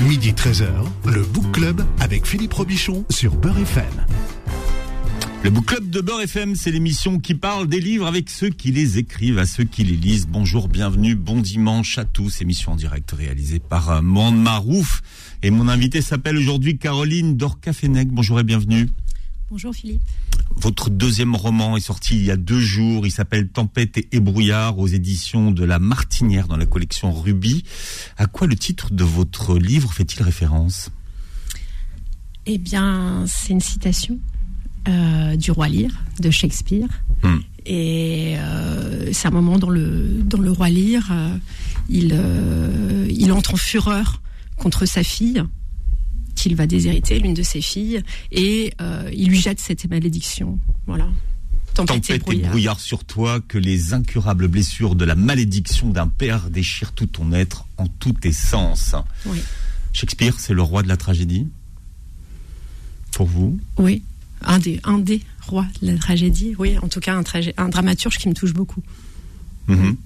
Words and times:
Midi 0.00 0.32
13h, 0.32 0.66
le 1.06 1.22
Book 1.22 1.52
Club 1.52 1.84
avec 2.00 2.26
Philippe 2.26 2.52
Robichon 2.52 3.04
sur 3.10 3.36
Beurre 3.36 3.58
FM. 3.58 3.84
Le 5.44 5.50
Book 5.50 5.66
Club 5.66 5.88
de 5.88 6.00
Beurre 6.00 6.22
FM, 6.22 6.56
c'est 6.56 6.72
l'émission 6.72 7.20
qui 7.20 7.34
parle 7.34 7.68
des 7.68 7.80
livres 7.80 8.06
avec 8.06 8.28
ceux 8.28 8.48
qui 8.48 8.72
les 8.72 8.98
écrivent, 8.98 9.38
à 9.38 9.46
ceux 9.46 9.62
qui 9.62 9.84
les 9.84 9.94
lisent. 9.94 10.26
Bonjour, 10.26 10.66
bienvenue, 10.66 11.14
bon 11.14 11.40
dimanche 11.40 11.96
à 11.98 12.04
tous. 12.04 12.42
Émission 12.42 12.72
en 12.72 12.76
direct 12.76 13.12
réalisée 13.12 13.60
par 13.60 13.90
euh, 13.90 14.02
Monde 14.02 14.42
Marouf. 14.42 15.00
Et 15.44 15.50
mon 15.50 15.68
invité 15.68 16.02
s'appelle 16.02 16.36
aujourd'hui 16.38 16.76
Caroline 16.76 17.36
Dorcafenec. 17.36 18.08
Bonjour 18.08 18.40
et 18.40 18.44
bienvenue. 18.44 18.88
Bonjour 19.50 19.74
Philippe. 19.74 20.00
Votre 20.56 20.88
deuxième 20.88 21.36
roman 21.36 21.76
est 21.76 21.80
sorti 21.80 22.16
il 22.16 22.24
y 22.24 22.30
a 22.30 22.36
deux 22.36 22.60
jours. 22.60 23.06
Il 23.06 23.10
s'appelle 23.10 23.48
Tempête 23.48 23.98
et 24.10 24.20
brouillard 24.20 24.78
aux 24.78 24.86
éditions 24.86 25.50
de 25.50 25.64
La 25.64 25.78
Martinière 25.78 26.48
dans 26.48 26.56
la 26.56 26.64
collection 26.64 27.12
Ruby. 27.12 27.62
À 28.16 28.26
quoi 28.26 28.46
le 28.46 28.56
titre 28.56 28.92
de 28.92 29.04
votre 29.04 29.58
livre 29.58 29.92
fait-il 29.92 30.22
référence? 30.22 30.90
Eh 32.46 32.58
bien, 32.58 33.24
c'est 33.26 33.52
une 33.52 33.60
citation 33.60 34.18
euh, 34.88 35.36
du 35.36 35.50
Roi 35.50 35.68
Lear 35.68 35.92
de 36.20 36.30
Shakespeare. 36.30 36.88
Hmm. 37.22 37.38
Et 37.66 38.36
euh, 38.38 39.12
c'est 39.12 39.28
un 39.28 39.30
moment 39.30 39.58
dans 39.58 39.70
le, 39.70 40.22
dans 40.24 40.40
le 40.40 40.50
Roi 40.50 40.70
Lear, 40.70 41.02
euh, 41.10 41.36
il, 41.88 42.18
il 43.10 43.32
entre 43.32 43.54
en 43.54 43.58
fureur 43.58 44.22
contre 44.56 44.86
sa 44.86 45.02
fille 45.02 45.42
qu'il 46.44 46.56
va 46.56 46.66
déshériter, 46.66 47.18
l'une 47.20 47.32
de 47.32 47.42
ses 47.42 47.62
filles, 47.62 48.02
et 48.30 48.74
euh, 48.82 49.10
il 49.14 49.30
lui 49.30 49.40
jette 49.40 49.60
cette 49.60 49.88
malédiction. 49.88 50.58
Voilà. 50.86 51.08
Tempête 51.72 52.10
et 52.10 52.18
brouillard 52.18 52.80
sur 52.80 53.04
toi, 53.04 53.40
que 53.40 53.56
les 53.56 53.94
incurables 53.94 54.46
blessures 54.46 54.94
de 54.94 55.06
la 55.06 55.14
malédiction 55.14 55.88
d'un 55.88 56.06
père 56.06 56.50
déchirent 56.50 56.92
tout 56.92 57.06
ton 57.06 57.32
être 57.32 57.64
en 57.78 57.86
tous 57.86 58.12
tes 58.12 58.32
sens. 58.32 58.94
Oui. 59.24 59.38
Shakespeare, 59.94 60.34
c'est 60.38 60.52
le 60.52 60.60
roi 60.60 60.82
de 60.82 60.88
la 60.88 60.98
tragédie 60.98 61.48
Pour 63.12 63.26
vous? 63.26 63.58
Oui, 63.78 64.02
un 64.42 64.58
des, 64.58 64.80
un 64.84 64.98
des 64.98 65.22
rois 65.48 65.66
de 65.80 65.92
la 65.92 65.96
tragédie. 65.96 66.54
Oui, 66.58 66.76
en 66.76 66.88
tout 66.88 67.00
cas, 67.00 67.18
un, 67.56 67.68
dramaturge 67.70 68.18
qui 68.18 68.28
me 68.28 68.34
touche 68.34 68.52
beaucoup. 68.52 68.82
Mhm. 69.68 69.96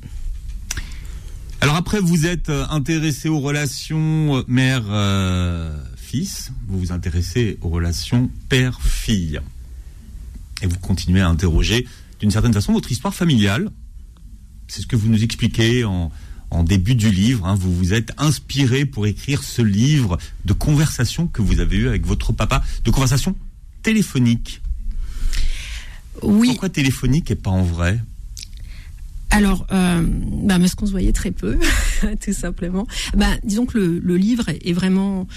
Alors 1.60 1.74
après, 1.74 1.98
vous 1.98 2.26
êtes 2.26 2.48
euh, 2.48 2.64
intéressé 2.70 3.28
aux 3.28 3.40
relations 3.40 4.36
euh, 4.36 4.44
vous 6.68 6.78
vous 6.78 6.92
intéressez 6.92 7.58
aux 7.60 7.68
relations 7.68 8.30
père-fille. 8.48 9.40
Et 10.62 10.66
vous 10.66 10.78
continuez 10.78 11.20
à 11.20 11.28
interroger 11.28 11.86
d'une 12.20 12.30
certaine 12.30 12.52
façon 12.52 12.72
votre 12.72 12.90
histoire 12.90 13.14
familiale. 13.14 13.70
C'est 14.68 14.80
ce 14.82 14.86
que 14.86 14.96
vous 14.96 15.08
nous 15.08 15.22
expliquez 15.22 15.84
en, 15.84 16.10
en 16.50 16.64
début 16.64 16.94
du 16.94 17.10
livre. 17.10 17.46
hein. 17.46 17.54
Vous 17.54 17.74
vous 17.74 17.92
êtes 17.92 18.12
inspiré 18.18 18.84
pour 18.86 19.06
écrire 19.06 19.42
ce 19.42 19.62
livre 19.62 20.18
de 20.44 20.52
conversations 20.52 21.26
que 21.26 21.42
vous 21.42 21.60
avez 21.60 21.76
eues 21.76 21.88
avec 21.88 22.06
votre 22.06 22.32
papa, 22.32 22.62
de 22.84 22.90
conversations 22.90 23.36
téléphoniques. 23.82 24.60
Oui, 26.22 26.48
Pourquoi 26.48 26.68
téléphonique 26.70 27.30
et 27.30 27.36
pas 27.36 27.50
en 27.50 27.62
vrai? 27.62 28.00
Alors, 29.30 29.66
euh, 29.72 30.02
bah, 30.44 30.58
parce 30.58 30.74
qu'on 30.74 30.86
se 30.86 30.90
voyait 30.90 31.12
très 31.12 31.30
peu, 31.30 31.58
tout 32.24 32.32
simplement. 32.32 32.86
Bah, 33.14 33.36
disons 33.44 33.66
que 33.66 33.76
le, 33.78 33.98
le 33.98 34.16
livre 34.16 34.46
est 34.48 34.72
vraiment 34.72 35.28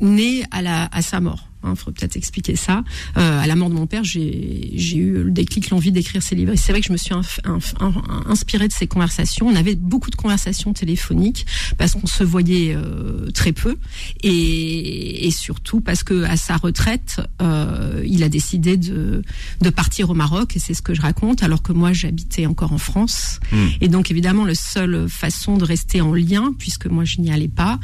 né 0.00 0.44
à, 0.50 0.62
la, 0.62 0.86
à 0.86 1.02
sa 1.02 1.20
mort. 1.20 1.48
Il 1.70 1.76
faut 1.76 1.90
peut-être 1.92 2.16
expliquer 2.16 2.56
ça. 2.56 2.84
Euh, 3.16 3.40
à 3.40 3.46
la 3.46 3.56
mort 3.56 3.68
de 3.70 3.74
mon 3.74 3.86
père, 3.86 4.04
j'ai 4.04 4.96
eu 4.96 5.22
le 5.24 5.30
déclic, 5.30 5.70
l'envie 5.70 5.92
d'écrire 5.92 6.22
ces 6.22 6.34
livres. 6.34 6.52
Et 6.52 6.56
c'est 6.56 6.72
vrai 6.72 6.80
que 6.80 6.86
je 6.86 6.92
me 6.92 6.96
suis 6.96 7.14
inf- 7.14 7.40
inf- 7.44 7.74
in- 7.80 8.24
inspirée 8.30 8.68
de 8.68 8.72
ces 8.72 8.86
conversations. 8.86 9.46
On 9.48 9.54
avait 9.56 9.74
beaucoup 9.74 10.10
de 10.10 10.16
conversations 10.16 10.72
téléphoniques 10.72 11.46
parce 11.78 11.92
qu'on 11.92 12.06
se 12.06 12.24
voyait 12.24 12.74
euh, 12.74 13.30
très 13.32 13.52
peu 13.52 13.76
et, 14.22 15.26
et 15.26 15.30
surtout 15.30 15.80
parce 15.80 16.02
que 16.02 16.24
à 16.24 16.36
sa 16.36 16.56
retraite, 16.56 17.20
euh, 17.42 18.02
il 18.06 18.22
a 18.22 18.28
décidé 18.28 18.76
de, 18.76 19.22
de 19.60 19.70
partir 19.70 20.10
au 20.10 20.14
Maroc 20.14 20.56
et 20.56 20.58
c'est 20.58 20.74
ce 20.74 20.82
que 20.82 20.94
je 20.94 21.00
raconte. 21.02 21.42
Alors 21.42 21.62
que 21.62 21.72
moi, 21.72 21.92
j'habitais 21.92 22.46
encore 22.46 22.72
en 22.72 22.78
France 22.78 23.38
Hmm. 23.52 23.68
et 23.80 23.88
donc 23.88 24.10
évidemment, 24.10 24.44
la 24.44 24.54
seule 24.54 25.08
façon 25.08 25.56
de 25.56 25.64
rester 25.64 26.00
en 26.00 26.12
lien, 26.12 26.52
puisque 26.58 26.86
moi 26.86 27.04
je 27.04 27.20
n'y 27.20 27.30
allais 27.30 27.46
pas, 27.48 27.78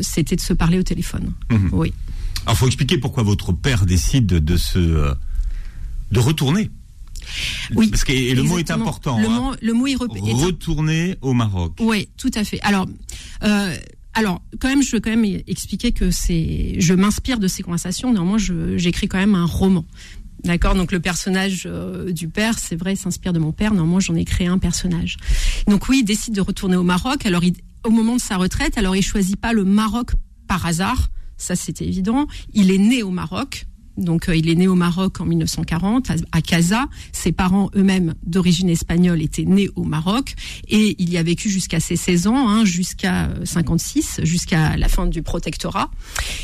c'était 0.00 0.34
de 0.36 0.40
se 0.40 0.52
parler 0.52 0.78
au 0.78 0.82
téléphone. 0.82 1.32
Mhm. 1.50 1.68
Oui. 1.72 1.92
Alors, 2.46 2.58
faut 2.58 2.66
expliquer 2.66 2.98
pourquoi 2.98 3.22
votre 3.22 3.52
père 3.52 3.86
décide 3.86 4.26
de 4.26 4.56
se 4.56 4.78
euh, 4.78 5.14
de 6.10 6.18
retourner. 6.20 6.70
Oui, 7.74 7.88
Parce 7.88 8.04
que 8.04 8.12
et 8.12 8.34
le 8.34 8.42
mot 8.42 8.58
est 8.58 8.70
important. 8.70 9.18
Le, 9.20 9.26
hein. 9.26 9.40
mot, 9.40 9.54
le 9.60 9.72
mot 9.72 9.86
est, 9.86 9.94
Retourner 9.94 11.16
au 11.20 11.32
Maroc. 11.32 11.74
Oui, 11.80 12.08
tout 12.16 12.30
à 12.34 12.44
fait. 12.44 12.60
Alors, 12.62 12.86
euh, 13.44 13.76
alors, 14.14 14.42
quand 14.58 14.68
même, 14.68 14.82
je 14.82 14.90
veux 14.92 15.00
quand 15.00 15.10
même 15.14 15.24
expliquer 15.46 15.92
que 15.92 16.10
c'est, 16.10 16.74
je 16.80 16.94
m'inspire 16.94 17.38
de 17.38 17.46
ces 17.46 17.62
conversations. 17.62 18.12
Néanmoins, 18.12 18.38
j'écris 18.76 19.06
quand 19.06 19.18
même 19.18 19.34
un 19.34 19.44
roman. 19.44 19.84
D'accord, 20.42 20.74
donc 20.74 20.90
le 20.90 21.00
personnage 21.00 21.64
euh, 21.66 22.10
du 22.12 22.26
père, 22.28 22.58
c'est 22.58 22.74
vrai, 22.74 22.96
s'inspire 22.96 23.32
de 23.34 23.38
mon 23.38 23.52
père. 23.52 23.74
Néanmoins, 23.74 24.00
j'en 24.00 24.14
ai 24.14 24.24
créé 24.24 24.46
un 24.46 24.58
personnage. 24.58 25.18
Donc 25.68 25.88
oui, 25.88 25.98
il 26.00 26.04
décide 26.04 26.34
de 26.34 26.40
retourner 26.40 26.76
au 26.76 26.82
Maroc. 26.82 27.26
Alors, 27.26 27.44
il- 27.44 27.56
au 27.84 27.90
moment 27.90 28.16
de 28.16 28.20
sa 28.20 28.36
retraite, 28.38 28.76
alors 28.78 28.96
il 28.96 29.02
choisit 29.02 29.36
pas 29.36 29.52
le 29.52 29.64
Maroc 29.64 30.12
par 30.48 30.64
hasard. 30.66 31.10
Ça, 31.40 31.56
c'était 31.56 31.86
évident. 31.86 32.26
Il 32.52 32.70
est 32.70 32.78
né 32.78 33.02
au 33.02 33.10
Maroc. 33.10 33.66
Donc, 33.96 34.28
euh, 34.28 34.36
il 34.36 34.48
est 34.48 34.54
né 34.54 34.68
au 34.68 34.74
Maroc 34.74 35.20
en 35.20 35.26
1940, 35.26 36.10
à, 36.10 36.14
à 36.32 36.40
Casa. 36.40 36.86
Ses 37.12 37.32
parents 37.32 37.70
eux-mêmes, 37.74 38.14
d'origine 38.24 38.70
espagnole, 38.70 39.20
étaient 39.20 39.44
nés 39.44 39.68
au 39.74 39.84
Maroc. 39.84 40.34
Et 40.68 40.96
il 40.98 41.10
y 41.10 41.18
a 41.18 41.22
vécu 41.22 41.50
jusqu'à 41.50 41.80
ses 41.80 41.96
16 41.96 42.26
ans, 42.26 42.48
hein, 42.48 42.64
jusqu'à 42.64 43.26
euh, 43.26 43.44
56, 43.44 44.20
jusqu'à 44.22 44.76
la 44.76 44.88
fin 44.88 45.06
du 45.06 45.22
protectorat, 45.22 45.90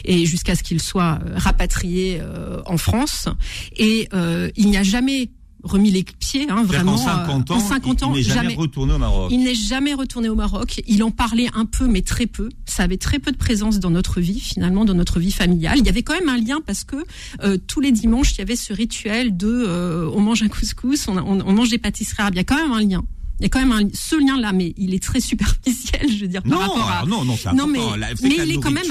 et 0.04 0.26
jusqu'à 0.26 0.54
ce 0.54 0.62
qu'il 0.62 0.82
soit 0.82 1.18
euh, 1.24 1.34
rapatrié 1.36 2.18
euh, 2.20 2.60
en 2.66 2.78
France. 2.78 3.28
Et 3.76 4.08
euh, 4.12 4.50
il 4.56 4.68
n'y 4.68 4.76
a 4.76 4.82
jamais 4.82 5.30
remis 5.66 5.90
les 5.90 6.02
pieds, 6.04 6.46
hein, 6.48 6.62
vraiment. 6.64 6.92
qu'en 6.96 7.04
50 7.04 7.50
euh, 7.50 7.54
ans, 7.54 7.56
en 7.56 7.60
50 7.60 8.02
ans, 8.04 8.12
il 8.14 8.18
n'est 8.18 8.22
jamais, 8.22 8.42
jamais. 8.50 8.54
retourné 8.54 8.94
au 8.94 8.98
Maroc. 8.98 9.28
Il 9.32 9.44
n'est 9.44 9.54
jamais 9.54 9.94
retourné 9.94 10.28
au 10.28 10.34
Maroc. 10.34 10.80
Il 10.86 11.02
en 11.02 11.10
parlait 11.10 11.48
un 11.54 11.64
peu, 11.66 11.86
mais 11.86 12.02
très 12.02 12.26
peu. 12.26 12.48
Ça 12.64 12.84
avait 12.84 12.96
très 12.96 13.18
peu 13.18 13.32
de 13.32 13.36
présence 13.36 13.78
dans 13.80 13.90
notre 13.90 14.20
vie, 14.20 14.40
finalement, 14.40 14.84
dans 14.84 14.94
notre 14.94 15.18
vie 15.20 15.32
familiale. 15.32 15.78
Il 15.78 15.84
y 15.86 15.88
avait 15.88 16.02
quand 16.02 16.14
même 16.14 16.28
un 16.28 16.38
lien 16.38 16.60
parce 16.64 16.84
que 16.84 16.96
euh, 17.42 17.58
tous 17.66 17.80
les 17.80 17.92
dimanches, 17.92 18.32
il 18.34 18.38
y 18.38 18.42
avait 18.42 18.56
ce 18.56 18.72
rituel 18.72 19.36
de 19.36 19.48
euh, 19.48 20.10
on 20.14 20.20
mange 20.20 20.42
un 20.42 20.48
couscous, 20.48 21.08
on, 21.08 21.16
on- 21.18 21.40
on 21.46 21.52
mange 21.52 21.70
des 21.70 21.78
pâtisseries 21.78 22.22
arabes. 22.22 22.34
Il 22.34 22.38
y 22.38 22.40
a 22.40 22.44
quand 22.44 22.56
même 22.56 22.72
un 22.72 22.80
lien. 22.80 23.02
Il 23.38 23.42
y 23.42 23.46
a 23.46 23.48
quand 23.50 23.58
même 23.60 23.72
un, 23.72 23.86
ce 23.92 24.16
lien-là, 24.16 24.52
mais 24.52 24.72
il 24.78 24.94
est 24.94 25.02
très 25.02 25.20
superficiel, 25.30 26.08
je 26.10 26.22
veux 26.22 26.28
dire, 26.28 26.40
Non, 26.46 26.56
par 26.58 26.60
rapport 26.70 26.90
à. 26.90 27.06
non, 27.06 27.24
non, 27.24 27.36
c'est 27.36 27.52
Non, 27.52 27.66
mais- 27.66 27.80
mais 28.22 28.36
il 28.46 28.52
est 28.52 28.60
quand 28.60 28.70
même- 28.70 28.84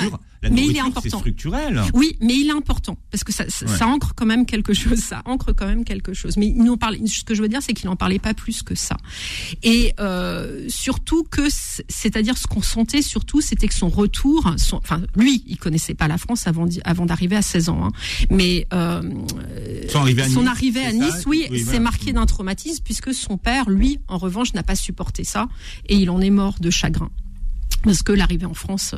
la 0.49 0.55
mais 0.55 0.65
il 0.65 0.75
est 0.75 0.79
important. 0.79 1.01
C'est 1.03 1.09
structurel. 1.17 1.81
Oui, 1.93 2.17
mais 2.21 2.33
il 2.35 2.47
est 2.47 2.51
important 2.51 2.97
parce 3.11 3.23
que 3.23 3.31
ça, 3.33 3.45
ça, 3.49 3.65
Ouais. 3.65 3.77
ça 3.77 3.87
ancre 3.87 4.13
quand 4.15 4.25
même 4.25 4.45
quelque 4.45 4.73
chose. 4.73 4.99
Ça 4.99 5.21
ancre 5.25 5.53
quand 5.53 5.67
même 5.67 5.83
quelque 5.85 6.13
chose. 6.13 6.37
Mais 6.37 6.47
il 6.47 6.63
n'en 6.63 6.77
parlait. 6.77 6.99
Ce 7.05 7.23
que 7.23 7.35
je 7.35 7.41
veux 7.41 7.47
dire, 7.49 7.61
c'est 7.61 7.73
qu'il 7.73 7.87
n'en 7.89 7.95
parlait 7.95 8.19
pas 8.19 8.33
plus 8.33 8.63
que 8.63 8.75
ça. 8.75 8.97
Et 9.63 9.93
euh, 9.99 10.65
surtout 10.67 11.23
que, 11.23 11.43
c'est-à-dire 11.49 12.37
ce 12.37 12.47
qu'on 12.47 12.61
sentait 12.61 13.01
surtout, 13.01 13.41
c'était 13.41 13.67
que 13.67 13.73
son 13.73 13.89
retour, 13.89 14.53
son, 14.57 14.77
enfin 14.77 15.01
lui, 15.15 15.43
il 15.47 15.57
connaissait 15.57 15.93
pas 15.93 16.07
la 16.07 16.17
France 16.17 16.45
avant 16.47 17.05
d'arriver 17.05 17.35
à 17.35 17.41
16 17.41 17.69
ans. 17.69 17.85
hein. 17.85 17.91
Mais 18.29 18.67
euh, 18.73 19.01
Son 19.89 19.99
arrivée 19.99 20.21
à 20.23 20.29
son 20.29 20.41
Nice, 20.41 20.49
arrivée 20.49 20.81
à 20.85 20.91
c'est 20.91 20.99
ça 20.99 21.05
Nice, 21.17 21.23
oui, 21.27 21.45
Oui, 21.51 21.63
c'est 21.65 21.79
marqué 21.79 22.13
d'un 22.13 22.25
traumatisme 22.25 22.83
puisque 22.83 23.13
son 23.13 23.37
père, 23.37 23.69
lui, 23.69 23.99
en 24.07 24.17
revanche, 24.17 24.53
n'a 24.53 24.63
pas 24.63 24.75
supporté 24.75 25.23
ça 25.23 25.47
et 25.87 25.95
il 25.95 26.09
en 26.09 26.21
est 26.21 26.29
mort 26.29 26.55
de 26.59 26.69
chagrin 26.69 27.09
parce 27.85 28.03
que 28.03 28.11
l'arrivée 28.11 28.45
en 28.45 28.53
France 28.53 28.95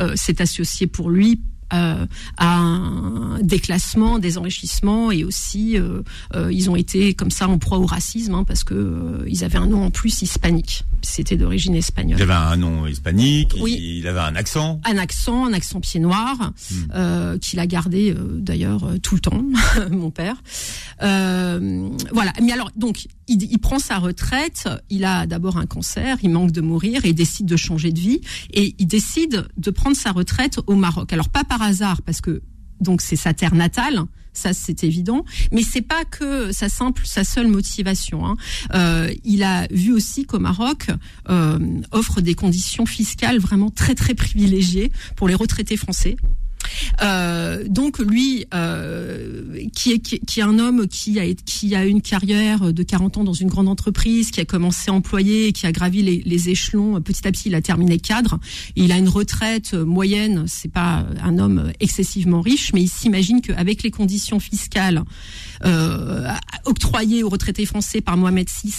euh, 0.00 0.14
s'est 0.16 0.42
associée 0.42 0.86
pour 0.86 1.08
lui 1.08 1.40
euh, 1.72 2.06
à 2.36 2.56
un 2.58 3.40
déclassement, 3.40 4.18
des 4.18 4.38
enrichissements 4.38 5.10
et 5.10 5.24
aussi 5.24 5.78
euh, 5.78 6.02
euh, 6.34 6.52
ils 6.52 6.70
ont 6.70 6.76
été 6.76 7.14
comme 7.14 7.30
ça 7.30 7.48
en 7.48 7.58
proie 7.58 7.78
au 7.78 7.86
racisme 7.86 8.34
hein, 8.34 8.44
parce 8.44 8.64
que 8.64 8.74
euh, 8.74 9.24
ils 9.26 9.44
avaient 9.44 9.58
un 9.58 9.66
nom 9.66 9.84
en 9.84 9.90
plus 9.90 10.22
hispanique. 10.22 10.84
C'était 11.04 11.36
d'origine 11.36 11.74
espagnole. 11.74 12.18
Il 12.18 12.22
avait 12.22 12.32
un 12.32 12.56
nom 12.56 12.86
hispanique, 12.86 13.52
il- 13.56 13.62
Oui. 13.62 13.98
il 14.00 14.06
avait 14.08 14.20
un 14.20 14.34
accent. 14.36 14.80
Un 14.84 14.96
accent, 14.98 15.46
un 15.46 15.52
accent 15.52 15.80
pied 15.80 16.00
noir, 16.00 16.52
euh, 16.94 17.38
qu'il 17.38 17.58
a 17.60 17.66
gardé 17.66 18.12
euh, 18.12 18.38
d'ailleurs 18.40 18.84
euh, 18.84 18.98
tout 18.98 19.14
le 19.14 19.20
temps, 19.20 19.44
mon 19.90 20.10
père. 20.10 20.36
Voilà. 22.12 22.32
Mais 22.42 22.52
alors, 22.52 22.70
donc, 22.76 23.06
il, 23.28 23.42
il 23.42 23.58
prend 23.58 23.78
sa 23.78 23.98
retraite. 23.98 24.68
Il 24.90 25.04
a 25.04 25.26
d'abord 25.26 25.56
un 25.58 25.66
cancer, 25.66 26.16
il 26.22 26.30
manque 26.30 26.52
de 26.52 26.60
mourir 26.60 27.04
et 27.04 27.10
il 27.10 27.14
décide 27.14 27.46
de 27.46 27.56
changer 27.56 27.92
de 27.92 28.00
vie 28.00 28.20
et 28.52 28.74
il 28.78 28.86
décide 28.86 29.46
de 29.56 29.70
prendre 29.70 29.96
sa 29.96 30.12
retraite 30.12 30.58
au 30.66 30.74
Maroc. 30.74 31.12
Alors 31.12 31.28
pas 31.28 31.44
par 31.44 31.62
hasard, 31.62 32.02
parce 32.02 32.20
que 32.20 32.42
donc 32.80 33.00
c'est 33.00 33.16
sa 33.16 33.32
terre 33.34 33.54
natale. 33.54 34.00
Ça 34.34 34.52
c'est 34.52 34.84
évident, 34.84 35.24
mais 35.52 35.62
c'est 35.62 35.80
pas 35.80 36.04
que 36.04 36.52
sa 36.52 36.68
simple, 36.68 37.02
sa 37.06 37.24
seule 37.24 37.46
motivation. 37.48 38.26
hein. 38.26 38.36
Euh, 38.74 39.12
il 39.24 39.42
a 39.42 39.66
vu 39.70 39.92
aussi 39.92 40.26
qu'au 40.26 40.38
Maroc 40.40 40.88
euh, 41.30 41.58
offre 41.92 42.20
des 42.20 42.34
conditions 42.34 42.86
fiscales 42.86 43.38
vraiment 43.38 43.70
très 43.70 43.94
très 43.94 44.14
privilégiées 44.14 44.90
pour 45.16 45.28
les 45.28 45.34
retraités 45.34 45.76
français. 45.76 46.16
Euh, 47.02 47.64
donc 47.68 47.98
lui, 47.98 48.46
euh, 48.54 49.58
qui, 49.74 49.92
est, 49.92 49.98
qui, 49.98 50.40
est 50.40 50.42
un 50.42 50.58
homme 50.58 50.86
qui 50.88 51.18
a, 51.18 51.24
qui 51.34 51.74
a 51.74 51.84
une 51.84 52.02
carrière 52.02 52.72
de 52.72 52.82
40 52.82 53.18
ans 53.18 53.24
dans 53.24 53.32
une 53.32 53.48
grande 53.48 53.68
entreprise, 53.68 54.30
qui 54.30 54.40
a 54.40 54.44
commencé 54.44 54.90
employé, 54.90 55.52
qui 55.52 55.66
a 55.66 55.72
gravi 55.72 56.02
les, 56.02 56.48
échelons 56.48 57.00
petit 57.00 57.26
à 57.26 57.32
petit, 57.32 57.48
il 57.48 57.54
a 57.54 57.62
terminé 57.62 57.98
cadre. 57.98 58.38
Il 58.76 58.92
a 58.92 58.98
une 58.98 59.08
retraite 59.08 59.74
moyenne. 59.74 60.44
C'est 60.46 60.70
pas 60.70 61.06
un 61.22 61.38
homme 61.38 61.72
excessivement 61.80 62.40
riche, 62.40 62.72
mais 62.74 62.82
il 62.82 62.88
s'imagine 62.88 63.40
qu'avec 63.40 63.82
les 63.82 63.90
conditions 63.90 64.40
fiscales 64.40 65.04
euh, 65.64 66.28
octroyées 66.64 67.22
aux 67.22 67.28
retraités 67.28 67.66
français 67.66 68.00
par 68.00 68.16
Mohamed 68.16 68.48
VI, 68.48 68.72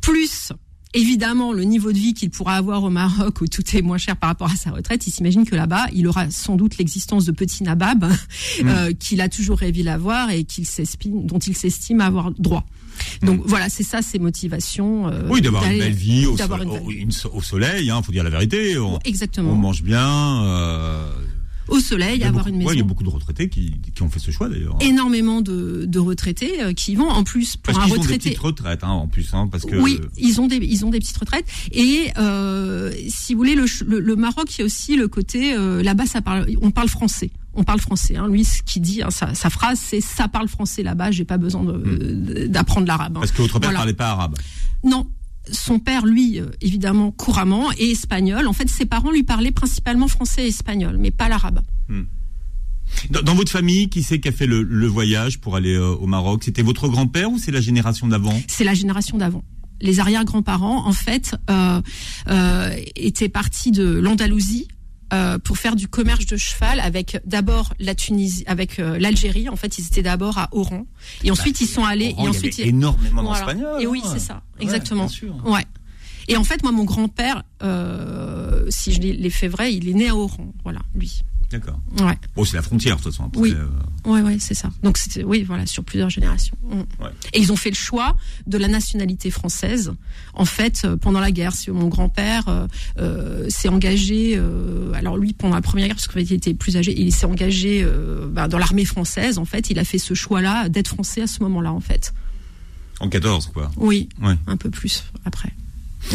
plus 0.00 0.52
évidemment 0.94 1.52
le 1.52 1.64
niveau 1.64 1.92
de 1.92 1.98
vie 1.98 2.14
qu'il 2.14 2.30
pourra 2.30 2.56
avoir 2.56 2.84
au 2.84 2.90
Maroc 2.90 3.40
où 3.40 3.46
tout 3.46 3.62
est 3.74 3.82
moins 3.82 3.98
cher 3.98 4.16
par 4.16 4.28
rapport 4.28 4.50
à 4.50 4.56
sa 4.56 4.70
retraite, 4.70 5.06
il 5.06 5.10
s'imagine 5.10 5.44
que 5.44 5.54
là-bas, 5.54 5.86
il 5.92 6.06
aura 6.06 6.30
sans 6.30 6.56
doute 6.56 6.78
l'existence 6.78 7.24
de 7.24 7.32
petits 7.32 7.62
nabab 7.62 8.04
mm. 8.04 8.68
euh, 8.68 8.92
qu'il 8.92 9.20
a 9.20 9.28
toujours 9.28 9.58
rêvé 9.58 9.82
l'avoir 9.82 10.30
et 10.30 10.44
qu'il 10.44 10.66
s'estime, 10.66 11.26
dont 11.26 11.38
il 11.38 11.56
s'estime 11.56 12.00
avoir 12.00 12.30
droit. 12.32 12.64
Donc 13.22 13.40
mm. 13.40 13.44
voilà, 13.46 13.68
c'est 13.68 13.82
ça 13.82 14.02
ses 14.02 14.18
motivations. 14.18 15.08
Euh, 15.08 15.28
oui, 15.30 15.40
d'avoir 15.40 15.64
une 15.64 15.78
belle 15.78 15.92
vie 15.92 16.26
au, 16.26 16.36
soleil, 17.42 17.86
il 17.86 17.90
hein, 17.90 18.02
faut 18.02 18.12
dire 18.12 18.24
la 18.24 18.30
vérité. 18.30 18.78
On, 18.78 18.98
Exactement. 19.04 19.52
On 19.52 19.56
mange 19.56 19.82
bien. 19.82 20.44
Euh, 20.44 21.08
au 21.72 21.80
soleil, 21.80 22.22
avoir 22.22 22.46
une 22.48 22.58
maison. 22.58 22.70
il 22.72 22.78
y 22.78 22.80
a 22.80 22.84
beaucoup 22.84 23.02
de 23.02 23.08
retraités 23.08 23.48
qui, 23.48 23.80
qui 23.94 24.02
ont 24.02 24.10
fait 24.10 24.18
ce 24.18 24.30
choix 24.30 24.48
d'ailleurs. 24.48 24.76
Énormément 24.80 25.40
de, 25.40 25.84
de 25.86 25.98
retraités 25.98 26.62
euh, 26.62 26.72
qui 26.72 26.94
vont 26.94 27.08
en 27.08 27.24
plus 27.24 27.56
pour 27.56 27.74
parce 27.74 27.86
un 27.86 27.90
retraité. 27.90 28.02
Ont 28.02 28.12
des 28.12 28.18
petites 28.18 28.38
retraites 28.38 28.84
hein, 28.84 28.90
en 28.90 29.08
plus, 29.08 29.32
hein, 29.32 29.48
parce 29.50 29.64
que. 29.64 29.76
Oui, 29.76 30.00
ils 30.18 30.40
ont 30.40 30.46
des 30.46 30.56
ils 30.56 30.84
ont 30.84 30.90
des 30.90 30.98
petites 30.98 31.16
retraites 31.16 31.46
et 31.72 32.10
euh, 32.18 32.92
si 33.08 33.32
vous 33.32 33.38
voulez 33.38 33.54
le, 33.54 33.64
le, 33.86 34.16
Maroc, 34.16 34.54
il 34.56 34.60
y 34.60 34.62
a 34.62 34.66
aussi 34.66 34.96
le 34.96 35.08
côté 35.08 35.54
euh, 35.54 35.82
là-bas 35.82 36.06
ça 36.06 36.20
parle 36.20 36.46
on 36.60 36.70
parle 36.70 36.88
français. 36.88 37.30
On 37.54 37.64
parle 37.64 37.80
français. 37.80 38.16
Hein. 38.16 38.28
Lui, 38.28 38.44
ce 38.44 38.62
qu'il 38.62 38.80
dit, 38.80 39.02
hein, 39.02 39.10
sa, 39.10 39.34
sa, 39.34 39.50
phrase, 39.50 39.78
c'est 39.78 40.00
ça 40.00 40.26
parle 40.26 40.48
français 40.48 40.82
là-bas. 40.82 41.10
J'ai 41.10 41.26
pas 41.26 41.36
besoin 41.36 41.62
hmm. 41.62 42.46
d'apprendre 42.48 42.86
l'arabe. 42.86 43.16
Hein. 43.16 43.20
Parce 43.20 43.32
que 43.32 43.42
votre 43.42 43.58
père 43.58 43.74
parlait 43.74 43.92
pas 43.92 44.10
arabe. 44.10 44.36
Non, 44.84 45.06
son 45.50 45.78
père, 45.78 46.06
lui, 46.06 46.40
euh, 46.40 46.46
évidemment, 46.60 47.10
couramment, 47.10 47.72
et 47.78 47.90
espagnol. 47.90 48.46
En 48.46 48.52
fait, 48.52 48.68
ses 48.68 48.86
parents 48.86 49.10
lui 49.10 49.22
parlaient 49.22 49.52
principalement 49.52 50.08
français 50.08 50.44
et 50.44 50.48
espagnol, 50.48 50.96
mais 50.98 51.10
pas 51.10 51.28
l'arabe. 51.28 51.60
Hmm. 51.88 52.02
Dans, 53.10 53.34
votre 53.34 53.50
famille, 53.50 53.88
qui 53.88 54.02
c'est 54.02 54.20
qui 54.20 54.28
a 54.28 54.32
fait 54.32 54.46
le, 54.46 54.86
voyage 54.86 55.40
pour 55.40 55.56
aller 55.56 55.74
euh, 55.74 55.94
au 55.94 56.06
Maroc? 56.06 56.42
C'était 56.44 56.62
votre 56.62 56.88
grand-père 56.88 57.30
ou 57.30 57.38
c'est 57.38 57.50
la 57.50 57.60
génération 57.60 58.06
d'avant? 58.06 58.38
C'est 58.48 58.64
la 58.64 58.74
génération 58.74 59.16
d'avant. 59.16 59.42
Les 59.80 59.98
arrière-grands-parents, 59.98 60.86
en 60.86 60.92
fait, 60.92 61.34
euh, 61.50 62.76
étaient 62.94 63.28
partis 63.28 63.72
de 63.72 63.84
l'Andalousie 63.84 64.68
euh, 65.12 65.38
pour 65.38 65.58
faire 65.58 65.76
du 65.76 65.88
commerce 65.88 66.24
de 66.26 66.36
cheval 66.36 66.80
avec 66.80 67.20
d'abord 67.26 67.74
la 67.78 67.94
Tunisie, 67.94 68.44
avec 68.46 68.78
euh, 68.78 68.98
l'Algérie. 68.98 69.48
En 69.48 69.56
fait, 69.56 69.78
ils 69.78 69.86
étaient 69.86 70.02
d'abord 70.02 70.38
à 70.38 70.48
Oran 70.52 70.86
et 71.22 71.30
ensuite 71.30 71.60
ils 71.60 71.66
sont 71.66 71.84
allés. 71.84 72.14
et 72.18 72.28
ensuite 72.28 72.58
il 72.58 72.66
y 72.66 72.68
énormément 72.68 73.30
d'Espagnols. 73.30 73.82
Et 73.82 73.86
oui, 73.86 74.02
c'est 74.10 74.18
ça, 74.18 74.42
exactement. 74.58 75.08
Ouais. 75.44 75.64
Et 76.28 76.36
en 76.36 76.44
fait, 76.44 76.62
moi, 76.62 76.72
mon 76.72 76.84
grand-père, 76.84 77.42
euh, 77.62 78.64
si 78.68 78.92
je 78.92 79.00
l'ai 79.00 79.30
fait 79.30 79.48
vrai, 79.48 79.74
il 79.74 79.88
est 79.88 79.94
né 79.94 80.08
à 80.08 80.16
Oran. 80.16 80.52
Voilà, 80.62 80.80
lui. 80.94 81.22
D'accord. 81.52 81.78
Ouais. 82.00 82.18
Bon, 82.34 82.44
c'est 82.44 82.56
la 82.56 82.62
frontière, 82.62 82.96
de 82.96 83.02
toute 83.02 83.12
façon. 83.12 83.30
oui. 83.36 83.54
Euh... 83.56 84.10
Ouais, 84.10 84.20
ouais, 84.20 84.38
c'est 84.40 84.54
ça. 84.54 84.70
Donc, 84.82 84.98
oui, 85.24 85.44
voilà, 85.44 85.66
sur 85.66 85.84
plusieurs 85.84 86.10
générations. 86.10 86.56
Mm. 86.64 86.80
Ouais. 87.02 87.10
Et 87.34 87.40
ils 87.40 87.52
ont 87.52 87.56
fait 87.56 87.70
le 87.70 87.76
choix 87.76 88.16
de 88.46 88.58
la 88.58 88.66
nationalité 88.66 89.30
française. 89.30 89.92
En 90.34 90.44
fait, 90.44 90.82
euh, 90.84 90.96
pendant 90.96 91.20
la 91.20 91.30
guerre, 91.30 91.52
si 91.54 91.70
mon 91.70 91.88
grand-père 91.88 92.66
euh, 92.98 93.48
s'est 93.48 93.68
engagé, 93.68 94.34
euh, 94.36 94.92
alors 94.94 95.16
lui, 95.16 95.34
pendant 95.34 95.54
la 95.54 95.62
première 95.62 95.86
guerre, 95.86 95.96
parce 95.96 96.08
qu'il 96.08 96.32
était 96.32 96.54
plus 96.54 96.76
âgé, 96.76 96.98
il 96.98 97.12
s'est 97.12 97.26
engagé 97.26 97.86
bah, 98.30 98.48
dans 98.48 98.58
l'armée 98.58 98.84
française. 98.84 99.38
En 99.38 99.44
fait, 99.44 99.70
il 99.70 99.78
a 99.78 99.84
fait 99.84 99.98
ce 99.98 100.14
choix-là 100.14 100.68
d'être 100.68 100.88
français 100.88 101.22
à 101.22 101.26
ce 101.26 101.42
moment-là, 101.42 101.72
en 101.72 101.80
fait. 101.80 102.12
En 103.00 103.08
14, 103.08 103.50
quoi. 103.52 103.70
Oui. 103.76 104.08
Ouais. 104.20 104.34
Un 104.46 104.56
peu 104.56 104.70
plus 104.70 105.04
après. 105.24 105.52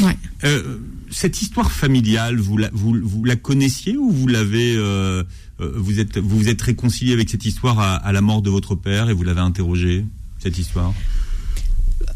Ouais. 0.01 0.17
Euh, 0.43 0.77
cette 1.09 1.41
histoire 1.41 1.71
familiale, 1.71 2.37
vous 2.37 2.57
la, 2.57 2.69
vous, 2.73 2.95
vous 3.01 3.23
la 3.23 3.35
connaissiez 3.35 3.97
ou 3.97 4.11
vous 4.11 4.27
l'avez, 4.27 4.75
euh, 4.75 5.23
euh 5.59 5.71
vous 5.75 5.99
êtes, 5.99 6.17
vous 6.17 6.37
vous 6.37 6.49
êtes 6.49 6.61
réconcilié 6.61 7.13
avec 7.13 7.29
cette 7.29 7.45
histoire 7.45 7.79
à, 7.79 7.95
à 7.95 8.11
la 8.11 8.21
mort 8.21 8.41
de 8.41 8.49
votre 8.49 8.75
père 8.75 9.09
et 9.09 9.13
vous 9.13 9.23
l'avez 9.23 9.41
interrogée 9.41 10.05
cette 10.39 10.57
histoire? 10.57 10.93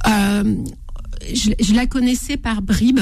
Euh, 0.08 0.56
je, 1.34 1.52
je, 1.60 1.74
la 1.74 1.88
connaissais 1.88 2.38
par 2.38 2.62
bribes 2.62 3.00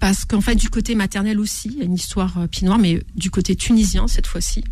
parce 0.00 0.24
qu'en 0.24 0.40
fait 0.40 0.54
du 0.54 0.70
côté 0.70 0.94
maternel 0.94 1.38
aussi, 1.38 1.68
il 1.72 1.78
y 1.78 1.82
a 1.82 1.84
une 1.84 1.94
histoire 1.94 2.48
pinoire, 2.50 2.78
mais 2.78 3.02
du 3.16 3.30
côté 3.30 3.56
tunisien 3.56 4.06
cette 4.08 4.26
fois-ci. 4.26 4.64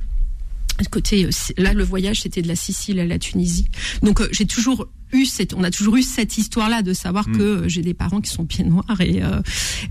Côté 0.91 1.29
là, 1.59 1.75
le 1.75 1.85
voyage 1.85 2.23
c'était 2.23 2.43
de 2.43 2.49
la 2.49 2.57
Sicile 2.57 2.99
à 3.01 3.07
la 3.07 3.19
Tunisie. 3.19 3.67
Donc 4.03 4.23
j'ai 4.33 4.47
toujours 4.47 4.89
eu 5.13 5.25
cette, 5.27 5.55
on 5.55 5.63
a 5.63 5.71
toujours 5.71 5.97
eu 5.97 6.03
cette 6.03 6.39
histoire-là 6.39 6.83
de 6.83 6.93
savoir 6.93 7.29
mm. 7.29 7.37
que 7.37 7.69
j'ai 7.69 7.83
des 7.83 7.95
parents 7.95 8.21
qui 8.21 8.31
sont 8.31 8.45
pieds 8.45 8.65
noirs 8.65 9.01
et 9.01 9.23
euh, 9.23 9.41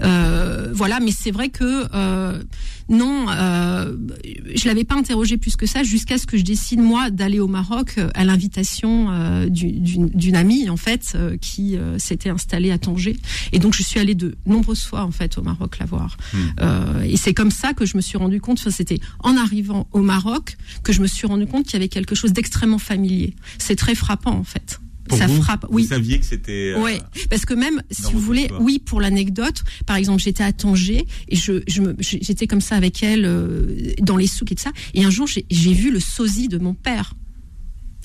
euh, 0.02 0.72
voilà. 0.74 1.00
Mais 1.00 1.12
c'est 1.12 1.32
vrai 1.32 1.50
que 1.50 1.86
euh, 1.94 2.42
non, 2.92 3.28
euh, 3.30 3.96
je 4.54 4.68
l'avais 4.68 4.84
pas 4.84 4.96
interrogé 4.96 5.38
plus 5.38 5.56
que 5.56 5.66
ça 5.66 5.82
jusqu'à 5.82 6.18
ce 6.18 6.26
que 6.26 6.38
je 6.38 6.44
décide 6.44 6.82
moi 6.82 7.10
d'aller 7.10 7.40
au 7.40 7.48
Maroc 7.48 7.96
euh, 7.98 8.10
à 8.14 8.26
l'invitation 8.26 9.08
euh, 9.12 9.48
d'une 9.50 10.36
amie 10.36 10.70
en 10.70 10.76
fait 10.76 11.18
qui 11.40 11.78
s'était 11.98 12.30
installée 12.30 12.72
à 12.72 12.78
Tanger 12.78 13.18
et 13.54 13.60
donc 13.60 13.74
je 13.74 13.84
suis 13.84 14.00
allée 14.00 14.16
de 14.16 14.36
nombreuses 14.46 14.84
fois 14.84 15.04
en 15.04 15.12
fait 15.12 15.38
au 15.38 15.42
Maroc 15.42 15.80
la 15.80 15.86
voir. 15.86 16.18
Mm. 16.34 17.04
et 17.06 17.18
c'est 17.18 17.34
comme 17.34 17.52
ça 17.52 17.74
que 17.74 17.86
je 17.86 17.96
me 17.96 18.02
suis 18.02 18.18
rendu 18.18 18.42
compte. 18.42 18.60
Enfin, 18.60 18.72
c'était 18.72 19.00
en 19.20 19.38
arrivant 19.38 19.88
au 19.94 20.02
Maroc 20.02 20.58
que 20.84 20.92
je 20.92 21.02
me 21.02 21.08
suis 21.08 21.28
rendu 21.28 21.48
compte 21.48 21.64
qu'il 21.66 21.74
y 21.74 21.78
avait 21.78 21.88
quelque 21.88 22.16
chose 22.16 22.34
d'extrêmement 22.34 22.78
familier. 22.78 23.36
C'est 23.58 23.76
très 23.76 23.96
frappant 23.96 24.36
en 24.38 24.44
fait 24.44 24.80
ça 25.12 25.28
frappe. 25.28 25.66
Oui. 25.70 25.84
Vous 25.84 25.90
saviez 25.90 26.20
que 26.20 26.26
c'était. 26.26 26.74
Euh, 26.76 26.84
oui, 26.84 27.00
parce 27.30 27.46
que 27.46 27.54
même 27.54 27.82
si 27.90 28.12
vous 28.12 28.20
voulez, 28.20 28.50
oui, 28.60 28.80
pour 28.80 29.02
l'anecdote, 29.02 29.64
par 29.86 29.96
exemple, 29.96 30.22
j'étais 30.22 30.44
à 30.44 30.52
Tanger 30.52 31.06
et 31.28 31.36
je, 31.36 31.62
j'étais 32.00 32.48
comme 32.48 32.62
ça 32.62 32.76
avec 32.76 33.04
elle 33.04 33.26
euh, 33.26 33.94
dans 34.02 34.18
les 34.18 34.28
souks 34.28 34.52
et 34.52 34.56
tout 34.56 34.64
ça. 34.64 34.72
Et 34.94 35.04
un 35.04 35.10
jour, 35.10 35.28
j'ai 35.28 35.74
vu 35.74 35.92
le 35.92 36.00
sosie 36.00 36.48
de 36.48 36.58
mon 36.58 36.74
père 36.74 37.14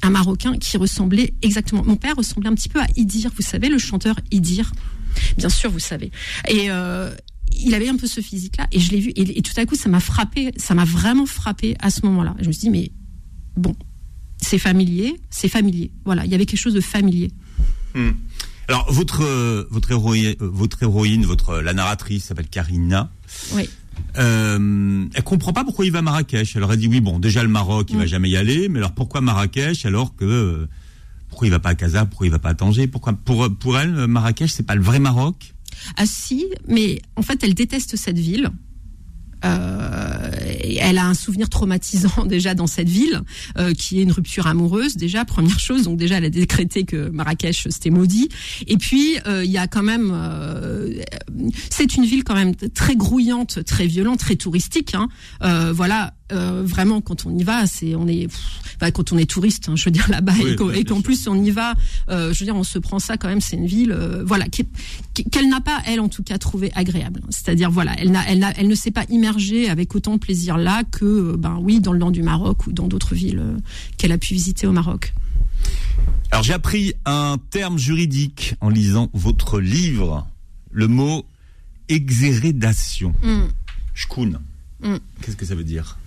un 0.03 0.11
Marocain 0.11 0.57
qui 0.59 0.77
ressemblait 0.77 1.35
exactement. 1.43 1.83
Mon 1.83 1.97
père 1.97 2.17
ressemblait 2.17 2.51
un 2.51 2.55
petit 2.55 2.69
peu 2.69 2.81
à 2.81 2.87
Idir, 2.97 3.31
vous 3.35 3.43
savez, 3.43 3.69
le 3.69 3.79
chanteur 3.79 4.17
Idir? 4.31 4.73
Bien 5.39 5.49
sûr, 5.49 5.71
vous 5.71 5.79
savez. 5.79 6.11
Et 6.49 6.71
euh, 6.71 7.11
il 7.59 7.75
avait 7.75 7.89
un 7.89 7.97
peu 7.97 8.07
ce 8.07 8.21
physique-là, 8.21 8.67
et 8.73 8.81
je 8.81 8.91
l'ai 8.93 9.01
vu. 9.01 9.11
Et, 9.11 9.39
et, 9.39 9.43
tout 9.43 9.55
à 9.57 9.65
coup, 9.65 9.75
ça 9.75 9.89
m'a 9.89 10.01
frappé, 10.01 10.53
ça 10.57 10.75
m'a 10.75 10.85
vraiment 10.85 11.27
frappé 11.27 11.77
à 11.81 11.91
ce 11.91 12.05
moment-là. 12.05 12.37
Je 12.41 12.49
me 12.49 12.53
suis 12.53 12.61
dit, 12.61 12.71
mais 12.71 12.91
bon, 13.57 13.75
c'est 14.39 14.59
familier, 14.59 15.21
c'est 15.31 15.49
familier. 15.49 15.91
Voilà, 16.05 16.25
il 16.25 16.31
y 16.31 16.35
avait 16.35 16.47
quelque 16.47 16.61
chose 16.61 16.75
de 16.75 16.81
familier. 16.81 17.31
Hmm. 17.95 18.11
Alors 18.69 18.93
votre 18.93 19.23
euh, 19.23 19.67
votre 19.71 19.93
héroïne, 19.93 20.35
euh, 20.41 20.51
votre 20.53 20.83
héroïne, 20.83 21.25
votre 21.25 21.61
la 21.61 21.73
narratrice 21.73 22.25
s'appelle 22.25 22.49
Karina. 22.49 23.11
Oui. 23.53 23.69
Euh, 24.19 25.07
elle 25.15 25.23
comprend 25.23 25.53
pas 25.53 25.65
pourquoi 25.65 25.87
il 25.87 25.93
va 25.93 26.01
à 26.01 26.03
Marrakech. 26.03 26.57
Elle 26.57 26.63
aurait 26.63 26.77
dit 26.77 26.89
oui 26.89 27.01
bon 27.01 27.19
déjà 27.19 27.43
le 27.43 27.49
Maroc 27.49 27.89
il 27.91 27.97
va 27.97 28.07
jamais 28.07 28.29
y 28.29 28.37
aller, 28.37 28.69
mais 28.69 28.79
alors 28.79 28.93
pourquoi 28.93 29.21
Marrakech 29.21 29.87
alors 29.87 30.15
que 30.17 30.25
euh, 30.25 30.69
pourquoi 31.29 31.47
il 31.47 31.51
va 31.51 31.61
pas 31.61 31.71
à 31.71 31.75
Casa, 31.75 32.07
pourquoi 32.07 32.27
il 32.27 32.31
va 32.31 32.39
pas 32.39 32.51
à 32.51 32.55
Tanger, 32.55 32.89
pourquoi 32.89 33.13
pour 33.13 33.49
pour 33.57 33.79
elle 33.79 34.07
Marrakech 34.07 34.51
c'est 34.51 34.67
pas 34.67 34.75
le 34.75 34.83
vrai 34.83 34.99
Maroc? 34.99 35.55
Ah 35.97 36.07
si, 36.07 36.47
mais 36.67 37.01
en 37.15 37.23
fait 37.23 37.43
elle 37.45 37.55
déteste 37.55 37.97
cette 37.97 38.19
ville. 38.19 38.51
Euh, 39.45 40.31
elle 40.81 40.99
a 40.99 41.07
un 41.07 41.15
souvenir 41.15 41.49
traumatisant 41.49 42.25
déjà 42.27 42.55
dans 42.55 42.67
cette 42.67 42.89
ville, 42.89 43.23
euh, 43.59 43.73
qui 43.75 44.01
est 44.01 44.03
une 44.03 44.13
rupture 44.13 44.47
amoureuse 44.47 44.97
déjà 44.97 45.25
première 45.25 45.59
chose. 45.59 45.85
Donc 45.85 45.99
déjà, 45.99 46.19
elle 46.19 46.25
a 46.25 46.31
décrété 46.31 46.85
que 46.85 47.09
Marrakech 47.11 47.67
c'était 47.71 47.91
maudit. 47.91 48.29
Et 48.67 48.77
puis 48.77 49.19
euh, 49.27 49.45
il 49.45 49.51
y 49.51 49.59
a 49.59 49.67
quand 49.67 49.83
même, 49.83 50.13
c'est 51.71 51.97
une 51.97 52.05
ville 52.05 52.25
quand 52.25 52.35
même 52.35 52.55
très 52.55 52.97
grouillante, 52.97 53.65
très 53.65 53.87
violente, 53.87 54.21
très 54.21 54.37
touristique. 54.37 54.95
Hein. 54.95 55.09
voilà, 55.73 56.15
euh, 56.33 56.63
vraiment 56.65 57.01
quand 57.01 57.27
on 57.27 57.37
y 57.37 57.45
va, 57.45 57.67
c'est 57.67 57.95
on 57.95 58.09
est 58.09 58.29
bah, 58.81 58.91
quand 58.91 59.13
on 59.13 59.19
est 59.19 59.31
touriste, 59.31 59.69
hein, 59.69 59.77
je 59.77 59.85
veux 59.85 59.91
dire 59.91 60.09
là-bas 60.11 60.35
et 60.75 60.85
qu'en 60.85 61.01
plus 61.01 61.29
on 61.29 61.41
y 61.43 61.51
va, 61.51 61.75
euh, 62.11 62.33
je 62.33 62.41
veux 62.41 62.47
dire 62.47 62.57
on 62.57 62.65
se 62.65 62.79
prend 62.79 62.99
ça 62.99 63.17
quand 63.17 63.29
même, 63.29 63.41
c'est 63.41 63.57
une 63.57 63.67
ville 63.67 63.93
euh, 63.93 64.25
voilà 64.25 64.47
qu'elle 64.49 65.49
n'a 65.49 65.61
pas 65.61 65.81
elle 65.87 66.01
en 66.01 66.09
tout 66.09 66.23
cas 66.23 66.39
trouvé 66.39 66.73
agréable. 66.75 67.23
C'est-à-dire 67.31 67.71
voilà, 67.71 67.95
elle 67.99 68.11
n'a 68.11 68.29
elle, 68.29 68.45
elle 68.57 68.69
ne 68.69 68.75
s'est 68.75 68.91
pas 68.91 69.05
immergée 69.09 69.69
avec 69.69 69.95
autant 69.95 70.15
de 70.15 70.19
plaisir 70.19 70.57
là 70.57 70.83
que 70.85 71.37
ben 71.37 71.59
oui 71.61 71.81
dans 71.81 71.93
le 71.93 71.99
nord 71.99 72.11
du 72.11 72.23
Maroc 72.23 72.67
ou 72.67 72.73
dans 72.73 72.89
d'autres 72.89 73.15
villes 73.15 73.43
qu'elle 73.97 74.13
a 74.13 74.19
pu 74.19 74.35
visiter 74.35 74.67
au 74.67 74.73
Maroc. 74.73 75.15
Alors 76.33 76.43
j'ai 76.43 76.55
appris 76.55 76.95
un 77.05 77.39
terme 77.51 77.79
juridique 77.79 78.55
en 78.61 78.69
lisant 78.69 79.11
votre 79.13 79.61
livre, 79.61 80.27
le 80.73 80.89
mot 80.89 81.25
exhérédation. 81.89 83.15
Mm. 83.23 83.45
Mm. 84.81 84.97
Qu'est-ce 85.23 85.37
que 85.37 85.47
ça 85.47 85.55
veut 85.55 85.65
dire? 85.65 85.99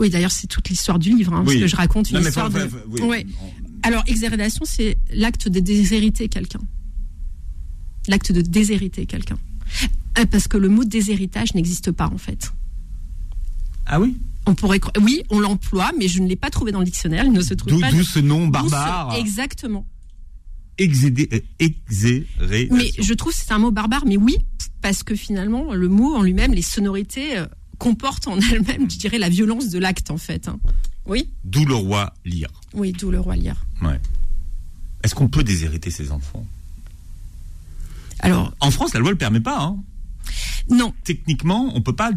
Oui, 0.00 0.08
d'ailleurs, 0.08 0.32
c'est 0.32 0.46
toute 0.46 0.70
l'histoire 0.70 0.98
du 0.98 1.14
livre, 1.14 1.34
hein, 1.34 1.44
parce 1.44 1.58
que 1.58 1.66
je 1.66 1.76
raconte 1.76 2.10
une 2.10 2.20
histoire 2.20 2.48
de. 2.48 2.68
Oui. 3.02 3.26
Alors, 3.82 4.02
exhérédation, 4.06 4.64
c'est 4.64 4.96
l'acte 5.12 5.48
de 5.48 5.60
déshériter 5.60 6.28
quelqu'un. 6.28 6.60
L'acte 8.08 8.32
de 8.32 8.40
déshériter 8.40 9.04
quelqu'un. 9.04 9.38
Euh, 10.18 10.24
parce 10.24 10.48
que 10.48 10.56
le 10.56 10.68
mot 10.68 10.84
déshéritage 10.84 11.54
n'existe 11.54 11.92
pas, 11.92 12.06
en 12.06 12.16
fait. 12.16 12.52
Ah 13.86 14.00
oui? 14.00 14.16
On 14.46 14.54
pourrait, 14.54 14.80
oui, 15.02 15.22
on 15.28 15.38
l'emploie, 15.38 15.90
mais 15.98 16.08
je 16.08 16.20
ne 16.20 16.28
l'ai 16.28 16.36
pas 16.36 16.48
trouvé 16.48 16.72
dans 16.72 16.78
le 16.78 16.86
dictionnaire. 16.86 17.24
Il 17.24 17.32
ne 17.32 17.42
se 17.42 17.52
trouve 17.52 17.78
pas. 17.78 17.90
D'où 17.90 18.02
ce 18.02 18.18
nom 18.20 18.48
barbare. 18.48 19.14
Exactement. 19.16 19.86
Exédé, 20.78 21.28
euh. 21.60 22.66
Mais 22.70 22.90
je 22.98 23.12
trouve 23.12 23.32
que 23.32 23.38
c'est 23.38 23.52
un 23.52 23.58
mot 23.58 23.70
barbare, 23.70 24.04
mais 24.06 24.16
oui, 24.16 24.38
parce 24.80 25.02
que 25.02 25.14
finalement, 25.14 25.74
le 25.74 25.88
mot 25.88 26.14
en 26.14 26.22
lui-même, 26.22 26.54
les 26.54 26.62
sonorités 26.62 27.44
comportent 27.80 28.28
en 28.28 28.38
elles-mêmes, 28.38 28.88
je 28.90 28.98
dirais, 28.98 29.18
la 29.18 29.28
violence 29.30 29.70
de 29.70 29.78
l'acte, 29.80 30.10
en 30.12 30.18
fait. 30.18 30.46
hein. 30.48 30.60
Oui 31.06 31.30
D'où 31.44 31.64
le 31.64 31.74
roi 31.74 32.12
Lear. 32.24 32.50
Oui, 32.74 32.92
d'où 32.92 33.10
le 33.10 33.18
roi 33.18 33.34
Lear. 33.34 33.56
Ouais. 33.82 33.98
Est-ce 35.02 35.14
qu'on 35.14 35.28
peut 35.28 35.42
déshériter 35.42 35.90
ses 35.90 36.12
enfants? 36.12 36.46
Alors, 38.20 38.52
En 38.60 38.70
France, 38.70 38.92
la 38.92 39.00
loi 39.00 39.08
ne 39.08 39.12
le 39.14 39.18
permet 39.18 39.40
pas. 39.40 39.60
Hein. 39.62 39.78
Non. 40.68 40.92
Techniquement, 41.04 41.70
on 41.74 41.80
peut 41.80 41.94
pas 41.94 42.10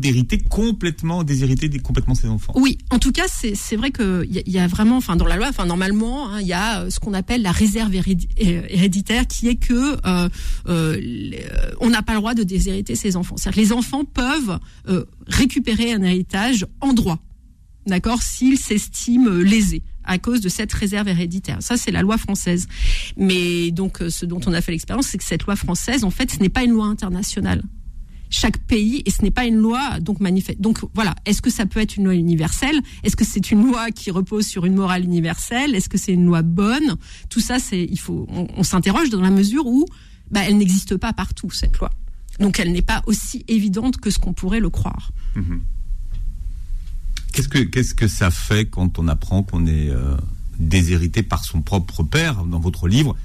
complètement, 0.50 1.24
déshériter 1.24 1.70
complètement 1.80 2.16
ses 2.16 2.28
enfants. 2.28 2.54
Oui, 2.56 2.78
en 2.90 3.00
tout 3.00 3.12
cas, 3.12 3.26
c'est 3.28 3.76
vrai 3.76 3.92
qu'il 3.92 4.28
y, 4.32 4.40
a- 4.40 4.44
il 4.46 4.52
y 4.54 4.60
a 4.60 4.68
vraiment, 4.68 4.98
enfin, 4.98 5.16
dans 5.16 5.26
la 5.28 5.36
loi, 5.38 5.48
enfin, 5.50 5.66
normalement, 5.66 6.30
hein, 6.30 6.42
il 6.42 6.48
y 6.48 6.54
a 6.54 6.82
euh, 6.82 6.90
ce 6.90 7.00
qu'on 7.00 7.14
appelle 7.14 7.42
la 7.42 7.52
réserve 7.52 7.94
hérédi- 7.94 8.28
héréditaire, 8.38 9.28
qui 9.28 9.48
est 9.48 9.56
que 9.56 9.98
euh, 10.06 10.30
euh, 10.68 11.00
on 11.80 11.90
n'a 11.90 12.02
pas 12.02 12.14
le 12.14 12.20
droit 12.20 12.34
de 12.34 12.44
déshériter 12.44 12.96
ses 12.96 13.16
enfants. 13.16 13.36
C'est-à-dire 13.38 13.56
que 13.64 13.68
les 13.68 13.74
enfants 13.74 14.04
peuvent 14.06 14.60
euh, 14.88 15.06
récupérer 15.28 15.94
un 15.94 16.02
héritage 16.04 16.66
en 16.82 16.94
droit, 16.94 17.20
d'accord, 17.88 18.22
s'ils 18.22 18.58
s'estiment 18.58 19.30
lésés 19.32 19.84
à 20.06 20.18
cause 20.18 20.42
de 20.42 20.50
cette 20.50 20.74
réserve 20.74 21.08
héréditaire. 21.08 21.58
Ça, 21.62 21.78
c'est 21.78 21.92
la 21.92 22.02
loi 22.02 22.18
française. 22.18 22.68
Mais 23.16 23.72
donc, 23.72 24.00
ce 24.10 24.26
dont 24.26 24.42
on 24.46 24.54
a 24.54 24.60
fait 24.62 24.74
l'expérience, 24.74 25.08
c'est 25.08 25.18
que 25.18 25.24
cette 25.24 25.44
loi 25.44 25.56
française, 25.56 26.04
en 26.04 26.10
fait, 26.10 26.30
ce 26.32 26.40
n'est 26.40 26.50
pas 26.50 26.64
une 26.64 26.72
loi 26.72 26.86
internationale 26.88 27.64
chaque 28.34 28.58
pays 28.58 29.04
et 29.06 29.12
ce 29.12 29.22
n'est 29.22 29.32
pas 29.32 29.46
une 29.46 29.58
loi 29.58 30.00
donc 30.00 30.20
manifeste. 30.20 30.60
Donc 30.60 30.80
voilà, 30.94 31.14
est-ce 31.26 31.42
que 31.42 31.52
ça 31.52 31.66
peut 31.66 31.80
être 31.80 31.98
une 31.98 32.06
loi 32.06 32.16
universelle? 32.16 32.82
Est-ce 33.04 33.16
que 33.16 33.24
c'est 33.24 33.52
une 33.52 33.64
loi 33.66 33.92
qui 33.92 34.12
repose 34.12 34.48
sur 34.48 34.66
une 34.66 34.74
morale 34.74 35.04
universelle? 35.04 35.76
Est-ce 35.76 35.88
que 35.88 35.98
c'est 35.98 36.14
une 36.14 36.26
loi 36.26 36.42
bonne? 36.42 36.98
Tout 37.30 37.40
ça, 37.40 37.60
c'est 37.60 37.84
il 37.84 38.00
faut 38.00 38.28
on, 38.30 38.64
s'interroge 38.64 39.10
dans 39.10 39.22
la 39.22 39.30
mesure 39.30 39.68
où 39.68 39.86
bah, 40.32 40.42
elle 40.46 40.58
n'existe 40.58 40.98
pas 40.98 41.14
partout 41.14 41.52
cette 41.52 41.78
loi. 41.78 41.92
Donc 42.40 42.60
elle 42.60 42.72
n'est 42.72 42.82
pas 42.82 43.04
aussi 43.06 43.46
évidente 43.48 43.98
que 43.98 44.10
ce 44.10 44.18
qu'on 44.18 44.34
pourrait 44.34 44.60
le 44.60 44.72
croire. 44.72 45.12
Qu'est-ce 47.34 47.48
que 47.48 47.60
qu'est-ce 47.60 47.94
que 47.94 48.08
ça 48.08 48.32
fait 48.32 48.66
quand 48.66 48.98
on 48.98 49.08
apprend 49.08 49.44
qu'on 49.44 49.68
est 49.68 49.90
euh, 49.90 50.18
déshérité 50.58 51.22
par 51.22 51.46
son 51.46 51.62
propre 51.62 52.02
père 52.02 52.46
Dans 52.46 52.60
votre 52.60 52.88
livre, 52.88 53.16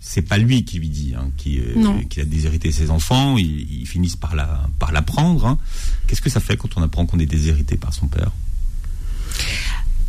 c'est 0.00 0.22
pas 0.22 0.38
lui 0.38 0.64
qui 0.64 0.78
lui 0.78 0.88
dit 0.88 1.14
hein, 1.16 1.30
qui, 1.36 1.58
euh, 1.58 1.74
qui 2.08 2.20
a 2.20 2.24
déshérité 2.24 2.70
ses 2.72 2.90
enfants. 2.90 3.36
Ils, 3.38 3.80
ils 3.82 3.86
finissent 3.86 4.16
par 4.16 4.34
la 4.34 4.68
par 4.78 4.92
l'apprendre. 4.92 5.46
hein. 5.46 5.58
Qu'est-ce 6.06 6.20
que 6.22 6.30
ça 6.30 6.40
fait 6.40 6.56
quand 6.56 6.76
on 6.76 6.82
apprend 6.82 7.06
qu'on 7.06 7.18
est 7.18 7.26
déshérité 7.26 7.76
par 7.76 7.92
son 7.92 8.06
père? 8.06 8.30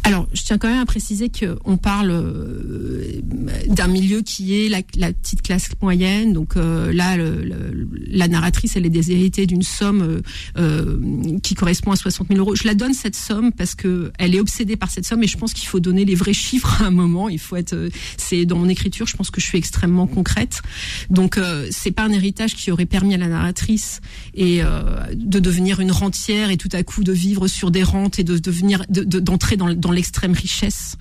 Alors, 0.04 0.26
je 0.34 0.42
tiens 0.44 0.58
quand 0.58 0.70
même 0.70 0.80
à 0.80 0.86
préciser 0.86 1.30
qu'on 1.30 1.76
parle 1.76 2.12
euh, 2.12 3.22
d'un 3.68 3.88
milieu 3.88 4.22
qui 4.22 4.56
est 4.58 4.70
la, 4.70 4.82
petite 5.12 5.42
classe 5.42 5.68
moyenne. 5.82 6.32
Donc 6.32 6.56
euh, 6.56 6.94
là, 6.94 7.18
la 8.08 8.28
narratrice, 8.30 8.78
elle 8.78 8.86
est 8.86 8.90
déshéritée 8.90 9.46
d'une 9.46 9.64
somme 9.64 10.22
euh, 10.58 10.98
qui 11.44 11.56
correspond 11.56 11.92
à 11.92 11.98
60 11.98 12.30
000 12.30 12.40
euros. 12.40 12.56
Je 12.56 12.66
la 12.66 12.74
donne 12.74 12.94
cette 12.94 13.18
somme 13.18 13.52
parce 13.52 13.76
que 13.76 14.12
elle 14.18 14.34
est 14.34 14.40
obsédée 14.40 14.78
par 14.78 14.90
cette 14.92 15.06
somme 15.06 15.24
et 15.24 15.28
je 15.28 15.38
pense 15.38 15.54
qu'il 15.54 15.68
faut 15.68 15.82
donner 15.82 16.06
les 16.06 16.16
vrais 16.16 16.32
chiffres 16.34 16.82
à 16.82 16.86
un 16.86 16.92
moment. 16.92 17.28
Il 17.28 17.40
faut 17.40 17.58
être, 17.58 17.76
c'est 18.16 18.46
dans 18.46 18.58
mon 18.58 18.70
écriture, 18.70 19.08
je 19.08 19.18
pense 19.18 19.30
que 19.30 19.42
je 19.42 19.46
suis 19.46 19.58
extrêmement 19.58 20.08
concrète. 20.08 20.62
Donc 21.10 21.38
c'est 21.70 21.92
pas 21.92 22.04
un 22.04 22.12
héritage 22.12 22.56
qui 22.56 22.72
aurait 22.72 22.86
permis 22.86 23.14
à 23.14 23.18
la 23.18 23.28
narratrice 23.28 24.00
et 24.36 24.62
de 25.14 25.40
devenir 25.40 25.82
une 25.82 25.92
rentière 25.92 26.50
et 26.50 26.56
tout 26.58 26.70
à 26.72 26.84
coup 26.84 27.04
de 27.04 27.12
vivre 27.12 27.48
sur 27.50 27.72
des 27.72 27.84
rentes 27.84 28.20
et 28.20 28.24
de 28.24 28.38
devenir 28.38 28.84
de- 28.90 29.04
de- 29.04 29.20
d'entrer 29.20 29.58
dans, 29.58 29.74
dans 29.74 29.92
l'extrême 29.98 30.34
richesse. 30.34 30.96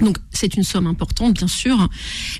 Donc 0.00 0.18
c'est 0.30 0.56
une 0.56 0.64
somme 0.64 0.86
importante, 0.86 1.34
bien 1.34 1.48
sûr, 1.48 1.88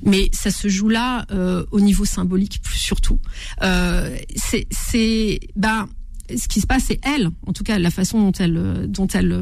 mais 0.04 0.28
ça 0.32 0.50
se 0.50 0.68
joue 0.68 0.88
là 0.88 1.26
euh, 1.30 1.64
au 1.70 1.80
niveau 1.80 2.04
symbolique 2.04 2.60
surtout. 2.74 3.18
Euh, 3.62 4.16
c'est, 4.36 5.40
bah, 5.56 5.86
ce 6.34 6.48
qui 6.48 6.60
se 6.60 6.66
passe, 6.66 6.84
c'est 6.88 7.00
elle, 7.04 7.30
en 7.46 7.52
tout 7.52 7.64
cas 7.64 7.78
la 7.78 7.90
façon 7.90 8.20
dont 8.20 8.32
elle, 8.32 8.86
dont 8.88 9.06
elle, 9.08 9.36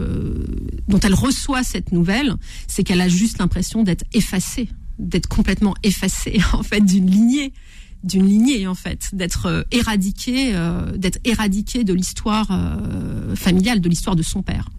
dont 0.89 1.01
elle 1.01 1.15
reçoit 1.15 1.63
cette 1.63 1.93
nouvelle, 1.93 2.35
c'est 2.67 2.85
qu'elle 2.85 3.01
a 3.01 3.09
juste 3.09 3.39
l'impression 3.39 3.83
d'être 3.83 4.05
effacée, 4.13 4.69
d'être 4.99 5.29
complètement 5.29 5.75
effacée 5.83 6.41
en 6.53 6.63
fait 6.63 6.81
d'une 6.81 7.11
lignée 7.11 7.53
d'une 8.03 8.27
lignée 8.27 8.67
en 8.67 8.75
fait, 8.75 9.11
d'être 9.13 9.45
euh, 9.45 9.63
éradiquée, 9.71 10.55
d'être 10.97 11.19
éradiquée 11.25 11.85
de 11.85 11.93
l'histoire 11.93 12.49
familiale, 13.35 13.83
de 13.83 13.89
l'histoire 13.91 14.17
de 14.17 14.23
son 14.23 14.43
père. 14.43 14.71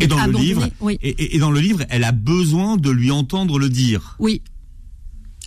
Et 0.00 0.06
dans 0.06 0.24
le 0.26 0.32
livre, 0.32 0.68
oui. 0.80 0.98
et, 1.02 1.08
et- 1.10 1.36
et 1.36 1.38
dans 1.38 1.50
le 1.50 1.60
livre, 1.60 1.84
elle 1.90 2.04
a 2.04 2.12
besoin 2.12 2.76
de 2.76 2.90
lui 2.90 3.10
entendre 3.10 3.58
le 3.58 3.68
dire. 3.68 4.16
Oui. 4.18 4.42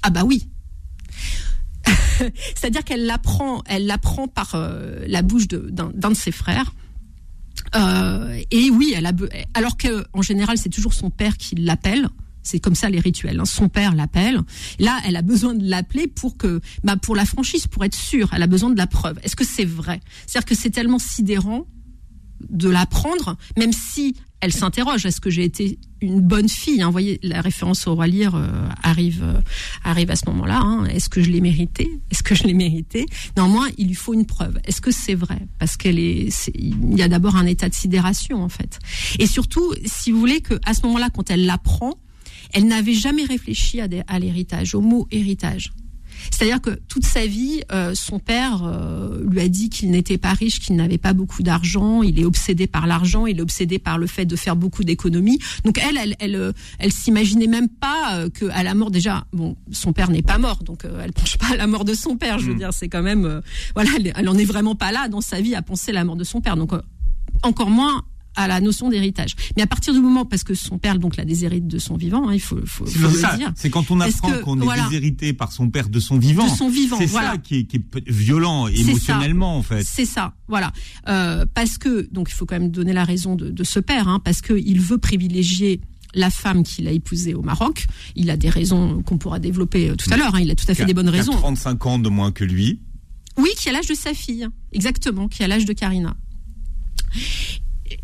Ah 0.04 0.10
bah 0.12 0.24
oui. 0.24 0.48
C'est-à-dire 2.56 2.84
qu'elle 2.84 3.06
l'apprend, 3.06 3.64
elle 3.66 3.86
l'apprend 3.86 4.28
par 4.28 4.52
euh, 4.56 5.04
la 5.08 5.22
bouche 5.22 5.48
d'un 5.48 5.90
de 6.12 6.14
ses 6.16 6.32
frères. 6.32 6.74
Euh, 7.76 8.40
et 8.52 8.70
oui, 8.70 8.94
elle 8.96 9.06
a 9.06 9.12
alors 9.54 9.76
que 9.78 10.06
en 10.14 10.22
général 10.22 10.58
c'est 10.58 10.70
toujours 10.70 10.94
son 10.94 11.10
père 11.10 11.38
qui 11.38 11.56
l'appelle. 11.56 12.08
C'est 12.44 12.60
comme 12.60 12.76
ça 12.76 12.90
les 12.90 13.00
rituels. 13.00 13.40
hein. 13.40 13.46
Son 13.46 13.70
père 13.70 13.96
l'appelle. 13.96 14.40
Là, 14.78 15.00
elle 15.08 15.16
a 15.16 15.24
besoin 15.24 15.56
de 15.56 15.68
l'appeler 15.68 16.06
pour 16.08 16.38
que, 16.38 16.62
bah, 16.84 16.96
pour 16.96 17.16
la 17.16 17.26
franchise, 17.26 17.66
pour 17.66 17.84
être 17.84 17.96
sûre. 17.96 18.30
Elle 18.34 18.44
a 18.44 18.48
besoin 18.48 18.70
de 18.70 18.78
la 18.78 18.86
preuve. 18.86 19.18
Est-ce 19.24 19.36
que 19.36 19.44
c'est 19.44 19.66
vrai? 19.66 20.00
C'est-à-dire 20.28 20.46
que 20.46 20.54
c'est 20.54 20.70
tellement 20.70 21.00
sidérant 21.00 21.66
de 22.50 22.70
l'apprendre, 22.70 23.38
même 23.58 23.74
si 23.74 24.16
elle 24.42 24.54
s'interroge. 24.54 25.06
Est-ce 25.06 25.22
que 25.22 25.30
j'ai 25.30 25.44
été 25.44 25.80
une 26.02 26.22
bonne 26.22 26.50
fille 26.50 26.82
hein 26.82 26.88
Vous 26.88 26.92
voyez, 26.92 27.20
la 27.24 27.42
référence 27.42 27.88
au 27.88 27.96
roi 27.96 28.06
Lear 28.06 28.36
euh, 28.36 28.48
arrive, 28.84 29.24
euh, 29.24 29.40
arrive 29.84 30.12
à 30.12 30.16
ce 30.16 30.26
moment-là. 30.28 30.60
hein. 30.62 30.86
Est-ce 30.86 31.10
que 31.10 31.24
je 31.24 31.32
l'ai 31.32 31.42
mérité 31.42 31.90
Est-ce 32.12 32.22
que 32.22 32.36
je 32.36 32.44
l'ai 32.44 32.54
mérité 32.54 33.08
Néanmoins, 33.36 33.68
il 33.78 33.88
lui 33.88 33.96
faut 33.96 34.14
une 34.14 34.26
preuve. 34.26 34.60
Est-ce 34.66 34.82
que 34.82 34.92
c'est 34.92 35.16
vrai? 35.16 35.40
Parce 35.58 35.78
qu'elle 35.78 35.98
est, 35.98 36.52
y 36.56 37.02
a 37.02 37.08
d'abord 37.08 37.36
un 37.38 37.46
état 37.46 37.70
de 37.70 37.74
sidération 37.74 38.44
en 38.44 38.50
fait. 38.50 38.78
Et 39.20 39.26
surtout, 39.26 39.74
si 39.86 40.12
vous 40.12 40.20
voulez 40.20 40.42
que 40.42 40.60
à 40.66 40.74
ce 40.74 40.86
moment-là, 40.86 41.10
quand 41.10 41.32
elle 41.32 41.46
l'apprend, 41.46 41.96
elle 42.54 42.68
n'avait 42.68 42.94
jamais 42.94 43.24
réfléchi 43.24 43.80
à 43.82 44.20
l'héritage, 44.20 44.76
au 44.76 44.82
mot 44.82 45.08
héritage. 45.12 45.74
C'est-à-dire 46.32 46.62
que 46.62 46.72
toute 46.88 47.06
sa 47.06 47.26
vie, 47.26 47.62
euh, 47.72 47.94
son 47.96 48.20
père 48.20 48.64
euh, 48.64 49.24
lui 49.28 49.40
a 49.42 49.48
dit 49.48 49.70
qu'il 49.70 49.92
n'était 49.92 50.18
pas 50.18 50.34
riche, 50.34 50.60
qu'il 50.60 50.76
n'avait 50.76 50.98
pas 50.98 51.14
beaucoup 51.14 51.44
d'argent. 51.44 52.04
Il 52.04 52.20
est 52.20 52.26
obsédé 52.26 52.68
par 52.68 52.88
l'argent, 52.88 53.26
il 53.26 53.40
est 53.40 53.42
obsédé 53.42 53.80
par 53.80 53.98
le 53.98 54.08
fait 54.08 54.26
de 54.26 54.36
faire 54.36 54.56
beaucoup 54.56 54.84
d'économies. 54.84 55.40
Donc 55.64 55.78
elle, 55.78 55.98
elle, 55.98 56.16
elle, 56.20 56.36
euh, 56.36 56.52
elle 56.80 56.92
s'imaginait 56.92 57.48
même 57.48 57.70
pas 57.70 58.16
euh, 58.16 58.30
que 58.30 58.46
à 58.46 58.64
la 58.64 58.74
mort 58.74 58.92
déjà, 58.92 59.26
bon, 59.34 59.56
son 59.72 59.94
père 59.94 60.10
n'est 60.10 60.22
pas 60.22 60.38
mort, 60.38 60.64
donc 60.64 60.86
elle 61.04 61.14
penche 61.14 61.38
pas 61.38 61.54
à 61.54 61.56
la 61.56 61.68
mort 61.68 61.86
de 61.86 61.94
son 61.94 62.18
père. 62.18 62.40
Je 62.40 62.48
veux 62.48 62.56
dire, 62.56 62.74
c'est 62.74 62.90
quand 62.90 63.04
même, 63.04 63.42
voilà, 63.74 63.90
elle, 63.98 64.14
elle 64.16 64.30
en 64.30 64.38
est 64.38 64.46
vraiment 64.46 64.76
pas 64.76 64.92
là 64.92 65.08
dans 65.08 65.22
sa 65.22 65.42
vie 65.42 65.56
à 65.56 65.62
penser 65.62 65.92
à 65.92 65.96
la 65.96 66.04
mort 66.04 66.16
de 66.16 66.24
son 66.24 66.42
père. 66.42 66.58
Donc 66.58 66.72
encore 67.44 67.70
moins 67.70 68.04
à 68.36 68.48
la 68.48 68.60
notion 68.62 68.90
d'héritage. 68.90 69.36
Mais 69.56 69.64
à 69.64 69.68
partir 69.68 69.94
du 69.94 70.00
moment, 70.00 70.26
parce 70.26 70.44
que 70.44 70.54
son 70.56 70.78
père 70.78 71.00
donc 71.00 71.16
la 71.18 71.26
déshérite 71.26 71.68
de 71.68 71.80
son 71.80 71.96
vivant, 71.98 72.28
hein, 72.28 72.34
il 72.34 72.40
faut, 72.42 72.60
faut, 72.66 72.86
C'est 72.86 73.00
faut 73.00 73.08
le 73.10 73.14
ça. 73.14 73.36
dire. 73.38 73.52
C'est 73.56 73.70
quand 73.70 73.90
on 73.92 74.00
apprend 74.00 74.32
qu'on 74.44 74.60
est 74.60 74.64
voilà. 74.64 74.84
déshérité 74.86 75.34
par 75.34 75.52
son 75.52 75.70
père 75.70 75.90
de 75.90 76.00
son 76.00 76.18
vivant. 76.18 76.46
De 76.46 76.50
son 76.56 76.70
vivant, 76.70 76.98
C'est 77.00 77.06
voilà. 77.06 77.32
ça 77.32 77.38
qui 77.38 77.56
est, 77.60 77.64
qui 77.66 77.78
est 77.78 77.80
peut- 77.80 78.02
violent 78.08 78.68
ça. 78.68 78.74
émotionnellement 78.74 79.58
en 79.58 79.64
fait. 79.64 79.84
C'est 79.84 80.06
ça, 80.06 80.34
voilà. 80.48 80.72
Euh, 81.08 81.46
parce 81.54 81.78
que 81.78 82.08
donc 82.12 82.30
il 82.30 82.34
faut 82.34 82.46
quand 82.46 82.60
même 82.60 82.72
donner 82.72 82.94
la 82.94 83.04
raison 83.06 83.36
de, 83.36 83.50
de 83.50 83.64
ce 83.64 83.80
père, 83.80 84.08
hein, 84.08 84.20
parce 84.24 84.42
que 84.42 84.54
il 84.54 84.80
veut 84.82 84.98
privilégier 84.98 85.82
la 86.14 86.30
femme 86.30 86.64
qu'il 86.64 86.88
a 86.88 86.92
épousée 86.92 87.34
au 87.34 87.42
Maroc. 87.42 87.88
Il 88.16 88.30
a 88.30 88.38
des 88.38 88.50
raisons 88.50 89.02
qu'on 89.04 89.18
pourra 89.18 89.40
développer 89.40 89.90
euh, 89.90 89.96
tout 89.96 90.10
à 90.14 90.18
l'heure. 90.18 90.34
hein, 90.36 90.40
il 90.40 90.50
a 90.50 90.56
tout 90.56 90.66
à 90.70 90.74
fait 90.74 90.84
a- 90.84 90.86
des 90.86 90.94
bonnes 90.94 91.10
qui 91.10 91.16
a 91.16 91.18
raisons. 91.18 91.34
35 91.34 91.86
ans 91.86 92.00
de 92.00 92.08
moins 92.10 92.32
que 92.32 92.44
lui. 92.46 92.80
Oui, 93.38 93.50
qui 93.58 93.68
a 93.68 93.74
l'âge 93.74 93.88
de 93.88 93.96
sa 93.96 94.14
fille, 94.14 94.48
exactement, 94.72 95.28
qui 95.28 95.44
a 95.44 95.48
l'âge 95.50 95.66
de 95.66 95.74
Karina. 95.74 96.16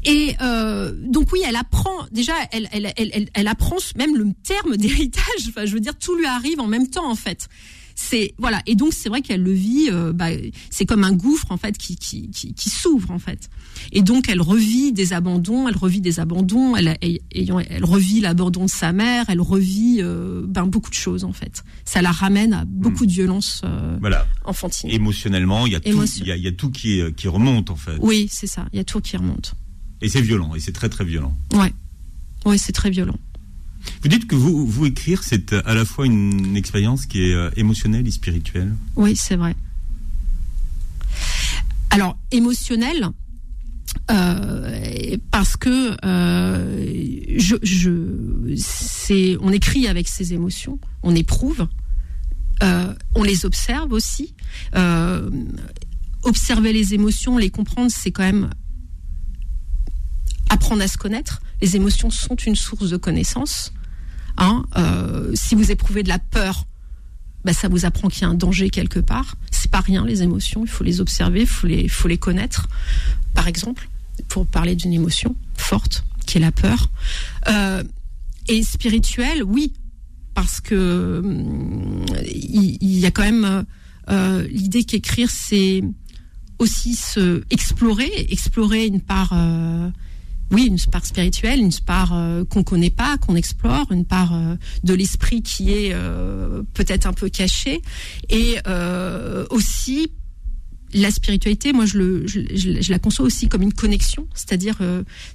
Et 0.03 0.35
euh, 0.41 0.93
donc 1.05 1.31
oui, 1.31 1.41
elle 1.47 1.55
apprend 1.55 2.05
déjà, 2.11 2.33
elle, 2.51 2.67
elle, 2.71 2.91
elle, 2.97 3.29
elle, 3.33 3.47
apprend 3.47 3.77
même 3.95 4.15
le 4.15 4.31
terme 4.43 4.77
d'héritage. 4.81 5.23
Enfin, 5.49 5.65
je 5.65 5.73
veux 5.73 5.79
dire, 5.79 5.97
tout 5.97 6.15
lui 6.15 6.25
arrive 6.25 6.59
en 6.59 6.67
même 6.67 6.87
temps 6.89 7.09
en 7.09 7.15
fait. 7.15 7.47
C'est 7.93 8.33
voilà, 8.39 8.61
et 8.65 8.75
donc 8.75 8.93
c'est 8.93 9.09
vrai 9.09 9.21
qu'elle 9.21 9.43
le 9.43 9.51
vit. 9.51 9.89
euh, 9.91 10.11
bah, 10.13 10.29
c'est 10.71 10.85
comme 10.85 11.03
un 11.03 11.11
gouffre 11.11 11.51
en 11.51 11.57
fait 11.57 11.77
qui 11.77 11.97
qui, 11.97 12.29
qui, 12.31 12.53
qui 12.53 12.69
s'ouvre 12.69 13.11
en 13.11 13.19
fait. 13.19 13.49
Et 13.91 14.01
donc 14.01 14.27
elle 14.29 14.41
revit 14.41 14.91
des 14.91 15.13
abandons, 15.13 15.67
elle 15.67 15.77
revit 15.77 16.01
des 16.01 16.19
abandons, 16.19 16.75
elle, 16.75 16.97
elle, 17.01 17.83
revit 17.85 18.21
l'abandon 18.21 18.65
de 18.65 18.69
sa 18.69 18.91
mère, 18.93 19.25
elle 19.27 19.41
revit 19.41 19.97
euh, 19.99 20.41
ben, 20.47 20.65
beaucoup 20.65 20.89
de 20.89 20.95
choses 20.95 21.25
en 21.25 21.33
fait. 21.33 21.63
Ça 21.85 22.01
la 22.01 22.11
ramène 22.11 22.53
à 22.53 22.65
beaucoup 22.65 23.05
de 23.05 23.11
violences 23.11 23.61
euh, 23.65 23.97
Voilà. 23.99 24.25
enfantines. 24.45 24.89
Émotionnellement, 24.89 25.67
il 25.67 25.73
y 25.73 25.75
a 25.75 25.79
tout, 25.79 26.03
il 26.17 26.27
y 26.27 26.31
a, 26.31 26.37
il 26.37 26.43
y 26.43 26.47
a 26.47 26.51
tout 26.53 26.71
qui, 26.71 27.01
qui 27.15 27.27
remonte 27.27 27.69
en 27.69 27.75
fait. 27.75 27.97
Oui, 27.99 28.27
c'est 28.31 28.47
ça. 28.47 28.65
Il 28.73 28.77
y 28.77 28.79
a 28.79 28.83
tout 28.85 29.01
qui 29.01 29.15
remonte. 29.17 29.53
Et 30.01 30.09
c'est 30.09 30.21
violent, 30.21 30.55
et 30.55 30.59
c'est 30.59 30.71
très 30.71 30.89
très 30.89 31.05
violent. 31.05 31.37
Ouais. 31.53 31.73
Ouais, 32.45 32.57
c'est 32.57 32.71
très 32.71 32.89
violent. 32.89 33.17
Vous 34.01 34.09
dites 34.09 34.27
que 34.27 34.35
vous, 34.35 34.65
vous 34.65 34.85
écrire, 34.85 35.23
c'est 35.23 35.53
à 35.53 35.73
la 35.73 35.85
fois 35.85 36.05
une 36.05 36.55
expérience 36.55 37.05
qui 37.05 37.23
est 37.23 37.33
euh, 37.33 37.49
émotionnelle 37.55 38.07
et 38.07 38.11
spirituelle. 38.11 38.73
Oui, 38.95 39.15
c'est 39.15 39.35
vrai. 39.35 39.55
Alors, 41.89 42.17
émotionnel, 42.31 43.09
euh, 44.09 45.17
parce 45.29 45.57
que 45.57 45.95
je, 47.37 47.55
je 47.61 48.55
c'est, 48.55 49.37
on 49.41 49.51
écrit 49.51 49.87
avec 49.87 50.07
ses 50.07 50.33
émotions, 50.33 50.79
on 51.03 51.15
éprouve, 51.15 51.67
on 52.61 53.23
les 53.23 53.45
observe 53.45 53.91
aussi. 53.91 54.33
observer 56.23 56.71
les 56.73 56.93
émotions, 56.93 57.37
les 57.37 57.49
comprendre, 57.49 57.91
c'est 57.91 58.11
quand 58.11 58.23
même 58.23 58.49
apprendre 60.51 60.83
à 60.83 60.87
se 60.87 60.97
connaître. 60.97 61.41
Les 61.61 61.75
émotions 61.75 62.11
sont 62.11 62.35
une 62.35 62.55
source 62.55 62.89
de 62.89 62.97
connaissance. 62.97 63.71
Hein, 64.37 64.65
euh, 64.77 65.31
si 65.33 65.55
vous 65.55 65.71
éprouvez 65.71 66.03
de 66.03 66.09
la 66.09 66.19
peur, 66.19 66.65
bah, 67.45 67.53
ça 67.53 67.69
vous 67.69 67.85
apprend 67.85 68.09
qu'il 68.09 68.23
y 68.23 68.25
a 68.25 68.27
un 68.27 68.33
danger 68.33 68.69
quelque 68.69 68.99
part. 68.99 69.35
C'est 69.49 69.71
pas 69.71 69.79
rien 69.79 70.05
les 70.05 70.23
émotions, 70.23 70.63
il 70.63 70.69
faut 70.69 70.83
les 70.83 70.99
observer, 70.99 71.47
il 71.63 71.89
faut 71.89 72.07
les, 72.07 72.17
connaître. 72.17 72.67
Par 73.33 73.47
exemple, 73.47 73.89
pour 74.27 74.45
parler 74.45 74.75
d'une 74.75 74.93
émotion 74.93 75.35
forte, 75.55 76.03
qui 76.25 76.37
est 76.37 76.41
la 76.41 76.51
peur. 76.51 76.89
Euh, 77.47 77.83
et 78.49 78.61
spirituelle, 78.63 79.43
oui, 79.43 79.71
parce 80.33 80.59
que 80.59 81.21
il, 82.25 82.99
y, 82.99 83.05
a 83.05 83.11
quand 83.11 83.23
même 83.23 83.65
euh, 84.09 84.47
l'idée 84.49 84.83
qu'écrire, 84.83 85.29
c'est 85.29 85.81
aussi 86.59 86.95
se 86.95 87.43
explorer, 87.49 88.11
explorer 88.29 88.85
une 88.85 89.01
part 89.01 89.33
oui, 90.51 90.65
une 90.65 90.77
part 90.91 91.05
spirituelle, 91.05 91.59
une 91.59 91.71
part 91.85 92.11
euh, 92.13 92.43
qu'on 92.43 92.63
connaît 92.63 92.89
pas, 92.89 93.17
qu'on 93.17 93.35
explore, 93.35 93.91
une 93.91 94.05
part 94.05 94.33
euh, 94.33 94.55
de 94.83 94.93
l'esprit 94.93 95.41
qui 95.41 95.71
est 95.71 95.91
euh, 95.93 96.61
peut-être 96.73 97.05
un 97.05 97.13
peu 97.13 97.29
cachée, 97.29 97.81
et 98.29 98.57
aussi 99.49 100.11
la 100.93 101.09
spiritualité. 101.09 101.71
Moi, 101.71 101.85
je, 101.85 101.97
le, 101.97 102.89
la 102.89 102.99
conçois 102.99 103.25
aussi 103.25 103.47
comme 103.47 103.61
une 103.61 103.73
connexion, 103.73 104.27
c'est-à-dire 104.33 104.77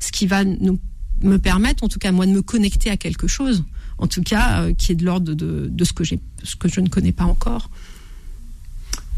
ce 0.01 0.13
qui 0.13 0.27
va 0.27 0.45
nous 0.45 0.79
me 1.23 1.39
permettre, 1.39 1.83
en 1.83 1.89
tout 1.89 1.99
cas 1.99 2.13
moi, 2.13 2.27
de 2.27 2.33
me 2.33 2.43
connecter 2.43 2.91
à 2.91 2.97
quelque 2.97 3.27
chose, 3.27 3.65
en 3.99 4.07
tout 4.07 4.23
cas 4.23 4.71
qui 4.73 4.93
est 4.93 4.95
de 4.97 5.05
l'ordre 5.05 5.33
de, 5.33 5.69
de 5.71 5.85
ce 5.85 5.93
que 5.93 6.05
j'ai, 6.05 6.21
ce 6.43 6.57
que 6.57 6.69
je 6.69 6.81
ne 6.81 6.89
connais 6.89 7.13
pas 7.13 7.25
encore. 7.25 7.71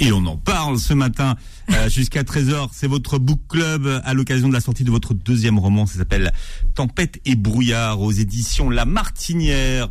Et 0.01 0.13
on 0.13 0.25
en 0.27 0.37
parle 0.37 0.79
ce 0.79 0.95
matin 0.95 1.37
euh, 1.71 1.89
jusqu'à 1.91 2.23
13h. 2.23 2.69
C'est 2.73 2.87
votre 2.87 3.19
book 3.19 3.41
club 3.49 4.01
à 4.05 4.15
l'occasion 4.15 4.49
de 4.49 4.53
la 4.53 4.61
sortie 4.61 4.85
de 4.85 4.91
votre 4.91 5.15
deuxième 5.15 5.59
roman. 5.59 5.87
Ça 5.87 5.99
s'appelle 5.99 6.33
Tempête 6.75 7.21
et 7.25 7.35
brouillard 7.35 8.01
aux 8.01 8.13
éditions 8.13 8.71
La 8.71 8.85
Martinière. 8.85 9.89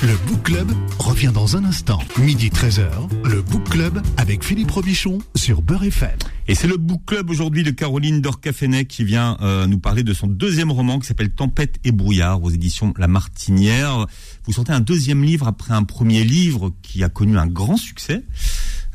Le 0.00 0.16
Book 0.28 0.44
Club 0.44 0.70
revient 1.00 1.32
dans 1.34 1.56
un 1.56 1.64
instant. 1.64 1.98
Midi 2.20 2.50
13h, 2.50 2.88
le 3.24 3.42
Book 3.42 3.68
Club 3.68 4.00
avec 4.16 4.44
Philippe 4.44 4.70
Robichon 4.70 5.18
sur 5.34 5.60
Beurre 5.60 5.84
FM. 5.84 6.16
Et 6.46 6.54
c'est 6.54 6.68
le 6.68 6.76
Book 6.76 7.00
Club 7.04 7.30
aujourd'hui 7.30 7.64
de 7.64 7.72
Caroline 7.72 8.20
Dorcafenet 8.20 8.84
qui 8.84 9.02
vient 9.02 9.36
euh, 9.42 9.66
nous 9.66 9.80
parler 9.80 10.04
de 10.04 10.14
son 10.14 10.28
deuxième 10.28 10.70
roman 10.70 11.00
qui 11.00 11.08
s'appelle 11.08 11.30
Tempête 11.30 11.76
et 11.82 11.90
brouillard 11.90 12.44
aux 12.44 12.50
éditions 12.50 12.94
La 12.96 13.08
Martinière. 13.08 14.06
Vous 14.44 14.52
sortez 14.52 14.72
un 14.72 14.80
deuxième 14.80 15.24
livre 15.24 15.48
après 15.48 15.74
un 15.74 15.82
premier 15.82 16.22
livre 16.22 16.72
qui 16.80 17.02
a 17.02 17.08
connu 17.08 17.36
un 17.36 17.48
grand 17.48 17.76
succès. 17.76 18.22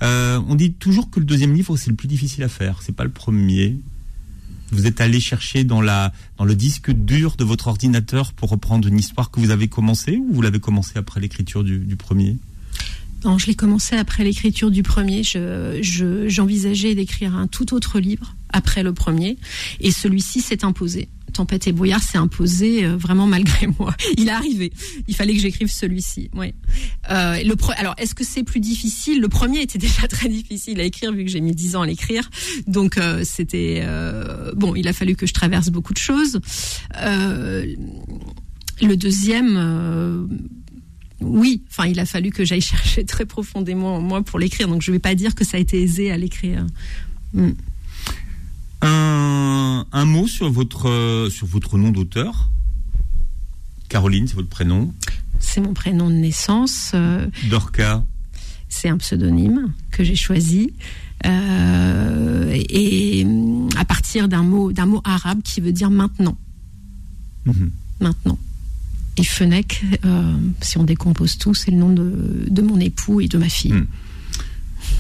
Euh, 0.02 0.42
on 0.48 0.56
dit 0.56 0.74
toujours 0.74 1.10
que 1.10 1.20
le 1.20 1.26
deuxième 1.26 1.54
livre 1.54 1.78
c'est 1.78 1.90
le 1.90 1.96
plus 1.96 2.08
difficile 2.08 2.44
à 2.44 2.50
faire. 2.50 2.82
C'est 2.82 2.96
pas 2.96 3.04
le 3.04 3.12
premier 3.12 3.78
vous 4.74 4.88
êtes 4.88 5.02
allé 5.02 5.20
chercher 5.20 5.64
dans 5.64 5.82
la 5.82 6.12
le 6.44 6.56
disque 6.56 6.92
dur 6.92 7.36
de 7.38 7.46
votre 7.46 7.68
ordinateur 7.68 8.34
pour 8.34 8.50
reprendre 8.50 8.88
une 8.88 9.00
histoire 9.00 9.32
que 9.32 9.40
vous 9.40 9.52
avez 9.52 9.70
commencée 9.70 10.18
ou 10.18 10.34
vous 10.34 10.42
l'avez 10.42 10.60
commencé 10.60 10.98
après 10.98 11.22
l'écriture 11.22 11.64
du, 11.64 11.96
premier? 11.96 12.38
Je 13.38 13.48
l'ai 13.48 13.56
commencé 13.56 13.96
après 13.96 14.24
l'écriture 14.24 14.72
du 14.72 14.84
premier. 14.84 15.24
Je, 15.24 16.26
j'envisageais 16.28 16.96
d'écrire 16.96 17.36
un 17.36 17.48
tout 17.48 17.74
autre 17.74 18.00
livre 18.00 18.36
après 18.50 18.84
le 18.84 18.94
premier, 18.94 19.38
et 19.80 19.92
celui-ci 19.92 20.42
s'est 20.42 20.64
imposé. 20.64 21.10
Tempête 21.32 21.66
et 21.66 21.72
brouillard 21.72 22.04
s'est 22.04 22.20
imposé 22.20 22.86
euh, 22.86 22.96
vraiment 22.96 23.26
malgré 23.26 23.66
moi. 23.80 23.96
Il 24.18 24.28
est 24.28 24.32
arrivé. 24.32 24.72
Il 25.08 25.16
fallait 25.16 25.34
que 25.34 25.40
j'écrive 25.40 25.72
celui-ci. 25.72 26.30
Oui. 26.36 26.54
Euh, 27.10 27.42
le 27.44 27.56
alors, 27.78 27.96
est-ce 27.98 28.14
que 28.14 28.24
c'est 28.24 28.44
plus 28.44 28.60
difficile? 28.60 29.20
Le 29.20 29.30
premier 29.30 29.62
était 29.62 29.80
déjà 29.80 30.08
très 30.08 30.30
difficile 30.30 30.80
à 30.80 30.84
écrire 30.84 31.12
vu 31.12 31.26
que 31.26 31.32
j'ai 31.32 31.42
mis 31.42 31.54
dix 31.54 31.76
ans 31.76 31.82
à 31.82 31.88
l'écrire. 31.88 32.30
Donc 32.68 33.00
euh, 33.00 33.24
c'était 33.24 33.82
euh, 33.84 34.52
bon. 34.56 34.76
Il 34.76 34.88
a 34.88 34.94
fallu 34.94 35.16
que 35.16 35.26
je 35.26 35.34
traverse 35.34 35.70
beaucoup 35.70 35.94
de 35.94 35.98
choses. 35.98 36.40
le 36.94 37.76
deuxième. 38.96 40.30
Oui, 41.24 41.64
enfin, 41.70 41.88
il 41.88 42.00
a 42.00 42.06
fallu 42.06 42.32
que 42.32 42.46
j'aille 42.46 42.62
chercher 42.76 43.06
très 43.06 43.26
profondément 43.26 44.02
moi 44.02 44.22
pour 44.24 44.40
l'écrire. 44.40 44.68
Donc, 44.68 44.82
je 44.82 44.92
ne 44.92 44.96
vais 44.96 45.00
pas 45.00 45.16
dire 45.16 45.36
que 45.36 45.44
ça 45.44 45.58
a 45.58 45.60
été 45.60 45.82
aisé 45.82 46.12
à 46.12 46.18
l'écrire. 46.18 46.66
Hmm. 47.34 47.52
Un, 48.82 50.06
mot 50.06 50.28
sur 50.28 50.52
votre, 50.52 51.30
sur 51.32 51.48
votre 51.48 51.78
nom 51.78 51.92
d'auteur? 51.92 52.50
Caroline, 53.88 54.28
c'est 54.28 54.36
votre 54.36 54.50
prénom? 54.50 54.94
C'est 55.40 55.62
mon 55.62 55.74
prénom 55.74 56.10
de 56.10 56.16
naissance. 56.16 56.92
Euh, 56.94 57.28
Dorca 57.50 58.04
C'est 58.70 58.90
un 58.90 58.98
pseudonyme 58.98 59.74
que 59.92 60.04
j'ai 60.04 60.16
choisi. 60.16 60.74
Euh, 61.26 62.52
et 62.70 63.26
à 63.78 63.86
partir 63.86 64.28
d'un 64.28 64.44
mot, 64.44 64.72
d'un 64.72 64.86
mot 64.86 65.02
arabe 65.06 65.42
qui 65.44 65.62
veut 65.62 65.72
dire 65.72 65.90
maintenant. 65.90 66.38
Mhm. 67.46 67.72
Maintenant. 68.02 68.38
Et 69.18 69.24
Fenech, 69.24 69.84
si 70.62 70.78
on 70.78 70.84
décompose 70.84 71.38
tout, 71.38 71.54
c'est 71.54 71.72
le 71.72 71.78
nom 71.78 71.90
de, 71.90 72.62
mon 72.62 72.80
époux 72.80 73.22
et 73.22 73.28
de 73.28 73.38
ma 73.38 73.50
fille. 73.50 73.74
Mhm. 73.74 73.88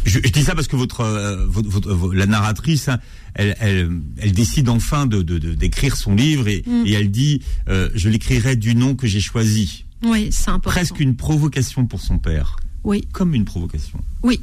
Je, 0.06 0.20
dis 0.20 0.44
ça 0.44 0.56
parce 0.56 0.68
que 0.68 0.76
votre, 0.76 1.04
votre, 1.48 2.14
la 2.14 2.26
narratrice, 2.26 2.90
hein, 2.90 3.00
elle, 3.36 3.56
elle, 3.60 3.90
elle, 4.18 4.32
décide 4.32 4.70
enfin 4.70 5.06
de, 5.06 5.22
d'écrire 5.22 5.96
son 5.96 6.16
livre 6.16 6.48
et, 6.48 6.64
mm. 6.66 6.84
et 6.86 6.92
elle 6.94 7.12
dit 7.12 7.42
euh, 7.70 7.90
je 7.96 8.10
l'écrirai 8.10 8.56
du 8.56 8.76
nom 8.76 8.96
que 8.96 9.08
j'ai 9.08 9.22
choisi. 9.22 9.86
Oui, 10.04 10.30
c'est 10.32 10.50
important. 10.50 10.72
Presque 10.72 11.00
une 11.00 11.16
provocation 11.16 11.86
pour 11.86 12.02
son 12.02 12.18
père. 12.18 12.58
Oui. 12.84 13.08
Comme 13.12 13.34
une 13.34 13.46
provocation. 13.46 14.00
Oui. 14.24 14.42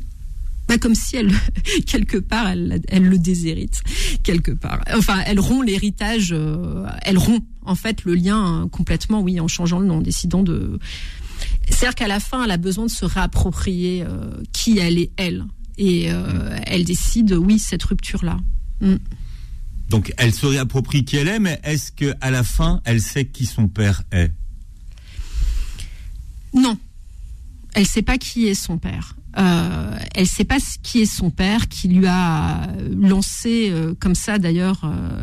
Bah, 0.70 0.78
comme 0.78 0.94
si 0.94 1.16
elle, 1.16 1.32
quelque 1.86 2.16
part, 2.16 2.46
elle, 2.46 2.80
elle 2.86 3.02
le 3.02 3.18
déshérite, 3.18 3.82
quelque 4.22 4.52
part. 4.52 4.80
Enfin, 4.94 5.20
elle 5.26 5.40
rompt 5.40 5.66
l'héritage, 5.66 6.30
euh, 6.30 6.86
elle 7.02 7.18
rompt 7.18 7.44
en 7.62 7.74
fait 7.74 8.04
le 8.04 8.14
lien 8.14 8.68
complètement, 8.70 9.20
oui, 9.20 9.40
en 9.40 9.48
changeant 9.48 9.80
le 9.80 9.86
nom, 9.86 9.96
en 9.96 10.00
décidant 10.00 10.44
de. 10.44 10.78
C'est-à-dire 11.68 11.96
qu'à 11.96 12.06
la 12.06 12.20
fin, 12.20 12.44
elle 12.44 12.52
a 12.52 12.56
besoin 12.56 12.86
de 12.86 12.90
se 12.90 13.04
réapproprier 13.04 14.04
euh, 14.06 14.30
qui 14.52 14.78
elle 14.78 14.98
est, 14.98 15.10
elle. 15.16 15.44
Et 15.76 16.12
euh, 16.12 16.56
elle 16.66 16.84
décide, 16.84 17.32
oui, 17.32 17.58
cette 17.58 17.82
rupture-là. 17.82 18.38
Mm. 18.80 18.94
Donc 19.88 20.14
elle 20.18 20.32
se 20.32 20.46
réapproprie 20.46 21.04
qui 21.04 21.16
elle 21.16 21.26
est, 21.26 21.40
mais 21.40 21.58
est-ce 21.64 21.90
qu'à 21.90 22.30
la 22.30 22.44
fin, 22.44 22.80
elle 22.84 23.00
sait 23.00 23.24
qui 23.24 23.44
son 23.44 23.66
père 23.66 24.04
est? 24.12 24.30
Non. 26.54 26.78
Elle 27.74 27.82
ne 27.82 27.88
sait 27.88 28.02
pas 28.02 28.18
qui 28.18 28.46
est 28.46 28.54
son 28.54 28.78
père. 28.78 29.16
Euh, 29.38 29.98
elle 30.14 30.22
ne 30.22 30.28
sait 30.28 30.44
pas 30.44 30.58
qui 30.82 31.00
est 31.00 31.06
son 31.06 31.30
père, 31.30 31.68
qui 31.68 31.88
lui 31.88 32.06
a 32.06 32.68
lancé 32.96 33.68
euh, 33.70 33.94
comme 33.98 34.14
ça 34.14 34.38
d'ailleurs 34.38 34.80
euh, 34.84 35.22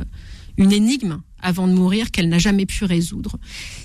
une 0.58 0.72
énigme 0.72 1.20
avant 1.42 1.68
de 1.68 1.74
mourir 1.74 2.10
qu'elle 2.12 2.30
n'a 2.30 2.40
jamais 2.40 2.66
pu 2.66 2.86
résoudre. 2.86 3.38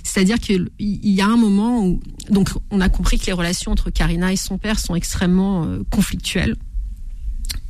C'est-à-dire 0.02 0.38
qu'il 0.38 0.70
y 0.78 1.20
a 1.20 1.26
un 1.26 1.36
moment 1.36 1.84
où 1.84 2.00
donc 2.30 2.50
on 2.70 2.80
a 2.80 2.88
compris 2.88 3.18
que 3.18 3.26
les 3.26 3.32
relations 3.32 3.72
entre 3.72 3.90
Karina 3.90 4.32
et 4.32 4.36
son 4.36 4.58
père 4.58 4.78
sont 4.78 4.94
extrêmement 4.94 5.66
conflictuelles. 5.90 6.56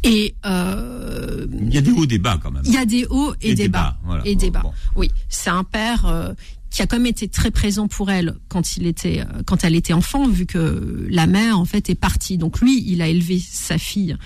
Et 0.04 0.34
euh, 0.44 1.46
il 1.52 1.72
y 1.72 1.78
a 1.78 1.80
des 1.80 1.92
hauts 1.92 2.06
débats 2.06 2.38
quand 2.42 2.50
même. 2.50 2.62
Il 2.66 2.72
y 2.72 2.76
a 2.76 2.84
des 2.84 3.06
hauts 3.08 3.34
et, 3.40 3.54
des 3.54 3.68
bas. 3.68 3.96
Et 4.24 4.34
des 4.34 4.50
bas. 4.50 4.62
Oui, 4.96 5.10
c'est 5.28 5.50
un 5.50 5.64
père 5.64 6.06
euh, 6.06 6.32
qui 6.72 6.80
a 6.80 6.86
quand 6.86 6.96
même 6.96 7.06
été 7.06 7.28
très 7.28 7.50
présent 7.50 7.86
pour 7.86 8.10
elle 8.10 8.34
quand 8.48 8.76
il 8.76 8.86
était, 8.86 9.20
euh, 9.20 9.42
quand 9.44 9.62
elle 9.62 9.74
était 9.74 9.92
enfant, 9.92 10.26
vu 10.26 10.46
que 10.46 11.06
la 11.08 11.26
mère 11.26 11.58
en 11.58 11.66
fait 11.66 11.90
est 11.90 11.94
partie. 11.94 12.38
Donc 12.38 12.60
lui, 12.60 12.82
il 12.86 13.02
a 13.02 13.08
élevé 13.08 13.38
sa 13.38 13.76
fille 13.76 14.16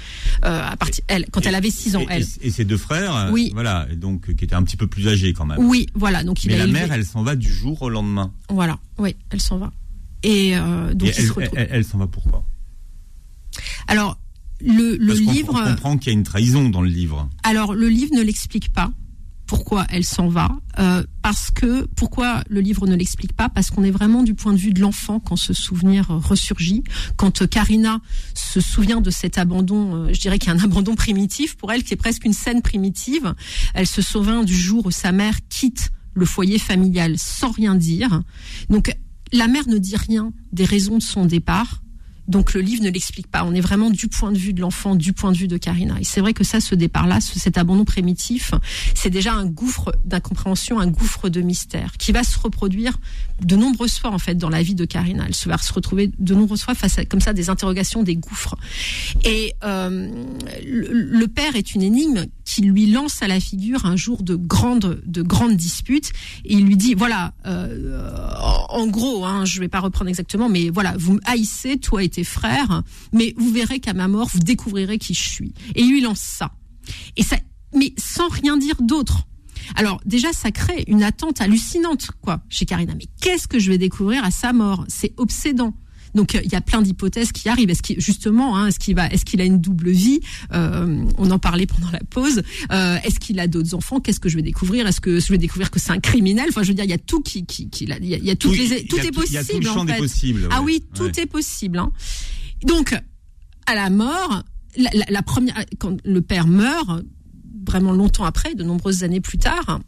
euh, 0.44 0.62
à 0.64 0.76
partir, 0.76 1.04
elle, 1.08 1.26
quand 1.32 1.44
elle 1.44 1.56
avait 1.56 1.70
6 1.70 1.96
ans. 1.96 2.00
Et, 2.02 2.06
elle. 2.08 2.26
et, 2.42 2.50
ses 2.50 2.64
deux 2.64 2.76
frères. 2.76 3.30
Oui. 3.32 3.50
Voilà, 3.52 3.86
donc 3.96 4.32
qui 4.36 4.44
étaient 4.44 4.54
un 4.54 4.62
petit 4.62 4.76
peu 4.76 4.86
plus 4.86 5.08
âgés 5.08 5.32
quand 5.32 5.44
même. 5.44 5.58
Oui, 5.58 5.88
voilà. 5.94 6.22
Donc 6.22 6.44
il 6.44 6.52
Mais 6.52 6.58
la 6.58 6.68
mère, 6.68 6.92
elle 6.92 7.04
s'en 7.04 7.24
va 7.24 7.34
du 7.34 7.52
jour 7.52 7.82
au 7.82 7.90
lendemain. 7.90 8.32
Voilà. 8.48 8.78
Oui, 8.98 9.16
elle 9.30 9.40
s'en 9.40 9.58
va. 9.58 9.72
Et 10.22 10.54
donc 10.94 11.02
il 11.02 11.08
elle, 11.08 11.14
se 11.14 11.56
elle 11.56 11.84
s'en 11.84 11.98
va 11.98 12.06
pourquoi? 12.06 12.44
Alors 13.88 14.18
le, 14.60 14.96
le 14.96 15.12
livre. 15.14 15.54
On 15.54 15.70
comprend 15.70 15.98
qu'il 15.98 16.12
y 16.12 16.16
a 16.16 16.18
une 16.18 16.24
trahison 16.24 16.68
dans 16.68 16.80
le 16.80 16.88
livre. 16.88 17.28
Alors 17.42 17.74
le 17.74 17.88
livre 17.88 18.14
ne 18.14 18.22
l'explique 18.22 18.72
pas 18.72 18.92
pourquoi 19.46 19.86
elle 19.90 20.04
s'en 20.04 20.28
va, 20.28 20.50
euh, 20.78 21.02
parce 21.22 21.50
que 21.50 21.86
pourquoi 21.96 22.42
le 22.48 22.60
livre 22.60 22.86
ne 22.86 22.94
l'explique 22.96 23.32
pas, 23.32 23.48
parce 23.48 23.70
qu'on 23.70 23.84
est 23.84 23.90
vraiment 23.90 24.22
du 24.22 24.34
point 24.34 24.52
de 24.52 24.58
vue 24.58 24.72
de 24.72 24.80
l'enfant 24.80 25.20
quand 25.20 25.36
ce 25.36 25.52
souvenir 25.52 26.08
ressurgit, 26.08 26.84
quand 27.16 27.48
Karina 27.48 28.00
se 28.34 28.60
souvient 28.60 29.00
de 29.00 29.10
cet 29.10 29.38
abandon, 29.38 29.94
euh, 29.94 30.12
je 30.12 30.20
dirais 30.20 30.38
qu'il 30.38 30.52
y 30.52 30.56
a 30.56 30.58
un 30.58 30.64
abandon 30.64 30.94
primitif 30.94 31.56
pour 31.56 31.72
elle, 31.72 31.84
qui 31.84 31.94
est 31.94 31.98
presque 31.98 32.24
une 32.24 32.32
scène 32.32 32.62
primitive. 32.62 33.34
Elle 33.74 33.86
se 33.86 34.02
souvient 34.02 34.42
du 34.42 34.54
jour 34.54 34.86
où 34.86 34.90
sa 34.90 35.12
mère 35.12 35.36
quitte 35.48 35.90
le 36.14 36.26
foyer 36.26 36.58
familial 36.58 37.14
sans 37.18 37.50
rien 37.50 37.74
dire. 37.74 38.22
Donc 38.70 38.92
la 39.32 39.48
mère 39.48 39.68
ne 39.68 39.78
dit 39.78 39.96
rien 39.96 40.32
des 40.52 40.64
raisons 40.64 40.98
de 40.98 41.02
son 41.02 41.26
départ 41.26 41.82
Donc 42.28 42.54
le 42.54 42.60
livre 42.60 42.82
ne 42.82 42.90
l'explique 42.90 43.28
pas. 43.28 43.44
On 43.44 43.54
est 43.54 43.60
vraiment 43.60 43.90
du 43.90 44.08
point 44.08 44.32
de 44.32 44.38
vue 44.38 44.52
de 44.52 44.60
l'enfant, 44.60 44.94
du 44.94 45.12
point 45.12 45.32
de 45.32 45.36
vue 45.36 45.48
de 45.48 45.56
Karina. 45.56 45.96
Et 46.00 46.04
c'est 46.04 46.20
vrai 46.20 46.32
que 46.32 46.44
ça, 46.44 46.60
ce 46.60 46.74
départ-là, 46.74 47.20
cet 47.20 47.58
abandon 47.58 47.84
primitif, 47.84 48.52
c'est 48.94 49.10
déjà 49.10 49.32
un 49.32 49.46
gouffre 49.46 49.92
d'incompréhension, 50.04 50.78
un 50.78 50.86
gouffre 50.86 51.28
de 51.28 51.40
mystère 51.40 51.92
qui 51.98 52.12
va 52.12 52.24
se 52.24 52.38
reproduire 52.38 52.98
de 53.42 53.56
nombreuses 53.56 53.98
fois 53.98 54.10
en 54.10 54.18
fait 54.18 54.34
dans 54.34 54.48
la 54.48 54.62
vie 54.62 54.74
de 54.74 54.84
Karina. 54.84 55.26
Elle 55.26 55.50
va 55.50 55.58
se 55.58 55.72
retrouver 55.72 56.10
de 56.18 56.34
nombreuses 56.34 56.62
fois 56.62 56.74
face 56.74 56.98
à 56.98 57.04
comme 57.04 57.20
ça 57.20 57.32
des 57.32 57.50
interrogations, 57.50 58.02
des 58.02 58.16
gouffres. 58.16 58.56
Et 59.24 59.54
euh, 59.64 60.08
le, 60.64 61.26
père 61.26 61.56
est 61.56 61.74
une 61.74 61.82
énigme 61.82 62.26
qui 62.46 62.62
lui 62.62 62.86
lance 62.86 63.22
à 63.22 63.28
la 63.28 63.40
figure 63.40 63.84
un 63.84 63.96
jour 63.96 64.22
de 64.22 64.36
grandes 64.36 65.02
de 65.04 65.20
grandes 65.20 65.56
disputes. 65.56 66.12
Et 66.44 66.54
il 66.54 66.64
lui 66.64 66.76
dit 66.76 66.94
voilà, 66.94 67.34
euh, 67.44 68.00
en 68.70 68.86
gros, 68.86 69.26
hein, 69.26 69.44
je 69.44 69.60
vais 69.60 69.68
pas 69.68 69.80
reprendre 69.80 70.08
exactement, 70.08 70.48
mais 70.48 70.70
voilà, 70.70 70.94
vous 70.96 71.14
me 71.14 71.20
haïssez, 71.26 71.76
toi 71.76 72.02
et 72.02 72.08
tes 72.08 72.24
frères, 72.24 72.82
mais 73.12 73.34
vous 73.36 73.52
verrez 73.52 73.80
qu'à 73.80 73.92
ma 73.92 74.08
mort, 74.08 74.28
vous 74.32 74.38
découvrirez 74.38 74.96
qui 74.98 75.12
je 75.12 75.28
suis. 75.28 75.52
Et 75.74 75.82
il 75.82 75.90
lui 75.90 76.00
lance 76.00 76.20
ça. 76.20 76.52
Et 77.16 77.22
ça, 77.22 77.36
mais 77.74 77.92
sans 77.98 78.28
rien 78.28 78.56
dire 78.56 78.76
d'autre. 78.80 79.26
Alors 79.74 80.00
déjà, 80.06 80.32
ça 80.32 80.52
crée 80.52 80.84
une 80.86 81.02
attente 81.02 81.40
hallucinante, 81.40 82.12
quoi, 82.22 82.40
chez 82.48 82.64
Karina. 82.64 82.94
Mais 82.94 83.06
qu'est-ce 83.20 83.48
que 83.48 83.58
je 83.58 83.70
vais 83.70 83.78
découvrir 83.78 84.24
à 84.24 84.30
sa 84.30 84.52
mort? 84.52 84.84
C'est 84.88 85.12
obsédant. 85.16 85.74
Donc 86.16 86.36
il 86.42 86.50
y 86.50 86.56
a 86.56 86.60
plein 86.60 86.82
d'hypothèses 86.82 87.30
qui 87.30 87.48
arrivent. 87.48 87.70
Est-ce 87.70 87.82
qu'il 87.82 88.00
justement, 88.00 88.56
hein, 88.56 88.66
est-ce 88.66 88.80
qu'il 88.80 88.96
va, 88.96 89.06
est-ce 89.06 89.24
qu'il 89.24 89.40
a 89.40 89.44
une 89.44 89.60
double 89.60 89.90
vie? 89.90 90.20
Euh, 90.52 91.04
On 91.18 91.30
en 91.30 91.38
parlait 91.38 91.66
pendant 91.66 91.90
la 91.90 92.00
pause. 92.00 92.42
Euh, 92.72 92.96
est-ce 93.04 93.20
qu'il 93.20 93.38
a 93.38 93.46
d'autres 93.46 93.74
enfants? 93.74 94.00
Qu'est-ce 94.00 94.18
que 94.18 94.28
je 94.28 94.36
vais 94.36 94.42
découvrir? 94.42 94.86
Est-ce 94.86 95.00
que 95.00 95.20
je 95.20 95.28
vais 95.28 95.38
découvrir 95.38 95.70
que 95.70 95.78
c'est 95.78 95.92
un 95.92 96.00
criminel? 96.00 96.46
Enfin, 96.48 96.62
je 96.62 96.68
veux 96.68 96.74
dire, 96.74 96.84
il 96.84 96.90
y 96.90 96.94
a 96.94 96.98
tout 96.98 97.20
qui, 97.20 97.46
qui, 97.46 97.68
qui 97.68 97.84
il 97.84 98.06
y 98.06 98.30
a, 98.30 98.36
toutes 98.36 98.56
les, 98.56 98.84
tout 98.86 98.98
est 98.98 99.12
possible. 99.12 99.28
Il 99.30 99.34
y 99.34 99.38
a 99.38 99.44
tout 99.44 99.60
le 99.60 99.66
champ 99.66 99.84
des 99.84 99.94
possibles. 99.94 100.48
Ah 100.50 100.62
oui, 100.62 100.82
tout 100.94 101.20
est 101.20 101.26
possible. 101.26 101.78
Hein. 101.78 101.92
Donc 102.64 102.98
à 103.66 103.74
la 103.74 103.90
mort, 103.90 104.42
la, 104.76 104.90
la, 104.94 105.04
la, 105.08 105.22
première, 105.22 105.54
quand 105.78 105.98
le 106.04 106.22
père 106.22 106.46
meurt, 106.46 107.04
vraiment 107.66 107.92
longtemps 107.92 108.24
après, 108.24 108.54
de 108.54 108.64
nombreuses 108.64 109.04
années 109.04 109.20
plus 109.20 109.38
tard. 109.38 109.80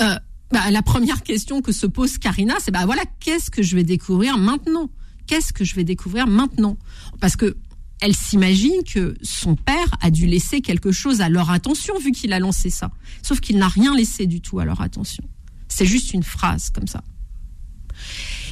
Euh, 0.00 0.14
bah, 0.52 0.70
la 0.70 0.82
première 0.82 1.22
question 1.22 1.62
que 1.62 1.72
se 1.72 1.86
pose 1.86 2.18
Karina, 2.18 2.54
c'est 2.60 2.70
bah 2.70 2.84
voilà, 2.86 3.02
qu'est-ce 3.20 3.50
que 3.50 3.62
je 3.62 3.74
vais 3.74 3.84
découvrir 3.84 4.38
maintenant? 4.38 4.90
Qu'est-ce 5.26 5.52
que 5.52 5.64
je 5.64 5.74
vais 5.74 5.84
découvrir 5.84 6.26
maintenant? 6.26 6.76
Parce 7.20 7.36
que 7.36 7.56
elle 8.02 8.16
s'imagine 8.16 8.82
que 8.82 9.14
son 9.22 9.54
père 9.54 9.96
a 10.00 10.10
dû 10.10 10.26
laisser 10.26 10.60
quelque 10.60 10.90
chose 10.90 11.20
à 11.20 11.28
leur 11.28 11.50
attention 11.50 11.96
vu 12.00 12.10
qu'il 12.10 12.32
a 12.32 12.40
lancé 12.40 12.68
ça. 12.68 12.90
Sauf 13.22 13.38
qu'il 13.38 13.58
n'a 13.58 13.68
rien 13.68 13.94
laissé 13.94 14.26
du 14.26 14.40
tout 14.40 14.58
à 14.58 14.64
leur 14.64 14.80
attention. 14.80 15.22
C'est 15.68 15.86
juste 15.86 16.12
une 16.12 16.24
phrase 16.24 16.70
comme 16.70 16.88
ça. 16.88 17.04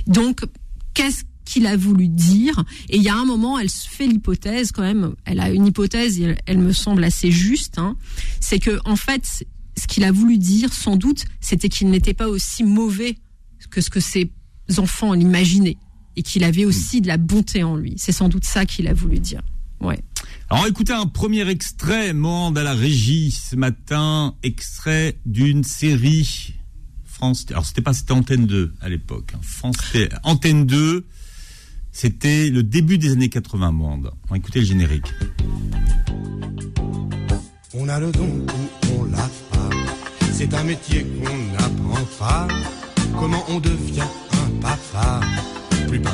Donc, 0.06 0.42
qu'est-ce 0.94 1.24
qu'il 1.44 1.66
a 1.66 1.76
voulu 1.76 2.06
dire? 2.06 2.62
Et 2.88 2.98
il 2.98 3.02
y 3.02 3.08
a 3.08 3.16
un 3.16 3.24
moment, 3.24 3.58
elle 3.58 3.70
se 3.70 3.88
fait 3.88 4.06
l'hypothèse 4.06 4.70
quand 4.70 4.82
même. 4.82 5.16
Elle 5.24 5.40
a 5.40 5.50
une 5.50 5.66
hypothèse, 5.66 6.20
elle, 6.46 6.58
me 6.58 6.72
semble 6.72 7.02
assez 7.02 7.32
juste. 7.32 7.78
Hein, 7.78 7.96
c'est 8.38 8.60
que 8.60 8.78
en 8.84 8.94
fait, 8.94 9.44
ce 9.76 9.86
qu'il 9.88 10.04
a 10.04 10.12
voulu 10.12 10.38
dire, 10.38 10.72
sans 10.72 10.94
doute, 10.94 11.24
c'était 11.40 11.68
qu'il 11.68 11.90
n'était 11.90 12.14
pas 12.14 12.28
aussi 12.28 12.62
mauvais 12.62 13.18
que 13.68 13.80
ce 13.80 13.90
que 13.90 13.98
ses 14.00 14.30
enfants 14.78 15.12
l'imaginaient 15.12 15.76
et 16.16 16.22
qu'il 16.22 16.44
avait 16.44 16.64
aussi 16.64 17.00
de 17.00 17.06
la 17.06 17.16
bonté 17.16 17.62
en 17.62 17.76
lui. 17.76 17.94
C'est 17.96 18.12
sans 18.12 18.28
doute 18.28 18.44
ça 18.44 18.66
qu'il 18.66 18.88
a 18.88 18.94
voulu 18.94 19.18
dire. 19.18 19.42
Ouais. 19.80 19.98
Alors 20.50 20.66
écoutez 20.66 20.92
un 20.92 21.06
premier 21.06 21.48
extrait, 21.48 22.12
Monde 22.12 22.58
à 22.58 22.62
la 22.62 22.74
régie 22.74 23.30
ce 23.30 23.56
matin, 23.56 24.34
extrait 24.42 25.16
d'une 25.24 25.64
série 25.64 26.54
France. 27.04 27.46
Alors 27.50 27.64
c'était 27.66 27.82
pas 27.82 27.92
c'était 27.92 28.12
Antenne 28.12 28.46
2 28.46 28.74
à 28.80 28.88
l'époque. 28.88 29.32
Hein. 29.34 29.40
France 29.42 29.76
Antenne 30.22 30.66
2. 30.66 31.06
C'était 31.92 32.50
le 32.50 32.62
début 32.62 32.98
des 32.98 33.12
années 33.12 33.28
80 33.28 33.72
Monde. 33.72 34.10
On 34.28 34.30
va 34.30 34.36
écouter 34.36 34.60
le 34.60 34.66
générique. 34.66 35.12
On 37.74 37.88
a 37.88 38.00
le 38.00 38.10
don 38.10 38.28
ou 38.28 39.00
on 39.00 39.04
l'a 39.04 39.30
pas. 39.50 39.70
C'est 40.32 40.52
un 40.54 40.64
métier 40.64 41.04
qu'on 41.04 41.52
n'apprend 41.52 42.04
pas. 42.18 42.48
Comment 43.18 43.44
on 43.48 43.60
devient 43.60 44.08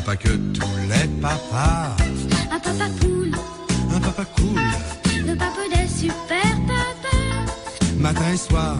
papa 0.07 0.17
que 0.17 0.37
tous 0.53 0.77
les 0.89 1.09
papas. 1.21 1.97
Un 2.53 2.59
papa 2.61 2.89
cool. 3.01 3.33
Un 3.93 4.01
papa 4.01 4.25
cool. 4.37 4.61
Le 5.27 5.35
papa 5.35 5.63
des 5.75 5.89
super 5.89 6.43
papas. 6.69 7.93
Matin 7.99 8.33
et 8.33 8.37
soir. 8.37 8.77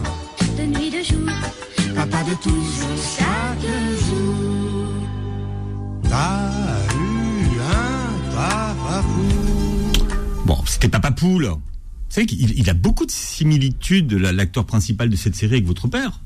De 0.57 0.63
nuit, 0.63 0.89
de 0.89 1.03
jour. 1.03 1.29
Papa 1.95 2.23
de 2.23 2.33
toujours, 2.35 2.97
chaque 3.17 3.69
jour. 4.07 4.93
T'as 6.03 6.95
eu 6.95 7.59
un 7.59 8.33
papa 8.33 9.03
poule. 9.03 10.07
Bon, 10.45 10.57
c'était 10.65 10.87
papa 10.87 11.11
poule. 11.11 11.47
Vous 11.47 11.59
savez 12.07 12.25
qu'il 12.25 12.57
il 12.57 12.69
a 12.69 12.73
beaucoup 12.73 13.05
de 13.05 13.11
similitudes, 13.11 14.13
l'acteur 14.13 14.65
principal 14.65 15.09
de 15.09 15.15
cette 15.17 15.35
série, 15.35 15.55
avec 15.55 15.65
votre 15.65 15.89
père. 15.89 16.21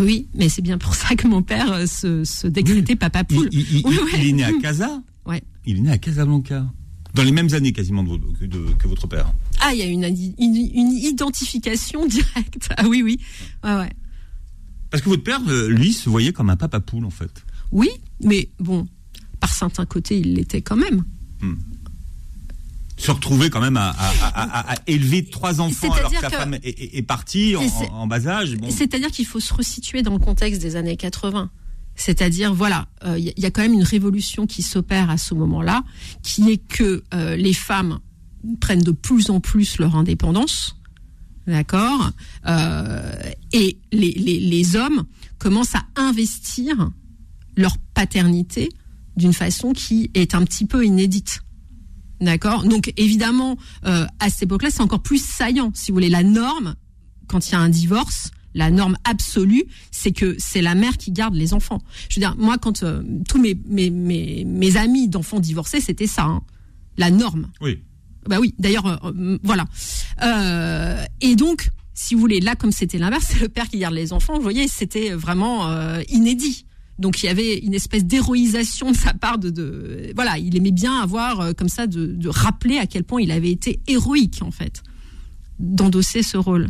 Oui, 0.00 0.28
mais 0.34 0.48
c'est 0.48 0.62
bien 0.62 0.78
pour 0.78 0.94
ça 0.94 1.14
que 1.14 1.26
mon 1.26 1.42
père 1.42 1.72
euh, 1.72 1.86
se, 1.86 2.24
se 2.24 2.46
décrétait 2.46 2.96
papa 2.96 3.24
poule. 3.24 3.48
Il, 3.52 4.28
est 4.28 4.32
né 4.32 4.44
à 4.44 4.52
Casa 4.60 5.02
Ouais. 5.24 5.42
Il 5.64 5.78
est 5.78 5.80
né 5.80 5.90
à 5.90 5.98
Casablanca. 5.98 6.66
Dans 7.14 7.22
les 7.22 7.32
mêmes 7.32 7.52
années 7.54 7.72
quasiment 7.72 8.04
que 8.04 8.88
votre 8.88 9.06
père. 9.06 9.32
Ah, 9.60 9.72
il 9.72 9.78
y 9.78 9.82
a 9.82 9.86
une, 9.86 10.04
une, 10.04 10.92
identification 10.92 12.06
directe. 12.06 12.68
Ah 12.76 12.86
oui, 12.88 13.02
oui. 13.02 13.18
Ouais, 13.64 13.76
ouais. 13.76 13.92
Parce 14.90 15.02
que 15.02 15.08
votre 15.08 15.24
père, 15.24 15.40
euh, 15.48 15.68
lui, 15.68 15.92
se 15.92 16.08
voyait 16.08 16.32
comme 16.32 16.50
un 16.50 16.56
papa 16.56 16.80
poule, 16.80 17.04
en 17.04 17.10
fait. 17.10 17.44
Oui, 17.72 17.88
mais 18.22 18.50
bon, 18.60 18.86
par 19.40 19.52
certains 19.52 19.86
côtés, 19.86 20.18
il 20.18 20.34
l'était 20.34 20.62
quand 20.62 20.76
même. 20.76 21.04
Hmm 21.40 21.54
se 22.96 23.10
retrouver 23.10 23.50
quand 23.50 23.60
même 23.60 23.76
à, 23.76 23.90
à, 23.90 24.72
à, 24.72 24.74
élever 24.86 25.24
trois 25.24 25.60
enfants 25.60 25.92
alors 25.92 26.10
que 26.10 26.20
sa 26.20 26.30
femme 26.30 26.56
est, 26.62 27.02
partie 27.02 27.54
en, 27.92 28.06
bas 28.06 28.26
âge. 28.26 28.56
C'est-à-dire 28.70 29.10
qu'il 29.10 29.26
faut 29.26 29.40
se 29.40 29.52
resituer 29.52 30.02
dans 30.02 30.12
le 30.12 30.18
contexte 30.18 30.60
des 30.60 30.76
années 30.76 30.96
80. 30.96 31.50
C'est-à-dire, 31.94 32.52
voilà, 32.52 32.88
il 33.04 33.08
euh, 33.08 33.32
y, 33.36 33.46
a 33.46 33.50
quand 33.50 33.62
même 33.62 33.72
une 33.72 33.82
révolution 33.82 34.46
qui 34.46 34.62
s'opère 34.62 35.08
à 35.08 35.16
ce 35.16 35.34
moment-là, 35.34 35.82
qui 36.22 36.50
est 36.50 36.58
que 36.58 37.02
euh, 37.14 37.36
les 37.36 37.54
femmes 37.54 38.00
prennent 38.60 38.82
de 38.82 38.92
plus 38.92 39.30
en 39.30 39.40
plus 39.40 39.78
leur 39.78 39.96
indépendance, 39.96 40.76
d'accord, 41.46 42.10
euh, 42.46 43.12
et 43.52 43.78
les, 43.92 44.12
les, 44.12 44.40
les 44.40 44.76
hommes 44.76 45.04
commencent 45.38 45.74
à 45.74 45.86
investir 45.96 46.90
leur 47.56 47.78
paternité 47.94 48.68
d'une 49.16 49.32
façon 49.32 49.72
qui 49.72 50.10
est 50.12 50.34
un 50.34 50.44
petit 50.44 50.66
peu 50.66 50.84
inédite. 50.84 51.40
D'accord 52.20 52.64
Donc 52.64 52.92
évidemment, 52.96 53.56
euh, 53.84 54.06
à 54.20 54.30
cette 54.30 54.44
époque-là, 54.44 54.70
c'est 54.70 54.80
encore 54.80 55.02
plus 55.02 55.22
saillant. 55.22 55.70
Si 55.74 55.90
vous 55.90 55.96
voulez, 55.96 56.08
la 56.08 56.22
norme, 56.22 56.74
quand 57.26 57.48
il 57.48 57.52
y 57.52 57.54
a 57.54 57.60
un 57.60 57.68
divorce, 57.68 58.30
la 58.54 58.70
norme 58.70 58.96
absolue, 59.04 59.64
c'est 59.90 60.12
que 60.12 60.34
c'est 60.38 60.62
la 60.62 60.74
mère 60.74 60.96
qui 60.96 61.12
garde 61.12 61.34
les 61.34 61.52
enfants. 61.52 61.82
Je 62.08 62.18
veux 62.18 62.20
dire, 62.20 62.34
moi, 62.38 62.56
quand 62.56 62.82
euh, 62.82 63.02
tous 63.28 63.38
mes, 63.40 63.58
mes, 63.68 63.90
mes, 63.90 64.44
mes 64.46 64.76
amis 64.76 65.08
d'enfants 65.08 65.40
divorcés, 65.40 65.80
c'était 65.80 66.06
ça, 66.06 66.24
hein, 66.24 66.42
la 66.96 67.10
norme. 67.10 67.50
Oui. 67.60 67.80
Bah 68.26 68.38
oui, 68.40 68.54
d'ailleurs, 68.58 68.86
euh, 69.06 69.38
voilà. 69.42 69.66
et 71.20 71.36
donc, 71.36 71.68
si 71.92 72.14
vous 72.14 72.20
voulez, 72.20 72.40
là, 72.40 72.56
comme 72.56 72.72
c'était 72.72 72.98
l'inverse, 72.98 73.26
c'est 73.30 73.40
le 73.40 73.48
père 73.48 73.68
qui 73.68 73.78
garde 73.78 73.94
les 73.94 74.14
enfants, 74.14 74.36
vous 74.36 74.42
voyez, 74.42 74.68
c'était 74.68 75.10
vraiment 75.10 75.70
inédit. 76.08 76.65
Donc 76.98 77.22
il 77.22 77.26
y 77.26 77.28
avait 77.28 77.58
une 77.58 77.74
espèce 77.74 78.04
d'héroïsation 78.04 78.90
de 78.90 78.96
sa 78.96 79.12
part 79.12 79.38
de, 79.38 79.50
de, 79.50 80.12
voilà, 80.14 80.38
il 80.38 80.56
aimait 80.56 80.70
bien 80.70 80.98
avoir 81.00 81.40
euh, 81.40 81.52
comme 81.52 81.68
ça 81.68 81.86
de, 81.86 82.06
de, 82.06 82.28
rappeler 82.28 82.78
à 82.78 82.86
quel 82.86 83.04
point 83.04 83.20
il 83.20 83.30
avait 83.30 83.50
été 83.50 83.80
héroïque 83.86 84.40
en 84.42 84.50
fait 84.50 84.82
d'endosser 85.58 86.22
ce 86.22 86.36
rôle. 86.36 86.68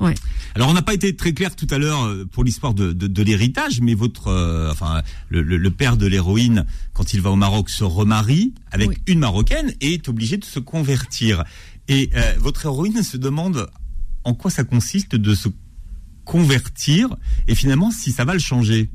Ouais. 0.00 0.14
Alors 0.56 0.68
on 0.68 0.72
n'a 0.72 0.82
pas 0.82 0.94
été 0.94 1.14
très 1.14 1.32
clair 1.32 1.54
tout 1.54 1.68
à 1.70 1.78
l'heure 1.78 2.02
euh, 2.02 2.24
pour 2.24 2.42
l'histoire 2.42 2.74
de, 2.74 2.92
de, 2.92 3.06
de 3.06 3.22
l'héritage, 3.22 3.80
mais 3.80 3.94
votre, 3.94 4.26
euh, 4.28 4.72
enfin 4.72 5.02
le, 5.28 5.42
le, 5.42 5.70
père 5.70 5.96
de 5.96 6.06
l'héroïne, 6.06 6.66
quand 6.92 7.14
il 7.14 7.20
va 7.20 7.30
au 7.30 7.36
Maroc, 7.36 7.70
se 7.70 7.84
remarie 7.84 8.54
avec 8.72 9.00
une 9.06 9.20
marocaine 9.20 9.72
et 9.80 9.94
est 9.94 10.08
obligé 10.08 10.36
de 10.36 10.44
se 10.44 10.58
convertir. 10.58 11.44
Et 11.86 12.10
votre 12.38 12.64
héroïne 12.64 13.02
se 13.02 13.18
demande 13.18 13.68
en 14.24 14.32
quoi 14.32 14.50
ça 14.50 14.64
consiste 14.64 15.14
de 15.16 15.34
se 15.34 15.48
convertir 16.24 17.14
et 17.46 17.54
finalement 17.54 17.90
si 17.90 18.10
ça 18.10 18.24
va 18.24 18.32
le 18.32 18.38
changer. 18.38 18.90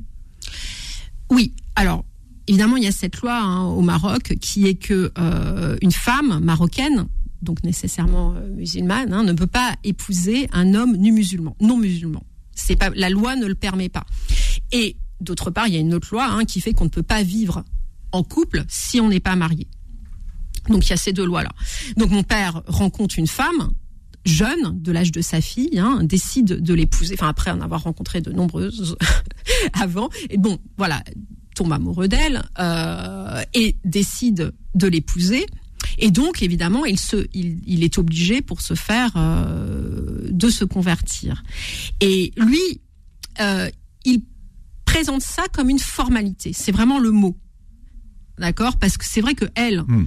Oui, 1.30 1.54
alors 1.76 2.04
évidemment, 2.46 2.76
il 2.76 2.84
y 2.84 2.88
a 2.88 2.92
cette 2.92 3.18
loi 3.18 3.40
hein, 3.40 3.64
au 3.64 3.80
Maroc 3.80 4.34
qui 4.40 4.66
est 4.66 4.74
que 4.74 5.12
euh, 5.18 5.76
une 5.82 5.92
femme 5.92 6.40
marocaine, 6.42 7.06
donc 7.42 7.62
nécessairement 7.62 8.34
euh, 8.34 8.48
musulmane, 8.48 9.12
hein, 9.12 9.22
ne 9.22 9.32
peut 9.32 9.46
pas 9.46 9.74
épouser 9.84 10.48
un 10.52 10.74
homme 10.74 10.96
musulman, 10.96 11.56
non 11.60 11.76
musulman. 11.76 12.22
C'est 12.52 12.76
pas 12.76 12.90
la 12.90 13.08
loi 13.08 13.36
ne 13.36 13.46
le 13.46 13.54
permet 13.54 13.88
pas. 13.88 14.04
Et 14.72 14.96
d'autre 15.20 15.50
part, 15.50 15.68
il 15.68 15.74
y 15.74 15.76
a 15.76 15.80
une 15.80 15.94
autre 15.94 16.08
loi 16.10 16.26
hein, 16.26 16.44
qui 16.44 16.60
fait 16.60 16.72
qu'on 16.72 16.84
ne 16.84 16.90
peut 16.90 17.02
pas 17.02 17.22
vivre 17.22 17.64
en 18.12 18.22
couple 18.22 18.64
si 18.68 19.00
on 19.00 19.08
n'est 19.08 19.20
pas 19.20 19.36
marié. 19.36 19.68
Donc 20.68 20.86
il 20.86 20.90
y 20.90 20.92
a 20.92 20.96
ces 20.96 21.12
deux 21.12 21.24
lois-là. 21.24 21.50
Donc 21.96 22.10
mon 22.10 22.22
père 22.22 22.62
rencontre 22.66 23.18
une 23.18 23.26
femme 23.26 23.70
jeune, 24.24 24.80
de 24.80 24.92
l'âge 24.92 25.12
de 25.12 25.20
sa 25.20 25.40
fille, 25.40 25.78
hein, 25.78 26.00
décide 26.02 26.60
de 26.62 26.74
l'épouser. 26.74 27.14
Enfin 27.14 27.28
après 27.28 27.50
en 27.50 27.60
avoir 27.60 27.82
rencontré 27.84 28.20
de 28.20 28.32
nombreuses 28.32 28.96
avant. 29.72 30.08
Et 30.28 30.36
bon, 30.38 30.58
voilà, 30.76 31.02
tombe 31.54 31.72
amoureux 31.72 32.08
d'elle 32.08 32.42
euh, 32.58 33.42
et 33.54 33.76
décide 33.84 34.52
de 34.74 34.86
l'épouser. 34.86 35.46
Et 35.98 36.10
donc, 36.10 36.42
évidemment, 36.42 36.84
il, 36.84 36.98
se, 36.98 37.26
il, 37.32 37.58
il 37.66 37.82
est 37.84 37.98
obligé 37.98 38.42
pour 38.42 38.60
se 38.60 38.74
faire 38.74 39.12
euh, 39.16 40.28
de 40.30 40.48
se 40.48 40.64
convertir. 40.64 41.42
Et 42.00 42.32
lui, 42.36 42.80
euh, 43.40 43.68
il 44.04 44.22
présente 44.84 45.22
ça 45.22 45.42
comme 45.52 45.70
une 45.70 45.78
formalité. 45.78 46.52
C'est 46.52 46.72
vraiment 46.72 46.98
le 46.98 47.10
mot. 47.10 47.36
D'accord? 48.38 48.76
Parce 48.76 48.96
que 48.96 49.04
c'est 49.06 49.20
vrai 49.20 49.34
que 49.34 49.44
elle, 49.54 49.82
Hmm. 49.82 50.06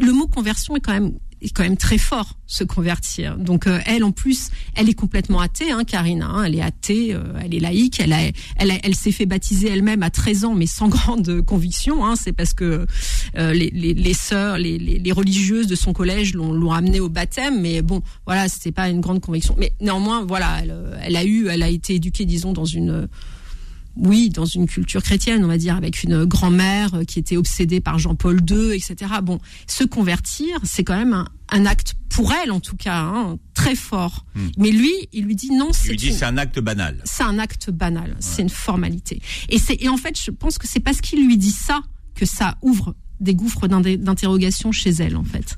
le 0.00 0.12
mot 0.12 0.26
conversion 0.26 0.76
est 0.76 0.80
quand 0.80 0.92
même 0.92 1.12
est 1.42 1.50
quand 1.50 1.62
même 1.64 1.76
très 1.76 1.98
fort 1.98 2.38
se 2.46 2.64
convertir. 2.64 3.36
Donc 3.38 3.66
euh, 3.66 3.80
elle 3.86 4.04
en 4.04 4.12
plus, 4.12 4.50
elle 4.74 4.88
est 4.88 4.94
complètement 4.94 5.40
athée, 5.40 5.70
hein, 5.72 5.84
Karina. 5.84 6.26
hein, 6.26 6.44
elle 6.44 6.54
est 6.54 6.62
athée, 6.62 7.14
euh, 7.14 7.22
elle 7.42 7.54
est 7.54 7.60
laïque. 7.60 8.00
Elle 8.00 8.12
a, 8.12 8.20
elle, 8.56 8.70
a- 8.70 8.78
elle 8.84 8.94
s'est 8.94 9.12
fait 9.12 9.26
baptiser 9.26 9.68
elle-même 9.68 10.02
à 10.02 10.10
13 10.10 10.44
ans, 10.44 10.54
mais 10.54 10.66
sans 10.66 10.88
grande 10.96 11.40
conviction. 11.42 12.04
Hein, 12.06 12.14
c'est 12.16 12.32
parce 12.32 12.52
que 12.54 12.86
euh, 13.36 13.52
les, 13.52 13.70
les, 13.70 13.94
les 13.94 14.14
sœurs, 14.14 14.58
les, 14.58 14.78
les, 14.78 14.98
les 14.98 15.12
religieuses 15.12 15.66
de 15.66 15.74
son 15.74 15.92
collège 15.92 16.34
l'ont, 16.34 16.52
l'ont 16.52 16.72
amenée 16.72 17.00
au 17.00 17.08
baptême. 17.08 17.60
Mais 17.60 17.82
bon, 17.82 18.02
voilà, 18.26 18.48
c'était 18.48 18.72
pas 18.72 18.88
une 18.88 19.00
grande 19.00 19.20
conviction. 19.20 19.54
Mais 19.58 19.72
néanmoins, 19.80 20.24
voilà, 20.24 20.60
elle, 20.62 20.70
euh, 20.70 20.96
elle 21.02 21.16
a 21.16 21.24
eu, 21.24 21.48
elle 21.48 21.62
a 21.62 21.68
été 21.68 21.94
éduquée, 21.94 22.24
disons, 22.26 22.52
dans 22.52 22.64
une 22.66 23.08
oui, 23.96 24.30
dans 24.30 24.44
une 24.46 24.66
culture 24.66 25.02
chrétienne, 25.02 25.44
on 25.44 25.48
va 25.48 25.58
dire, 25.58 25.76
avec 25.76 26.02
une 26.02 26.24
grand-mère 26.24 26.94
euh, 26.94 27.04
qui 27.04 27.18
était 27.18 27.36
obsédée 27.36 27.80
par 27.80 27.98
Jean-Paul 27.98 28.40
II, 28.50 28.72
etc. 28.72 28.96
Bon, 29.22 29.38
se 29.66 29.84
convertir, 29.84 30.58
c'est 30.64 30.82
quand 30.84 30.96
même 30.96 31.12
un, 31.12 31.26
un 31.50 31.66
acte 31.66 31.94
pour 32.08 32.32
elle, 32.32 32.50
en 32.52 32.60
tout 32.60 32.76
cas, 32.76 33.00
hein, 33.02 33.38
très 33.54 33.74
fort. 33.74 34.24
Mais 34.58 34.70
lui, 34.70 34.92
il 35.12 35.24
lui 35.24 35.36
dit 35.36 35.50
non, 35.50 35.68
Il 35.70 35.74
c'est 35.74 35.88
lui 35.90 35.96
dit 35.96 36.06
une- 36.08 36.14
c'est 36.14 36.24
un 36.24 36.36
acte 36.38 36.58
banal. 36.60 37.00
c'est 37.04 37.22
un 37.22 37.38
acte 37.38 37.70
banal, 37.70 38.16
c'est 38.20 38.42
une 38.42 38.48
formalité. 38.50 39.20
Et 39.48 39.58
c'est 39.58 39.76
et 39.82 39.88
en 39.88 39.96
fait, 39.96 40.18
je 40.22 40.30
pense 40.30 40.58
que 40.58 40.66
c'est 40.68 40.80
parce 40.80 41.00
qu'il 41.00 41.26
lui 41.26 41.36
dit 41.38 41.50
ça 41.50 41.80
que 42.14 42.26
ça 42.26 42.56
ouvre 42.62 42.94
des 43.20 43.34
gouffres 43.34 43.66
d'interrogation 43.68 44.72
chez 44.72 44.90
elle, 44.90 45.16
en 45.16 45.24
fait, 45.24 45.56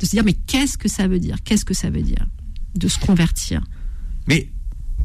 de 0.00 0.04
se 0.06 0.10
dire 0.10 0.24
mais 0.24 0.32
qu'est-ce 0.34 0.76
que 0.76 0.88
ça 0.88 1.06
veut 1.06 1.18
dire? 1.18 1.36
Qu'est-ce 1.44 1.64
que 1.64 1.74
ça 1.74 1.88
veut 1.90 2.02
dire 2.02 2.26
de 2.74 2.88
se 2.88 2.98
convertir? 2.98 3.62
Mais 4.26 4.50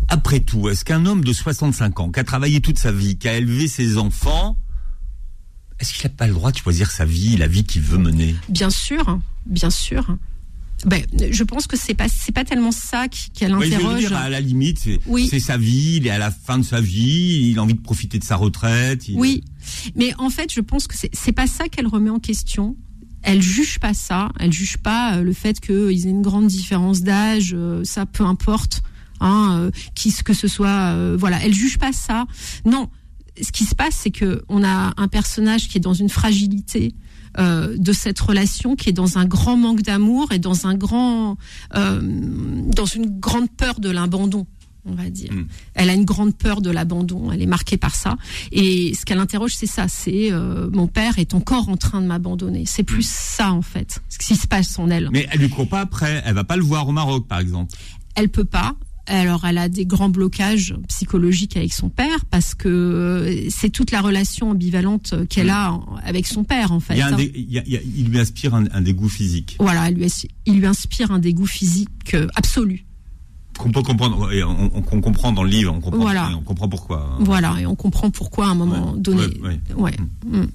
après 0.09 0.39
tout, 0.39 0.69
est-ce 0.69 0.83
qu'un 0.85 1.05
homme 1.05 1.23
de 1.23 1.33
65 1.33 1.99
ans, 1.99 2.11
qui 2.11 2.19
a 2.19 2.23
travaillé 2.23 2.61
toute 2.61 2.77
sa 2.77 2.91
vie, 2.91 3.17
qui 3.17 3.27
a 3.27 3.35
élevé 3.37 3.67
ses 3.67 3.97
enfants, 3.97 4.57
est-ce 5.79 5.93
qu'il 5.93 6.03
n'a 6.03 6.09
pas 6.15 6.27
le 6.27 6.33
droit 6.33 6.51
de 6.51 6.57
choisir 6.57 6.91
sa 6.91 7.05
vie, 7.05 7.37
la 7.37 7.47
vie 7.47 7.63
qu'il 7.63 7.81
veut 7.81 7.97
mener? 7.97 8.35
Bien 8.49 8.69
sûr, 8.69 9.19
bien 9.45 9.69
sûr. 9.69 10.17
Ben, 10.85 11.03
je 11.31 11.43
pense 11.43 11.67
que 11.67 11.75
c'est 11.75 11.93
pas 11.93 12.07
c'est 12.07 12.31
pas 12.31 12.45
tellement 12.45 12.71
ça 12.71 13.09
qui, 13.09 13.29
qui 13.31 13.45
Ouais, 13.45 13.69
je 13.69 13.97
dire, 13.97 14.15
à 14.15 14.29
la 14.29 14.39
limite, 14.39 14.79
c'est 14.79 14.99
Oui. 15.07 15.27
c'est 15.29 15.41
sa 15.41 15.57
vie, 15.57 15.97
il 15.97 16.07
est 16.07 16.09
à 16.09 16.17
la 16.17 16.31
fin 16.31 16.57
de 16.57 16.63
sa 16.63 16.79
vie, 16.79 17.49
il 17.51 17.59
a 17.59 17.63
envie 17.63 17.73
de 17.73 17.81
profiter 17.81 18.17
de 18.17 18.23
sa 18.23 18.37
retraite. 18.37 19.07
il- 19.09 19.17
Oui, 19.17 19.43
mais 19.95 20.13
en 20.17 20.29
fait, 20.29 20.51
je 20.53 20.61
pense 20.61 20.87
que 20.87 20.95
c'est 21.11 21.31
pas 21.33 21.47
ça 21.47 21.67
qu'elle 21.67 21.87
remet 21.87 22.09
en 22.09 22.19
question. 22.19 22.77
Elle 23.23 23.41
juge 23.41 23.79
pas 23.79 23.93
ça. 23.93 24.29
Elle 24.39 24.53
juge 24.53 24.77
pas 24.77 25.17
euh, 25.17 25.23
le 25.23 25.33
fait 25.33 25.59
qu'ils 25.59 26.07
aient 26.07 26.09
une 26.09 26.21
grande 26.21 26.47
différence 26.47 27.01
d'âge. 27.01 27.51
euh, 27.53 27.83
ça, 27.83 28.05
peu 28.05 28.23
importe. 28.23 28.81
Hein, 29.19 29.57
euh, 29.59 29.71
qui 29.95 30.13
que 30.23 30.33
ce 30.33 30.47
soit. 30.47 30.93
euh, 30.93 31.17
voilà, 31.19 31.43
elle 31.43 31.53
juge 31.53 31.77
pas 31.77 31.91
ça. 31.91 32.25
Non. 32.65 32.89
Ce 33.41 33.51
qui 33.51 33.63
se 33.63 33.73
passe, 33.73 33.95
c'est 33.95 34.11
que 34.11 34.43
on 34.49 34.63
a 34.65 34.93
un 34.97 35.07
personnage 35.07 35.69
qui 35.69 35.77
est 35.77 35.81
dans 35.81 35.93
une 35.93 36.09
fragilité 36.09 36.93
euh, 37.37 37.77
de 37.77 37.93
cette 37.93 38.19
relation, 38.19 38.75
qui 38.75 38.89
est 38.89 38.93
dans 38.93 39.17
un 39.17 39.25
grand 39.25 39.55
manque 39.55 39.81
d'amour 39.81 40.31
et 40.31 40.39
dans 40.39 40.65
un 40.65 40.73
grand, 40.73 41.37
euh, 41.75 42.01
dans 42.01 42.85
une 42.85 43.19
grande 43.19 43.49
peur 43.51 43.79
de 43.79 43.89
l'abandon, 43.89 44.47
on 44.83 44.93
va 44.93 45.09
dire. 45.11 45.31
Mm. 45.31 45.47
Elle 45.75 45.89
a 45.91 45.93
une 45.93 46.05
grande 46.05 46.35
peur 46.35 46.59
de 46.59 46.71
l'abandon. 46.71 47.31
Elle 47.31 47.43
est 47.43 47.47
marquée 47.47 47.77
par 47.77 47.93
ça. 47.93 48.17
Et 48.51 48.93
ce 48.95 49.05
qu'elle 49.05 49.19
interroge, 49.19 49.53
c'est 49.55 49.67
ça. 49.67 49.87
C'est 49.87 50.31
euh, 50.31 50.69
mon 50.73 50.87
père 50.87 51.19
est 51.19 51.35
encore 51.35 51.69
en 51.69 51.77
train 51.77 52.01
de 52.01 52.07
m'abandonner. 52.07 52.63
C'est 52.65 52.83
plus 52.83 53.07
ça 53.07 53.53
en 53.53 53.61
fait, 53.61 54.01
ce 54.09 54.17
qui 54.17 54.35
se 54.35 54.47
passe 54.47 54.79
en 54.79 54.89
elle. 54.89 55.09
Mais 55.13 55.27
elle 55.31 55.39
lui 55.39 55.49
court 55.49 55.69
pas 55.69 55.81
après, 55.81 56.23
elle 56.25 56.33
va 56.33 56.43
pas 56.43 56.57
le 56.57 56.63
voir 56.63 56.87
au 56.87 56.91
Maroc, 56.91 57.27
par 57.27 57.39
exemple. 57.39 57.73
Elle 58.15 58.29
peut 58.29 58.43
pas. 58.43 58.73
Alors, 59.09 59.43
elle 59.45 59.57
a 59.57 59.69
des 59.69 59.85
grands 59.85 60.09
blocages 60.09 60.75
psychologiques 60.87 61.57
avec 61.57 61.73
son 61.73 61.89
père 61.89 62.25
parce 62.29 62.53
que 62.53 62.69
euh, 62.69 63.49
c'est 63.49 63.69
toute 63.71 63.89
la 63.91 64.01
relation 64.01 64.51
ambivalente 64.51 65.15
qu'elle 65.29 65.49
a 65.49 65.79
avec 66.03 66.27
son 66.27 66.43
père 66.43 66.71
en 66.71 66.79
fait. 66.79 66.93
Il, 66.93 66.99
y 66.99 67.01
a 67.01 67.07
un 67.07 67.13
hein. 67.13 67.17
dé- 67.17 67.31
il 67.35 67.51
y 67.51 67.57
a- 67.57 67.63
il 67.65 67.73
y 67.73 67.77
a- 67.77 67.81
il 67.97 68.07
lui 68.09 68.19
inspire 68.19 68.53
un, 68.53 68.65
un 68.71 68.81
dégoût 68.81 69.09
physique. 69.09 69.55
Voilà, 69.59 69.89
lui, 69.89 70.05
il 70.45 70.59
lui 70.59 70.65
inspire 70.67 71.11
un 71.11 71.19
dégoût 71.19 71.47
physique 71.47 71.89
euh, 72.13 72.27
absolu. 72.35 72.85
Qu'on 73.57 73.71
peut 73.71 73.81
comprendre, 73.81 74.31
et 74.31 74.41
on, 74.43 74.69
comprend 74.83 75.33
dans 75.33 75.43
le 75.43 75.49
livre, 75.49 75.73
on 75.75 75.81
comprend, 75.81 75.99
Voilà. 75.99 76.31
on 76.37 76.41
comprend 76.43 76.69
pourquoi. 76.69 77.17
Voilà, 77.19 77.57
et 77.59 77.65
on 77.65 77.75
comprend 77.75 78.09
pourquoi 78.09 78.47
à 78.47 78.49
un 78.51 78.55
moment 78.55 78.93
Ouais, 78.93 78.99
donné. 78.99 79.21
ouais, 79.23 79.59
ouais. 79.75 79.75
Ouais. 79.75 79.95
Mm. 80.25 80.45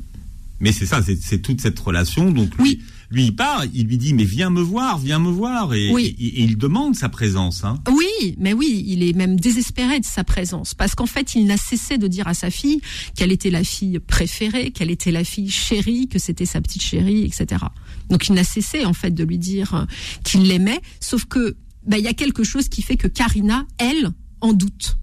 Mais 0.61 0.73
c'est 0.73 0.87
ça, 0.87 1.03
c'est 1.03 1.43
toute 1.43 1.61
cette 1.61 1.79
relation. 1.79 2.31
Donc 2.31 2.51
Oui. 2.59 2.77
lui, 2.77 2.83
il 3.13 3.35
part, 3.37 3.65
il 3.73 3.87
lui 3.87 3.99
dit 3.99 4.15
mais 4.15 4.25
viens 4.25 4.51
me 4.51 4.61
voir, 4.61 4.99
viens 4.99 5.19
me 5.19 5.31
voir, 5.31 5.75
et, 5.75 5.91
Oui. 5.93 6.15
et- 6.19 6.27
et 6.27 6.43
il 6.45 6.57
demande 6.57 6.95
sa 6.97 7.09
présence. 7.09 7.65
Hein. 7.65 7.79
Oui, 7.91 8.35
mais 8.39 8.53
oui, 8.53 8.85
il 8.87 9.03
est 9.03 9.13
même 9.13 9.39
désespéré 9.39 10.01
de 10.01 10.05
sa 10.05 10.25
présence 10.25 10.75
parce 10.75 10.95
qu'en 10.95 11.07
fait, 11.07 11.35
il 11.35 11.47
n'a 11.47 11.57
cessé 11.57 11.99
de 11.99 12.07
dire 12.07 12.27
à 12.29 12.35
sa 12.35 12.51
fille 12.51 12.81
qu'elle 13.17 13.33
était 13.33 13.51
la 13.51 13.65
fille 13.65 13.99
préférée, 13.99 14.71
qu'elle 14.71 14.91
était 14.91 15.11
la 15.13 15.25
fille 15.25 15.51
chérie, 15.51 16.09
que 16.09 16.19
c'était 16.19 16.47
sa 16.47 16.61
petite 16.61 16.83
chérie, 16.83 17.23
etc. 17.25 17.63
Donc 18.11 18.29
il 18.29 18.35
n'a 18.35 18.45
cessé 18.45 18.85
en 18.85 18.93
fait 18.93 19.11
de 19.13 19.25
lui 19.25 19.39
dire 19.39 19.75
euh, 19.75 19.85
qu'il 20.25 20.43
l'aimait, 20.43 20.81
sauf 21.01 21.25
que 21.27 21.57
bah, 21.87 21.99
il 21.99 22.05
y 22.05 22.09
a 22.09 22.15
quelque 22.15 22.45
chose 22.45 22.69
qui 22.69 22.83
fait 22.83 22.97
que 22.97 23.09
Karina, 23.09 23.67
elle, 23.79 24.11
en 24.41 24.53
doute. 24.53 24.97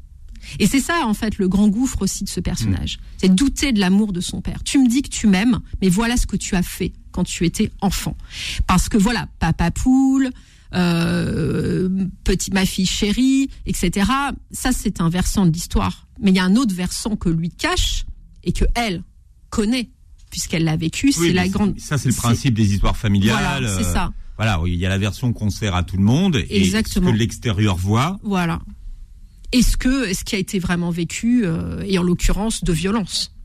Et 0.60 0.66
c'est 0.66 0.80
ça, 0.80 1.06
en 1.06 1.14
fait, 1.14 1.38
le 1.38 1.48
grand 1.48 1.68
gouffre 1.68 2.02
aussi 2.02 2.24
de 2.24 2.30
ce 2.30 2.40
personnage. 2.40 3.00
C'est 3.18 3.34
douter 3.34 3.72
de 3.72 3.80
l'amour 3.80 4.12
de 4.12 4.20
son 4.22 4.42
père. 4.42 4.64
Tu 4.64 4.80
me 4.80 4.90
dis 4.90 5.04
que 5.04 5.10
tu 5.10 5.28
m'aimes, 5.28 5.60
mais 5.82 5.90
voilà 5.90 6.18
ce 6.18 6.26
que 6.26 6.36
tu 6.36 6.56
as 6.56 6.64
fait 6.64 6.94
quand 7.12 7.24
tu 7.24 7.46
étais 7.46 7.72
enfant. 7.82 8.16
Parce 8.68 8.90
que 8.90 8.98
voilà, 8.98 9.28
papa 9.40 9.72
poule, 9.72 10.30
euh, 10.74 11.90
petit 12.24 12.52
ma 12.52 12.66
fille 12.66 12.86
chérie, 12.86 13.50
etc. 13.66 14.10
Ça, 14.52 14.72
c'est 14.72 15.02
un 15.02 15.10
versant 15.10 15.46
de 15.46 15.52
l'histoire. 15.52 16.08
Mais 16.22 16.32
il 16.32 16.36
y 16.36 16.40
a 16.40 16.46
un 16.46 16.56
autre 16.56 16.74
versant 16.74 17.16
que 17.16 17.30
lui 17.30 17.50
cache 17.50 18.06
et 18.44 18.54
que 18.54 18.66
elle 18.76 19.04
connaît, 19.50 19.90
puisqu'elle 20.30 20.64
l'a 20.64 20.78
vécu. 20.78 21.08
Oui, 21.08 21.28
c'est 21.28 21.34
la 21.34 21.48
grande. 21.48 21.80
Ça, 21.80 21.98
c'est 21.98 22.10
le 22.10 22.16
principe 22.16 22.54
des 22.54 22.74
histoires 22.74 22.98
familiales. 22.98 23.38
Voilà, 23.62 23.78
c'est 23.78 23.86
euh, 23.86 23.94
ça. 23.94 24.14
Voilà, 24.38 24.60
il 24.66 24.76
y 24.76 24.86
a 24.86 24.90
la 24.90 24.98
version 24.98 25.34
qu'on 25.34 25.50
sert 25.50 25.76
à 25.76 25.84
tout 25.84 25.98
le 25.98 26.04
monde 26.04 26.36
et 26.36 26.62
Exactement. 26.64 27.10
ce 27.10 27.14
que 27.14 27.18
l'extérieur 27.18 27.76
voit. 27.76 28.18
Voilà. 28.24 28.60
Est-ce 29.52 29.76
que 29.76 30.08
est-ce 30.08 30.24
qui 30.24 30.36
a 30.36 30.40
été 30.40 30.58
vraiment 30.58 30.90
vécu 30.90 31.42
euh, 31.46 31.84
et 31.86 32.00
en 32.00 32.04
l'occurrence 32.04 32.64
de 32.64 32.72
violence? 32.72 33.36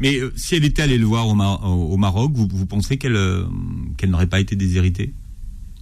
Mais 0.00 0.18
euh, 0.18 0.32
si 0.36 0.54
elle 0.56 0.64
était 0.64 0.82
allée 0.82 0.98
le 0.98 1.06
voir 1.06 1.28
au, 1.28 1.34
Ma- 1.34 1.54
au- 1.62 1.92
au 1.92 1.96
Maroc, 1.96 2.32
vous, 2.34 2.48
vous 2.50 2.66
pensez 2.66 2.96
qu'elle 2.96 3.16
euh, 3.16 3.44
qu'elle 3.96 4.10
n'aurait 4.10 4.26
pas 4.26 4.40
été 4.40 4.56
déshéritée? 4.56 5.12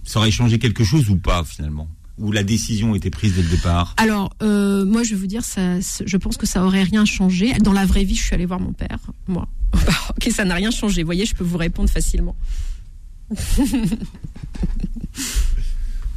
Ça 0.03 0.19
aurait 0.19 0.31
changé 0.31 0.59
quelque 0.59 0.83
chose 0.83 1.09
ou 1.09 1.17
pas 1.17 1.43
finalement? 1.43 1.87
Ou 2.19 2.31
la 2.31 2.43
décision 2.43 2.93
était 2.93 3.09
prise 3.09 3.33
dès 3.35 3.41
le 3.41 3.49
départ? 3.49 3.95
Alors, 3.97 4.35
euh, 4.43 4.85
moi, 4.85 5.01
je 5.01 5.11
vais 5.11 5.15
vous 5.21 5.25
dire, 5.27 5.43
ça, 5.43 5.79
je 5.79 6.17
pense 6.17 6.37
que 6.37 6.45
ça 6.45 6.63
aurait 6.63 6.83
rien 6.83 7.05
changé. 7.05 7.53
Dans 7.53 7.73
la 7.73 7.87
vraie 7.87 8.03
vie, 8.03 8.13
je 8.15 8.21
suis 8.21 8.35
allée 8.35 8.45
voir 8.45 8.59
mon 8.59 8.71
père, 8.73 8.99
moi. 9.27 9.47
ok, 10.11 10.29
ça 10.31 10.45
n'a 10.45 10.53
rien 10.53 10.69
changé. 10.69 11.01
Vous 11.01 11.07
voyez, 11.07 11.25
je 11.25 11.33
peux 11.33 11.43
vous 11.43 11.57
répondre 11.57 11.89
facilement. 11.89 12.35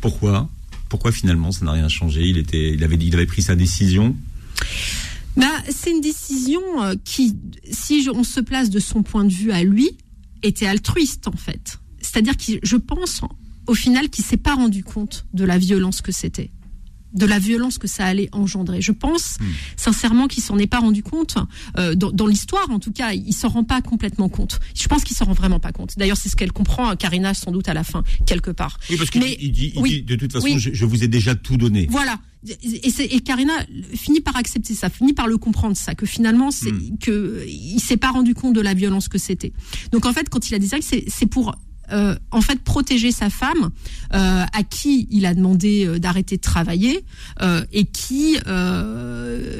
Pourquoi? 0.00 0.48
Pourquoi 0.88 1.12
finalement 1.12 1.50
ça 1.52 1.64
n'a 1.64 1.72
rien 1.72 1.88
changé? 1.88 2.22
Il 2.28 2.38
était, 2.38 2.72
il 2.74 2.84
avait, 2.84 2.96
il 2.96 3.14
avait 3.14 3.26
pris 3.26 3.42
sa 3.42 3.56
décision. 3.56 4.14
Bah, 5.36 5.44
c'est 5.68 5.90
une 5.90 6.00
décision 6.00 6.60
euh, 6.82 6.94
qui, 7.04 7.36
si 7.70 8.08
on 8.12 8.24
se 8.24 8.40
place 8.40 8.70
de 8.70 8.78
son 8.80 9.02
point 9.02 9.24
de 9.24 9.32
vue 9.32 9.52
à 9.52 9.62
lui, 9.62 9.90
était 10.42 10.66
altruiste 10.66 11.28
en 11.28 11.36
fait. 11.36 11.78
C'est-à-dire 12.00 12.36
que 12.36 12.52
je 12.62 12.76
pense, 12.76 13.20
au 13.66 13.74
final, 13.74 14.08
qu'il 14.08 14.24
s'est 14.24 14.36
pas 14.36 14.54
rendu 14.54 14.82
compte 14.84 15.26
de 15.34 15.44
la 15.44 15.58
violence 15.58 16.00
que 16.00 16.12
c'était, 16.12 16.50
de 17.14 17.26
la 17.26 17.38
violence 17.38 17.78
que 17.78 17.86
ça 17.88 18.04
allait 18.06 18.28
engendrer. 18.32 18.80
Je 18.80 18.92
pense 18.92 19.38
sincèrement 19.76 20.26
qu'il 20.28 20.42
s'en 20.42 20.58
est 20.58 20.66
pas 20.66 20.78
rendu 20.80 21.02
compte 21.02 21.36
euh, 21.78 21.94
dans, 21.94 22.10
dans 22.12 22.26
l'histoire, 22.26 22.70
en 22.70 22.78
tout 22.78 22.92
cas, 22.92 23.12
il 23.12 23.32
s'en 23.32 23.48
rend 23.48 23.64
pas 23.64 23.82
complètement 23.82 24.28
compte. 24.28 24.60
Je 24.74 24.86
pense 24.88 25.02
qu'il 25.04 25.16
s'en 25.16 25.24
rend 25.26 25.32
vraiment 25.32 25.58
pas 25.60 25.72
compte. 25.72 25.94
D'ailleurs, 25.98 26.16
c'est 26.16 26.28
ce 26.28 26.36
qu'elle 26.36 26.52
comprend, 26.52 26.88
hein, 26.88 26.96
Karina, 26.96 27.34
sans 27.34 27.50
doute 27.50 27.68
à 27.68 27.74
la 27.74 27.84
fin, 27.84 28.04
quelque 28.26 28.50
part. 28.50 28.78
Oui, 28.90 28.96
parce 28.96 29.10
qu'il 29.10 29.22
Mais- 29.22 29.36
dit, 29.36 29.46
il 29.46 29.52
dit, 29.52 29.72
il 29.74 29.80
oui, 29.80 29.90
dit, 29.90 30.02
de 30.02 30.16
toute 30.16 30.32
façon, 30.32 30.46
oui. 30.46 30.58
je, 30.58 30.72
je 30.72 30.84
vous 30.84 31.02
ai 31.04 31.08
déjà 31.08 31.34
tout 31.34 31.56
donné. 31.56 31.86
Voilà. 31.90 32.18
Et, 32.62 33.20
Karina 33.20 33.52
finit 33.94 34.20
par 34.20 34.36
accepter 34.36 34.74
ça, 34.74 34.88
finit 34.88 35.12
par 35.12 35.26
le 35.26 35.38
comprendre 35.38 35.76
ça, 35.76 35.94
que 35.94 36.06
finalement, 36.06 36.50
c'est 36.50 36.72
Hmm. 36.72 36.98
que 37.00 37.44
il 37.46 37.80
s'est 37.80 37.96
pas 37.96 38.10
rendu 38.10 38.34
compte 38.34 38.54
de 38.54 38.60
la 38.60 38.74
violence 38.74 39.08
que 39.08 39.18
c'était. 39.18 39.52
Donc 39.92 40.06
en 40.06 40.12
fait, 40.12 40.28
quand 40.28 40.48
il 40.48 40.54
a 40.54 40.58
dit 40.58 40.68
ça, 40.68 40.76
c'est 40.80 41.26
pour 41.26 41.54
euh, 41.92 42.16
en 42.32 42.40
fait 42.40 42.60
protéger 42.60 43.12
sa 43.12 43.30
femme, 43.30 43.70
euh, 44.12 44.44
à 44.52 44.62
qui 44.68 45.06
il 45.12 45.24
a 45.24 45.34
demandé 45.34 45.86
euh, 45.86 46.00
d'arrêter 46.00 46.36
de 46.36 46.40
travailler 46.40 47.04
et 47.72 47.84
qui 47.84 48.36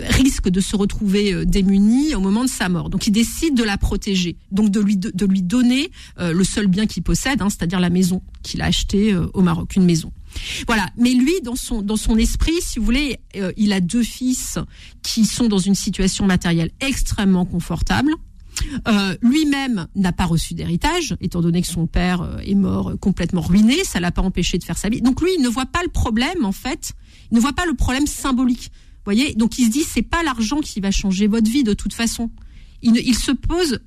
risque 0.08 0.48
de 0.48 0.60
se 0.60 0.76
retrouver 0.76 1.46
démunie 1.46 2.14
au 2.14 2.20
moment 2.20 2.42
de 2.44 2.48
sa 2.48 2.68
mort. 2.68 2.90
Donc 2.90 3.06
il 3.06 3.12
décide 3.12 3.54
de 3.54 3.62
la 3.62 3.78
protéger, 3.78 4.36
donc 4.50 4.70
de 4.70 4.80
lui 4.80 4.96
de, 4.96 5.10
de 5.14 5.26
lui 5.26 5.42
donner 5.42 5.90
le 6.18 6.44
seul 6.44 6.66
bien 6.66 6.86
qu'il 6.86 7.02
possède, 7.02 7.42
hein, 7.42 7.48
c'est-à-dire 7.48 7.80
la 7.80 7.90
maison 7.90 8.22
qu'il 8.42 8.62
a 8.62 8.66
achetée 8.66 9.14
au 9.14 9.42
Maroc, 9.42 9.76
une 9.76 9.84
maison. 9.84 10.12
Voilà. 10.66 10.88
Mais 10.96 11.12
lui, 11.12 11.40
dans 11.42 11.56
son 11.56 11.82
dans 11.82 11.96
son 11.96 12.16
esprit, 12.16 12.54
si 12.60 12.78
vous 12.78 12.84
voulez, 12.84 13.18
euh, 13.36 13.52
il 13.56 13.72
a 13.72 13.80
deux 13.80 14.02
fils 14.02 14.58
qui 15.02 15.24
sont 15.24 15.48
dans 15.48 15.58
une 15.58 15.74
situation 15.74 16.26
matérielle 16.26 16.70
extrêmement 16.80 17.44
confortable. 17.44 18.12
Euh, 18.88 19.14
Lui-même 19.20 19.86
n'a 19.94 20.12
pas 20.12 20.24
reçu 20.24 20.54
d'héritage, 20.54 21.14
étant 21.20 21.42
donné 21.42 21.60
que 21.60 21.68
son 21.68 21.86
père 21.86 22.22
euh, 22.22 22.38
est 22.38 22.54
mort 22.54 22.94
complètement 23.00 23.42
ruiné. 23.42 23.84
Ça 23.84 24.00
l'a 24.00 24.12
pas 24.12 24.22
empêché 24.22 24.56
de 24.58 24.64
faire 24.64 24.78
sa 24.78 24.88
vie. 24.88 25.02
Donc 25.02 25.20
lui, 25.20 25.30
il 25.36 25.42
ne 25.42 25.48
voit 25.48 25.66
pas 25.66 25.82
le 25.82 25.90
problème 25.90 26.44
en 26.44 26.52
fait. 26.52 26.92
Il 27.30 27.36
ne 27.36 27.40
voit 27.40 27.52
pas 27.52 27.66
le 27.66 27.74
problème 27.74 28.06
symbolique. 28.06 28.70
Voyez? 29.04 29.34
Donc 29.34 29.58
il 29.58 29.66
se 29.66 29.70
dit, 29.70 29.84
c'est 29.84 30.02
pas 30.02 30.22
l'argent 30.22 30.60
qui 30.60 30.80
va 30.80 30.90
changer 30.90 31.26
votre 31.26 31.50
vie 31.50 31.64
de 31.64 31.74
toute 31.74 31.92
façon. 31.92 32.30
Il 32.82 33.14
se 33.14 33.32
pose, 33.32 33.80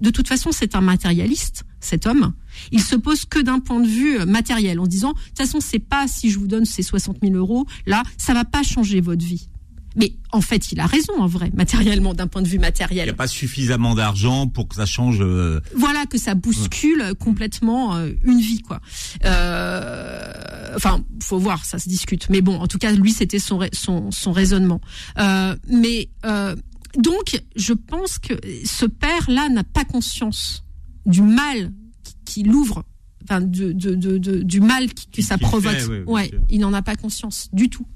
de 0.00 0.10
toute 0.10 0.28
façon, 0.28 0.50
c'est 0.50 0.74
un 0.74 0.80
matérialiste, 0.80 1.64
cet 1.80 2.06
homme. 2.06 2.32
Il 2.70 2.80
se 2.80 2.96
pose 2.96 3.24
que 3.24 3.40
d'un 3.40 3.60
point 3.60 3.80
de 3.80 3.86
vue 3.88 4.18
euh, 4.20 4.26
matériel, 4.26 4.80
en 4.80 4.84
se 4.84 4.90
disant, 4.90 5.12
de 5.12 5.18
toute 5.28 5.38
façon, 5.38 5.60
c'est 5.60 5.78
pas 5.78 6.06
si 6.08 6.30
je 6.30 6.38
vous 6.38 6.46
donne 6.46 6.64
ces 6.64 6.82
60 6.82 7.18
000 7.22 7.34
euros, 7.34 7.66
là, 7.86 8.02
ça 8.18 8.34
va 8.34 8.44
pas 8.44 8.62
changer 8.62 9.00
votre 9.00 9.24
vie. 9.24 9.48
Mais 9.94 10.14
en 10.32 10.40
fait, 10.40 10.72
il 10.72 10.80
a 10.80 10.86
raison, 10.86 11.12
en 11.18 11.26
vrai, 11.26 11.50
matériellement, 11.54 12.14
d'un 12.14 12.26
point 12.26 12.40
de 12.40 12.46
vue 12.48 12.54
Il 12.54 12.60
n'y 12.60 12.64
matériel. 12.64 13.10
a 13.10 13.12
pas 13.12 13.26
suffisamment 13.26 13.94
d'argent 13.94 14.46
pour 14.46 14.66
que 14.66 14.74
ça 14.76 14.86
change. 14.86 15.18
euh, 15.20 15.60
Voilà 15.76 16.06
que 16.06 16.16
ça 16.16 16.34
bouscule 16.34 17.12
complètement 17.20 17.94
euh, 17.96 18.10
une 18.24 18.40
vie, 18.40 18.62
quoi. 18.62 18.80
Euh, 19.24 20.72
enfin, 20.76 21.04
faut 21.22 21.38
voir, 21.38 21.64
ça 21.64 21.78
se 21.78 21.88
discute. 21.88 22.28
Mais 22.30 22.40
bon, 22.40 22.56
en 22.58 22.66
tout 22.68 22.78
cas, 22.78 22.92
lui, 22.92 23.12
c'était 23.12 23.38
son, 23.38 23.60
son, 23.72 24.10
son 24.10 24.32
raisonnement. 24.32 24.80
Mais 25.68 26.08
donc, 26.98 27.42
je 27.56 27.72
pense 27.74 28.18
que 28.18 28.34
ce 28.64 28.86
père-là 28.86 29.48
n'a 29.48 29.64
pas 29.64 29.84
conscience 29.84 30.64
du 31.06 31.22
mal 31.22 31.72
qui, 32.32 32.42
l'ouvre, 32.42 32.84
enfin, 33.24 33.40
de, 33.40 33.72
de, 33.72 33.94
de, 33.94 34.18
de- 34.18 34.42
du 34.42 34.60
mal 34.60 34.92
qui- 34.94 35.06
que 35.08 35.22
ça 35.22 35.36
qui 35.36 35.40
fait, 35.44 35.48
provoque. 35.48 35.74
ouais, 36.06 36.30
il 36.50 36.60
n'en 36.60 36.72
a 36.72 36.82
pas 36.82 36.96
conscience 36.96 37.48
du 37.52 37.68
tout. 37.68 37.86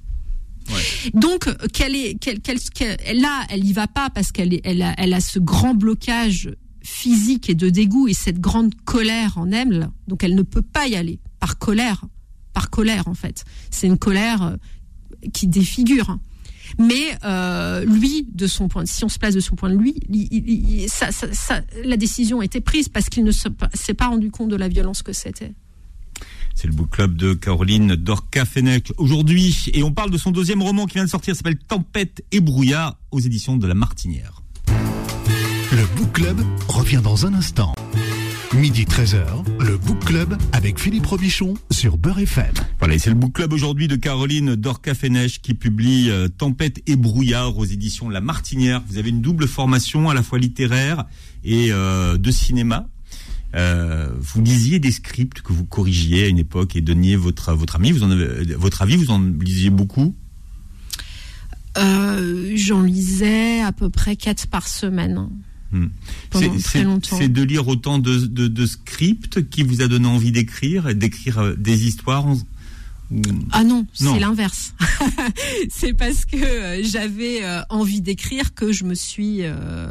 Ouais. 0.69 1.11
Donc, 1.15 1.49
quelle 1.73 1.95
est, 1.95 2.19
quelle, 2.21 2.41
quelle, 2.41 2.59
quelle- 2.61 2.99
là, 3.21 3.45
elle 3.51 3.65
y 3.65 3.73
va 3.73 3.87
pas 3.87 4.11
parce 4.11 4.33
qu'elle 4.33 4.53
est, 4.53 4.61
elle 4.65 4.83
a, 4.83 4.95
elle 4.99 5.15
a 5.15 5.21
ce 5.21 5.39
grand 5.39 5.75
blocage 5.75 6.51
physique 6.83 7.49
et 7.51 7.55
de 7.55 7.69
dégoût 7.71 8.09
et 8.09 8.15
cette 8.15 8.41
grande 8.41 8.75
colère 8.85 9.39
en 9.39 9.51
elle. 9.53 9.91
Donc, 10.09 10.25
elle 10.25 10.35
ne 10.35 10.43
peut 10.43 10.63
pas 10.63 10.87
y 10.89 10.97
aller 10.97 11.21
par 11.41 11.59
colère, 11.59 12.05
par 12.53 12.71
colère 12.71 13.07
en 13.09 13.15
fait. 13.15 13.45
C'est 13.71 13.87
une 13.87 13.99
colère 13.99 14.43
euh, 14.43 14.57
qui 15.33 15.47
défigure. 15.47 16.19
Mais 16.79 17.17
euh, 17.25 17.85
lui, 17.85 18.27
de 18.33 18.47
son 18.47 18.69
point, 18.69 18.85
si 18.87 19.05
on 19.05 19.09
se 19.09 19.19
place 19.19 19.35
de 19.35 19.41
son 19.41 19.57
point 19.57 19.71
de 19.71 19.79
vue, 19.83 19.95
il- 20.09 20.29
il- 20.31 20.81
il- 20.83 20.89
ça, 20.89 21.13
ça- 21.13 21.33
ça- 21.33 21.63
la 21.85 21.97
décision 21.97 22.41
a 22.41 22.45
été 22.45 22.61
prise 22.61 22.89
parce 22.89 23.09
qu'il 23.09 23.25
ne 23.25 23.31
se- 23.33 23.49
s'est 23.75 23.95
pas 23.95 24.09
rendu 24.09 24.31
compte 24.31 24.49
de 24.51 24.57
la 24.57 24.69
violence 24.69 25.03
que 25.03 25.13
c'était. 25.13 25.53
C'est 26.55 26.67
le 26.69 26.73
book 26.73 26.91
club 26.91 27.17
de 27.17 27.35
Caroline 27.35 27.97
Dorca-Fenech 27.97 28.93
aujourd'hui. 28.97 29.67
Et 29.75 29.83
on 29.83 29.93
parle 29.93 30.11
de 30.11 30.17
son 30.19 30.31
deuxième 30.31 30.63
roman 30.63 30.87
qui 30.87 30.95
vient 30.95 31.05
de 31.05 31.11
sortir, 31.11 31.37
s'appelle 31.37 31.59
Tempête 31.59 32.25
et 32.33 32.41
brouillard 32.41 32.97
aux 33.11 33.21
éditions 33.21 33.57
de 33.59 33.67
La 33.67 33.75
Martinière. 33.75 34.41
Le 35.73 35.85
Book 35.97 36.13
Club 36.13 36.41
revient 36.69 37.01
dans 37.05 37.27
un 37.27 37.35
instant. 37.35 37.75
Midi 38.55 38.85
13h, 38.85 39.25
le 39.61 39.77
Book 39.77 40.05
Club 40.05 40.37
avec 40.53 40.79
Philippe 40.79 41.07
Robichon 41.07 41.55
sur 41.71 41.99
Beurre 41.99 42.21
FM. 42.21 42.53
Voilà, 42.79 42.95
et 42.95 42.99
c'est 42.99 43.11
le 43.11 43.17
book 43.17 43.33
club 43.33 43.53
aujourd'hui 43.53 43.89
de 43.89 43.97
Caroline 43.97 44.55
Dorca-Fenech 44.55 45.41
qui 45.43 45.55
publie 45.55 46.11
euh, 46.11 46.29
Tempête 46.29 46.81
et 46.87 46.97
brouillard 46.97 47.59
aux 47.59 47.65
éditions 47.65 48.09
La 48.09 48.21
Martinière. 48.21 48.83
Vous 48.89 48.99
avez 48.99 49.11
une 49.11 49.21
double 49.21 49.47
formation 49.47 50.09
à 50.09 50.15
la 50.15 50.23
fois 50.23 50.39
littéraire 50.39 51.05
et 51.45 51.69
euh, 51.71 52.17
de 52.17 52.31
cinéma. 52.31 52.89
Euh, 53.55 54.11
vous 54.19 54.43
lisiez 54.43 54.79
des 54.79 54.93
scripts 54.93 55.43
que 55.43 55.53
vous 55.53 55.65
corrigiez 55.65 56.25
à 56.25 56.29
une 56.29 56.39
époque 56.39 56.77
et 56.77 56.81
donniez 56.81 57.17
votre 57.17 57.53
votre 57.53 57.77
ami, 57.77 57.91
vous 57.91 58.05
en 58.05 58.11
avez, 58.11 58.55
votre 58.55 58.83
avis, 58.83 58.97
vous 58.97 59.11
en 59.11 59.21
lisiez 59.21 59.71
beaucoup? 59.71 60.15
Euh, 61.79 62.53
J'en 62.55 62.83
lisais 62.83 63.61
à 63.61 63.73
peu 63.73 63.91
près 63.91 64.17
quatre 64.17 64.47
par 64.47 64.67
semaine. 64.67 65.29
Hmm. 65.73 65.87
C'est- 67.19 67.29
de 67.29 67.43
lire 67.43 67.67
autant 67.69 67.99
de, 67.99 68.19
de, 68.27 68.47
de 68.47 68.67
scripts 68.67 69.49
qui 69.51 69.63
vous 69.63 69.83
a 69.83 69.89
donné 69.89 70.07
envie 70.07 70.33
d'écrire, 70.33 70.95
d'écrire 70.95 71.39
euh, 71.39 71.55
des 71.57 71.87
histoires. 71.87 72.27
Ah 73.53 73.63
non, 73.63 73.87
Non. 74.01 74.15
c'est 74.15 74.19
l'inverse. 74.21 74.75
c'est 75.71 75.93
parce 75.93 76.25
que 76.25 76.37
euh, 76.37 76.83
j'avais 76.83 77.45
euh, 77.45 77.61
envie 77.71 78.01
d'écrire 78.01 78.53
que 78.53 78.73
je 78.73 78.83
me 78.85 78.95
suis 78.95 79.39
euh, 79.43 79.87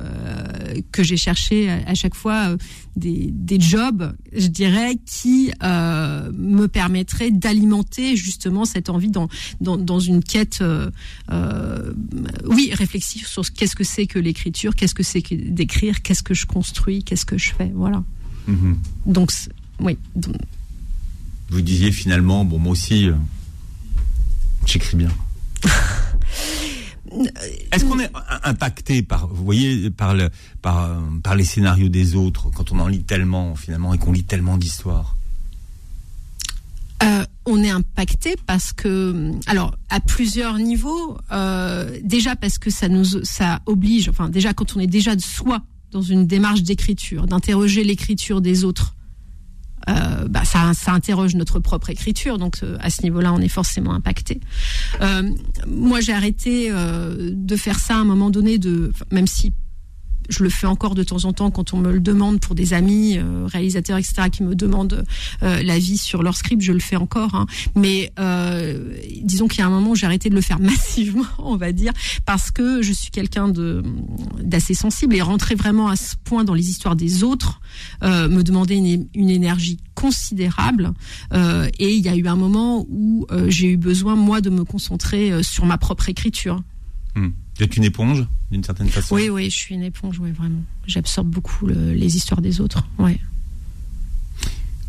que 0.91 1.01
j'ai 1.01 1.15
cherché 1.15 1.69
à, 1.69 1.93
chaque 1.95 2.13
fois 2.15 2.57
des, 2.97 3.29
des 3.31 3.59
jobs, 3.59 4.13
je 4.35 4.47
dirais, 4.47 4.97
qui 5.05 5.51
euh, 5.63 6.29
me 6.33 6.67
permettraient 6.67 7.31
d'alimenter 7.31 8.17
justement 8.17 8.65
cette 8.65 8.89
envie 8.89 9.11
dans 9.11 9.29
dans, 9.61 9.77
dans 9.77 9.99
une 10.01 10.21
quête, 10.21 10.59
euh, 10.61 11.93
oui, 12.45 12.71
réflexive 12.73 13.27
sur 13.27 13.45
ce- 13.45 13.51
qu'est-ce 13.51 13.75
que 13.75 13.83
c'est 13.83 14.07
que 14.07 14.19
l'écriture, 14.19 14.75
qu'est-ce 14.75 14.95
que 14.95 15.03
c'est 15.03 15.21
que 15.21 15.35
d'écrire, 15.35 16.01
qu'est-ce 16.01 16.23
que 16.23 16.33
je 16.33 16.45
construis, 16.45 17.03
qu'est-ce 17.03 17.25
que 17.25 17.37
je 17.37 17.53
fais, 17.53 17.71
voilà. 17.73 18.03
Mhm. 18.47 18.77
Donc 19.05 19.31
oui, 19.79 19.97
donc, 20.15 20.35
Vous 21.49 21.61
disiez 21.61 21.91
finalement, 21.91 22.45
bon 22.45 22.59
moi 22.59 22.71
aussi, 22.71 23.07
euh, 23.07 23.13
j'écris 24.65 24.97
bien. 24.97 25.11
Est-ce 27.71 27.85
qu'on 27.85 27.99
est 27.99 28.11
impacté 28.43 29.01
par, 29.01 29.27
vous 29.27 29.45
voyez, 29.45 29.89
par, 29.89 30.13
le, 30.13 30.29
par, 30.61 30.83
euh, 30.83 30.99
par 31.23 31.35
les 31.35 31.45
scénarios 31.45 31.89
des 31.89 32.15
autres 32.15 32.49
quand 32.49 32.71
on 32.71 32.79
en 32.79 32.87
lit 32.87 33.03
tellement 33.03 33.55
finalement 33.55 33.93
et 33.93 33.97
qu'on 33.97 34.11
lit 34.11 34.23
tellement 34.23 34.57
d'histoires? 34.57 35.15
Euh, 37.03 37.25
on 37.45 37.61
est 37.63 37.69
impacté 37.69 38.35
parce 38.47 38.73
que, 38.73 39.31
alors, 39.47 39.77
à 39.89 39.99
plusieurs 39.99 40.57
niveaux. 40.57 41.17
Euh, 41.31 41.99
déjà 42.03 42.35
parce 42.35 42.57
que 42.57 42.69
ça 42.69 42.87
nous, 42.87 43.05
ça 43.23 43.61
oblige. 43.65 44.09
Enfin, 44.09 44.29
déjà 44.29 44.53
quand 44.53 44.75
on 44.75 44.79
est 44.79 44.87
déjà 44.87 45.15
de 45.15 45.21
soi 45.21 45.61
dans 45.91 46.01
une 46.01 46.25
démarche 46.25 46.63
d'écriture, 46.63 47.27
d'interroger 47.27 47.83
l'écriture 47.83 48.41
des 48.41 48.63
autres. 48.63 48.95
Euh, 49.89 50.27
bah, 50.27 50.43
ça, 50.45 50.71
ça 50.73 50.93
interroge 50.93 51.35
notre 51.35 51.59
propre 51.59 51.89
écriture, 51.89 52.37
donc 52.37 52.57
euh, 52.63 52.77
à 52.79 52.89
ce 52.89 53.03
niveau-là, 53.03 53.33
on 53.33 53.39
est 53.39 53.47
forcément 53.49 53.93
impacté. 53.93 54.39
Euh, 55.01 55.29
moi, 55.67 55.99
j'ai 56.01 56.13
arrêté 56.13 56.69
euh, 56.71 57.31
de 57.33 57.55
faire 57.55 57.79
ça 57.79 57.95
à 57.95 57.99
un 57.99 58.05
moment 58.05 58.29
donné, 58.29 58.57
de, 58.57 58.91
même 59.11 59.27
si 59.27 59.53
je 60.29 60.43
le 60.43 60.49
fais 60.49 60.67
encore 60.67 60.95
de 60.95 61.03
temps 61.03 61.25
en 61.25 61.33
temps 61.33 61.51
quand 61.51 61.73
on 61.73 61.77
me 61.77 61.91
le 61.91 61.99
demande 61.99 62.39
pour 62.39 62.55
des 62.55 62.73
amis, 62.73 63.17
euh, 63.17 63.45
réalisateurs, 63.45 63.97
etc., 63.97 64.29
qui 64.31 64.43
me 64.43 64.55
demandent 64.55 65.03
euh, 65.43 65.63
l'avis 65.63 65.97
sur 65.97 66.23
leur 66.23 66.35
script, 66.35 66.61
je 66.61 66.71
le 66.71 66.79
fais 66.79 66.95
encore. 66.95 67.35
hein. 67.35 67.45
Mais 67.75 68.11
euh, 68.19 68.95
disons 69.21 69.47
qu'il 69.47 69.59
y 69.59 69.61
a 69.61 69.67
un 69.67 69.69
moment 69.69 69.91
où 69.91 69.95
j'ai 69.95 70.05
arrêté 70.05 70.29
de 70.29 70.35
le 70.35 70.41
faire 70.41 70.59
massivement, 70.61 71.25
on 71.39 71.57
va 71.57 71.71
dire, 71.71 71.91
parce 72.25 72.51
que 72.51 72.81
je 72.81 72.93
suis 72.93 73.09
quelqu'un 73.11 73.51
d'assez 74.41 74.73
sensible 74.73 75.15
et 75.15 75.21
rentrer 75.21 75.55
vraiment 75.55 75.87
à 75.87 75.95
ce 75.95 76.15
point 76.23 76.43
dans 76.43 76.53
les 76.53 76.69
histoires 76.69 76.95
des 76.95 77.23
autres 77.23 77.59
me 78.01 78.41
demandait 78.41 78.77
une, 78.77 79.07
une 79.13 79.29
énergie 79.29 79.77
considérable. 79.93 80.93
Et 81.79 81.93
il 81.93 82.03
y 82.03 82.09
a 82.09 82.15
eu 82.15 82.27
un 82.27 82.35
moment 82.35 82.85
où 82.89 83.27
j'ai 83.47 83.71
eu 83.71 83.77
besoin 83.77 84.15
moi 84.15 84.41
de 84.41 84.49
me 84.49 84.63
concentrer 84.63 85.43
sur 85.43 85.65
ma 85.65 85.77
propre 85.77 86.09
écriture. 86.09 86.61
Hmm. 87.15 87.29
Vous 87.57 87.63
êtes 87.63 87.77
une 87.77 87.83
éponge 87.85 88.25
d'une 88.51 88.63
certaine 88.63 88.89
façon 88.89 89.15
Oui, 89.15 89.29
oui, 89.29 89.45
je 89.49 89.55
suis 89.55 89.75
une 89.75 89.83
éponge, 89.83 90.19
oui, 90.19 90.31
vraiment. 90.31 90.61
J'absorbe 90.87 91.29
beaucoup 91.29 91.67
le- 91.67 91.93
les 91.93 92.15
histoires 92.17 92.41
des 92.41 92.59
autres. 92.61 92.83
Ouais. 92.99 93.19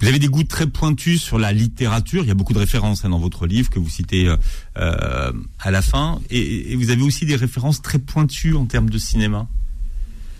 Vous 0.01 0.09
avez 0.09 0.19
des 0.19 0.27
goûts 0.29 0.43
très 0.45 0.67
pointus 0.67 1.23
sur 1.23 1.39
la 1.39 1.53
littérature. 1.53 2.23
Il 2.23 2.29
y 2.29 2.31
a 2.31 2.35
beaucoup 2.35 2.53
de 2.53 2.59
références 2.59 3.05
hein, 3.05 3.09
dans 3.09 3.19
votre 3.19 3.47
livre 3.47 3.71
que 3.71 3.79
vous 3.79 3.89
citez 3.89 4.27
euh, 4.29 4.37
euh, 4.77 5.33
à 5.59 5.71
la 5.71 5.81
fin. 5.81 6.21
Et, 6.29 6.73
et 6.73 6.77
vous 6.77 6.91
avez 6.91 7.03
aussi 7.03 7.25
des 7.25 7.37
références 7.37 7.81
très 7.81 7.99
pointues 7.99 8.55
en 8.55 8.67
termes 8.67 8.91
de 8.91 8.99
cinéma. 8.99 9.49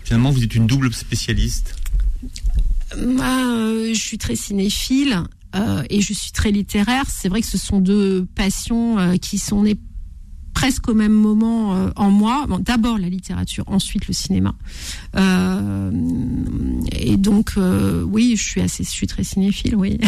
Finalement, 0.03 0.29
vous 0.31 0.43
êtes 0.43 0.53
une 0.53 0.67
double 0.67 0.93
spécialiste. 0.93 1.75
Moi, 2.97 3.25
euh, 3.25 3.93
je 3.93 3.99
suis 3.99 4.17
très 4.19 4.35
cinéphile 4.35 5.23
euh, 5.55 5.83
et 5.89 6.01
je 6.01 6.13
suis 6.13 6.31
très 6.31 6.51
littéraire. 6.51 7.05
C'est 7.09 7.27
vrai 7.27 7.41
que 7.41 7.47
ce 7.47 7.57
sont 7.57 7.79
deux 7.79 8.27
passions 8.35 9.17
qui 9.17 9.39
sont 9.39 9.63
nées 9.63 9.77
presque 10.57 10.89
au 10.89 10.95
même 10.95 11.13
moment 11.13 11.75
euh, 11.75 11.91
en 11.95 12.09
moi. 12.09 12.47
Bon, 12.49 12.57
D'abord 12.57 12.97
la 12.97 13.09
littérature, 13.09 13.63
ensuite 13.67 14.07
le 14.07 14.13
cinéma. 14.15 14.55
Euh, 15.15 15.91
et 16.93 17.15
donc, 17.15 17.51
euh, 17.57 18.01
oui, 18.01 18.35
je 18.35 18.43
suis 18.43 18.61
assez, 18.61 18.83
je 18.83 18.89
suis 18.89 19.05
très 19.05 19.23
cinéphile, 19.23 19.75
oui. 19.75 19.99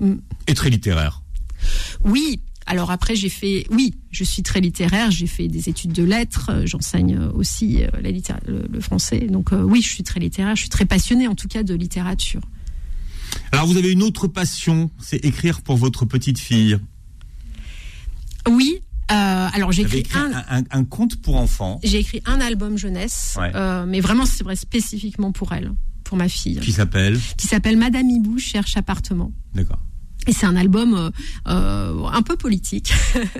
Et 0.48 0.54
très 0.54 0.68
littéraire. 0.68 1.22
Oui. 2.04 2.40
Alors 2.66 2.90
après, 2.90 3.14
j'ai 3.14 3.28
fait, 3.28 3.64
oui, 3.70 3.94
je 4.10 4.24
suis 4.24 4.42
très 4.42 4.60
littéraire. 4.60 5.12
J'ai 5.12 5.28
fait 5.28 5.46
des 5.46 5.68
études 5.68 5.92
de 5.92 6.02
lettres. 6.02 6.50
J'enseigne 6.64 7.20
aussi 7.32 7.82
la 8.02 8.10
le, 8.10 8.66
le 8.68 8.80
français. 8.80 9.20
Donc 9.20 9.52
euh, 9.52 9.62
oui, 9.62 9.80
je 9.80 9.90
suis 9.90 10.02
très 10.02 10.18
littéraire. 10.18 10.56
Je 10.56 10.62
suis 10.62 10.70
très 10.70 10.86
passionnée, 10.86 11.28
en 11.28 11.36
tout 11.36 11.46
cas, 11.46 11.62
de 11.62 11.74
littérature. 11.74 12.42
Alors 13.52 13.68
vous 13.68 13.76
avez 13.76 13.92
une 13.92 14.02
autre 14.02 14.26
passion, 14.26 14.90
c'est 15.00 15.24
écrire 15.24 15.62
pour 15.62 15.76
votre 15.76 16.04
petite 16.04 16.40
fille. 16.40 16.80
Oui. 18.50 18.71
Alors 19.52 19.72
j'ai 19.72 19.82
écrit 19.82 19.98
écrit 20.00 20.18
un, 20.18 20.62
un, 20.70 20.84
conte 20.84 21.16
pour 21.22 21.36
enfants 21.36 21.80
j'ai 21.84 21.98
écrit 21.98 22.20
un 22.26 22.40
album 22.40 22.76
jeunesse, 22.76 23.36
Ouais. 23.38 23.52
euh, 23.54 23.84
mais 23.86 24.00
vraiment 24.00 24.26
c'est 24.26 24.44
vrai 24.44 24.56
spécifiquement 24.56 25.32
pour 25.32 25.52
elle, 25.52 25.72
pour 26.04 26.16
ma 26.16 26.28
fille, 26.28 26.58
qui 26.60 26.72
s'appelle. 26.72 27.18
qui 27.36 27.46
s'appelle 27.46 27.76
Madame 27.76 28.08
Hibou 28.10 28.38
cherche 28.38 28.76
appartement. 28.76 29.32
D'accord. 29.54 29.78
Et 30.28 30.32
c'est 30.32 30.46
un 30.46 30.54
album 30.54 30.94
euh, 30.94 31.10
euh, 31.48 32.06
un 32.06 32.22
peu 32.22 32.36
politique 32.36 32.92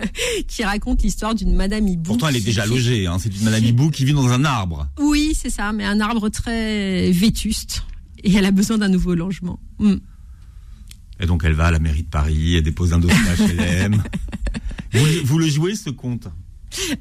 qui 0.48 0.64
raconte 0.64 1.02
l'histoire 1.04 1.32
d'une 1.32 1.54
Madame 1.54 1.86
Hibou. 1.86 2.02
Pourtant, 2.02 2.26
elle 2.26 2.36
est 2.36 2.44
déjà 2.44 2.66
logée. 2.66 3.06
Hein. 3.06 3.18
C'est 3.20 3.32
une 3.36 3.44
Madame 3.44 3.62
Hibou 3.62 3.90
qui 3.90 4.04
vit 4.04 4.12
dans 4.14 4.26
un 4.26 4.44
arbre. 4.44 4.88
Oui, 4.98 5.32
c'est 5.40 5.48
ça, 5.48 5.72
mais 5.72 5.84
un 5.84 6.00
arbre 6.00 6.28
très 6.28 7.12
vétuste. 7.12 7.84
Et 8.24 8.32
elle 8.34 8.44
a 8.46 8.50
besoin 8.50 8.78
d'un 8.78 8.88
nouveau 8.88 9.14
logement. 9.14 9.60
Mm. 9.78 9.94
Et 11.20 11.26
donc, 11.26 11.44
elle 11.44 11.52
va 11.52 11.66
à 11.66 11.70
la 11.70 11.78
mairie 11.78 12.02
de 12.02 12.08
Paris, 12.08 12.56
elle 12.56 12.64
dépose 12.64 12.92
un 12.92 12.98
dossier 12.98 13.16
HLM. 13.38 14.02
Vous, 14.92 15.06
vous 15.24 15.38
le 15.38 15.46
jouez, 15.48 15.74
ce 15.74 15.90
conte 15.90 16.28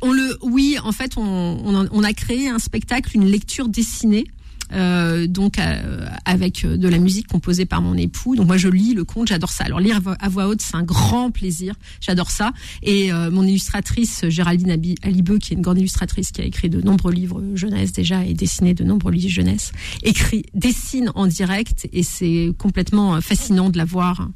On 0.02 0.12
le, 0.12 0.38
oui, 0.42 0.78
en 0.84 0.92
fait, 0.92 1.18
on, 1.18 1.22
on, 1.22 1.76
en- 1.76 1.88
on 1.92 2.04
a 2.04 2.14
créé 2.14 2.50
un 2.50 2.60
spectacle, 2.60 3.12
une 3.16 3.26
lecture 3.26 3.68
dessinée. 3.70 4.26
euh, 4.74 5.28
donc 5.28 5.60
euh, 5.60 6.06
avec 6.24 6.64
euh, 6.64 6.78
de 6.78 6.88
la 6.88 6.98
musique 6.98 7.28
composée 7.28 7.66
par 7.66 7.82
mon 7.82 7.96
époux. 7.98 8.38
Donc 8.38 8.48
moi 8.48 8.56
je 8.56 8.70
lis 8.70 8.94
le 8.94 9.04
conte, 9.04 9.28
j'adore 9.28 9.52
ça. 9.52 9.66
Alors 9.66 9.82
lire 9.82 10.00
à 10.20 10.30
voix 10.30 10.48
haute, 10.48 10.62
c'est 10.62 10.76
un 10.78 10.84
grand 10.84 11.30
plaisir. 11.30 11.76
J'adore 12.00 12.32
ça. 12.32 12.54
Et 12.82 13.12
euh, 13.12 13.30
mon 13.32 13.44
illustratrice 13.44 14.24
Géraldine 14.30 14.72
Alibeux, 15.04 15.40
qui 15.40 15.52
est 15.54 15.58
une 15.58 15.62
grande 15.62 15.78
illustratrice, 15.80 16.32
qui 16.32 16.40
a 16.40 16.46
écrit 16.46 16.70
de 16.70 16.80
nombreux 16.82 17.12
livres 17.12 17.44
jeunesse 17.54 17.92
déjà 17.92 18.24
et 18.26 18.34
dessiné 18.34 18.74
de 18.74 18.86
nombreux 18.86 19.12
livres 19.12 19.30
jeunesse, 19.34 19.74
écrit, 20.04 20.44
dessine 20.54 21.12
en 21.16 21.28
direct 21.28 21.90
et 21.92 22.04
c'est 22.04 22.54
complètement 22.58 23.20
fascinant 23.20 23.70
de 23.72 23.78
la 23.78 23.84
voir. 23.86 24.30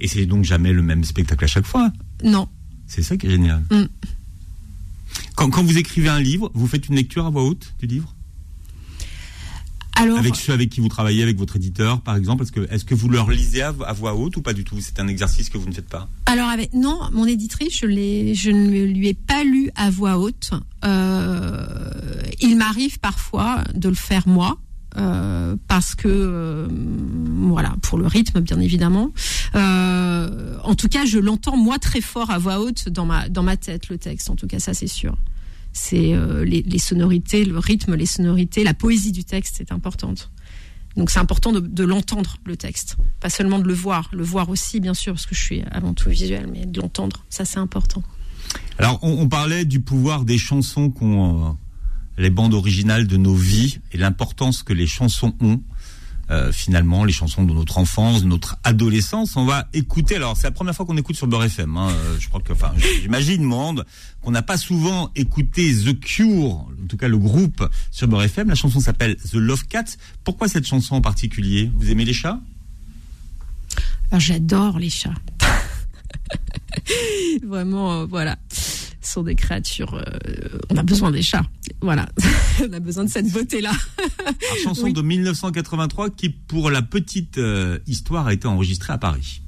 Et 0.00 0.06
c'est 0.06 0.26
donc 0.26 0.44
jamais 0.44 0.74
le 0.74 0.82
même 0.82 1.02
spectacle 1.04 1.44
à 1.44 1.48
chaque 1.48 1.66
fois? 1.66 1.90
Non, 2.22 2.46
C'est 2.88 3.02
ça 3.02 3.16
qui 3.16 3.26
est 3.26 3.30
génial. 3.30 3.62
Mm. 3.70 3.84
Quand, 5.36 5.50
quand 5.50 5.62
vous 5.62 5.78
écrivez 5.78 6.08
un 6.08 6.20
livre, 6.20 6.50
vous 6.54 6.66
faites 6.66 6.88
une 6.88 6.96
lecture 6.96 7.26
à 7.26 7.30
voix 7.30 7.44
haute 7.44 7.74
du 7.78 7.86
livre? 7.86 8.14
Alors 9.94 10.18
Avec 10.18 10.36
ceux 10.36 10.52
avec 10.52 10.70
qui 10.70 10.80
vous 10.80 10.88
travaillez, 10.88 11.24
avec 11.24 11.36
votre 11.38 11.56
éditeur, 11.56 12.00
par 12.02 12.14
exemple 12.14 12.44
Est-ce 12.70 12.84
que, 12.84 12.94
vous 12.94 13.08
leur 13.08 13.28
lisez 13.28 13.62
à, 13.62 13.74
à 13.84 13.92
voix 13.92 14.14
haute 14.14 14.36
ou 14.36 14.42
pas 14.42 14.52
du 14.52 14.62
tout? 14.62 14.76
C'est 14.80 15.00
un 15.00 15.08
exercice 15.08 15.50
que 15.50 15.58
vous 15.58 15.68
ne 15.68 15.74
faites 15.74 15.88
pas? 15.88 16.08
Alors 16.26 16.48
avec 16.48 16.72
non, 16.72 17.00
mon 17.12 17.26
éditrice, 17.26 17.80
je 17.80 17.86
ne 17.86 18.84
lui 18.84 19.08
ai 19.08 19.14
pas 19.14 19.42
lu 19.42 19.70
à 19.74 19.90
voix 19.90 20.18
haute. 20.18 20.50
Euh, 20.84 21.66
il 22.40 22.56
m'arrive 22.56 23.00
parfois 23.00 23.64
de 23.74 23.88
le 23.88 23.96
faire 23.96 24.28
moi. 24.28 24.58
Euh, 24.96 25.56
parce 25.68 25.94
que 25.94 26.08
euh, 26.08 26.68
voilà 26.70 27.74
pour 27.82 27.98
le 27.98 28.06
rythme 28.06 28.40
bien 28.40 28.58
évidemment. 28.60 29.12
Euh, 29.54 30.56
en 30.64 30.74
tout 30.74 30.88
cas 30.88 31.04
je 31.04 31.18
l'entends 31.18 31.56
moi 31.56 31.78
très 31.78 32.00
fort 32.00 32.30
à 32.30 32.38
voix 32.38 32.60
haute 32.60 32.88
dans 32.88 33.04
ma 33.04 33.28
dans 33.28 33.42
ma 33.42 33.56
tête 33.56 33.88
le 33.88 33.98
texte 33.98 34.30
en 34.30 34.36
tout 34.36 34.46
cas 34.46 34.58
ça 34.58 34.74
c'est 34.74 34.86
sûr. 34.86 35.16
C'est 35.74 36.16
les, 36.44 36.78
sonorités 36.78 37.44
le 37.44 37.58
rythme 37.58 37.94
les 37.94 38.06
sonorités 38.06 38.64
la 38.64 38.74
poésie 38.74 39.12
du 39.12 39.24
texte 39.24 39.56
c'est 39.58 39.72
importante. 39.72 40.30
Donc 40.96 41.10
c'est 41.10 41.20
important 41.20 41.52
de, 41.52 41.84
l'entendre 41.84 42.38
le 42.44 42.56
texte, 42.56 42.96
pas 43.20 43.30
seulement 43.30 43.60
de 43.60 43.68
le 43.68 43.74
voir, 43.74 44.08
le 44.12 44.24
voir 44.24 44.48
aussi 44.48 44.80
bien 44.80 44.94
sûr 44.94 45.12
parce 45.12 45.26
que 45.26 45.34
je 45.34 45.40
suis 45.40 45.62
avant 45.70 45.94
tout 45.94 46.10
visuel, 46.10 46.48
mais 46.50 46.66
de 46.66 46.80
l'entendre, 46.80 47.24
ça 47.28 47.44
c'est 47.44 47.60
important. 47.60 48.02
Alors, 48.78 48.98
on, 49.02 49.28
parlait 49.28 49.64
du 49.64 49.80
pouvoir 49.80 50.24
des 50.24 50.38
chansons 50.38 50.90
qu'ont 50.90 51.48
euh, 51.48 51.52
les 52.18 52.30
bandes 52.30 52.54
originales 52.54 53.06
de 53.06 53.16
nos 53.16 53.34
vies 53.34 53.78
et 53.92 53.96
l'importance 53.98 54.62
que 54.62 54.72
les 54.72 54.86
chansons 54.86 55.34
ont. 55.40 55.60
euh, 56.30 56.52
finalement, 56.52 57.04
les 57.04 57.12
chansons 57.14 57.42
de 57.44 57.54
notre 57.54 57.78
enfance, 57.78 58.20
de 58.22 58.26
notre 58.28 58.58
adolescence. 58.62 59.34
On 59.36 59.46
va 59.46 59.66
écouter. 59.72 60.16
Alors, 60.16 60.36
c'est 60.36 60.46
la 60.46 60.50
première 60.50 60.74
fois 60.74 60.84
qu'on 60.84 60.98
écoute 60.98 61.16
sur 61.16 61.26
Beurre 61.26 61.44
FM. 61.44 61.74
Hein, 61.78 61.88
euh, 61.90 62.16
je 62.20 62.28
crois 62.28 62.40
que, 62.42 62.52
enfin, 62.52 62.70
j'imagine, 63.00 63.42
monde, 63.42 63.86
qu'on 64.20 64.30
n'a 64.32 64.42
pas 64.42 64.58
souvent 64.58 65.10
écouté 65.16 65.72
The 65.74 65.98
Cure, 65.98 66.66
en 66.82 66.86
tout 66.86 66.98
cas 66.98 67.08
le 67.08 67.16
groupe 67.16 67.66
sur 67.90 68.08
Beurre 68.08 68.24
FM. 68.24 68.48
La 68.50 68.54
chanson 68.56 68.78
s'appelle 68.78 69.16
The 69.16 69.36
Love 69.36 69.64
Cat. 69.68 69.84
Pourquoi 70.22 70.48
cette 70.48 70.66
chanson 70.66 70.96
en 70.96 71.00
particulier? 71.00 71.70
Vous 71.74 71.90
aimez 71.90 72.04
les 72.04 72.12
chats? 72.12 72.40
Alors, 74.10 74.20
J'adore 74.20 74.78
les 74.78 74.90
chats. 74.90 75.14
Vraiment, 77.42 78.00
euh, 78.02 78.06
voilà. 78.06 78.36
Sont 79.08 79.22
des 79.22 79.36
créatures. 79.36 79.94
euh, 79.94 80.58
on 80.68 80.76
a 80.76 80.82
besoin 80.82 81.10
des 81.10 81.22
chats. 81.22 81.46
Voilà. 81.80 82.10
on 82.60 82.70
a 82.74 82.78
besoin 82.78 83.04
de 83.04 83.08
cette 83.08 83.32
beauté-là. 83.32 83.72
Chanson 84.64 84.90
de 84.90 85.00
1983 85.00 86.10
qui, 86.10 86.28
pour 86.28 86.70
la 86.70 86.82
petite 86.82 87.38
euh, 87.38 87.78
histoire, 87.86 88.26
a 88.26 88.34
été 88.34 88.46
enregistrée 88.46 88.92
à 88.92 88.98
Paris. 88.98 89.40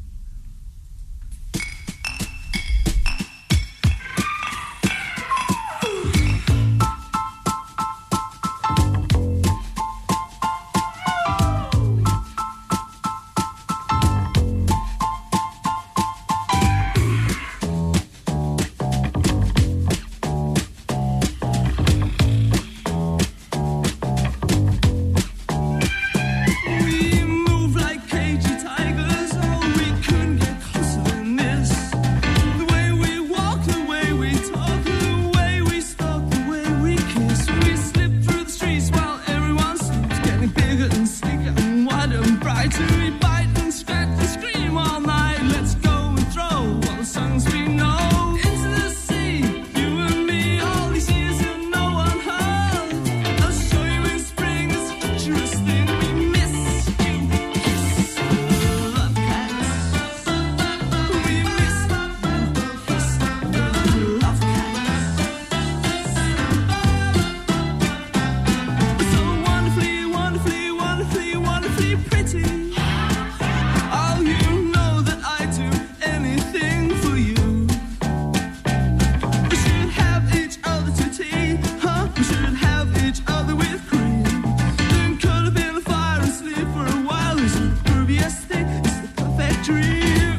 dream. 89.62 90.29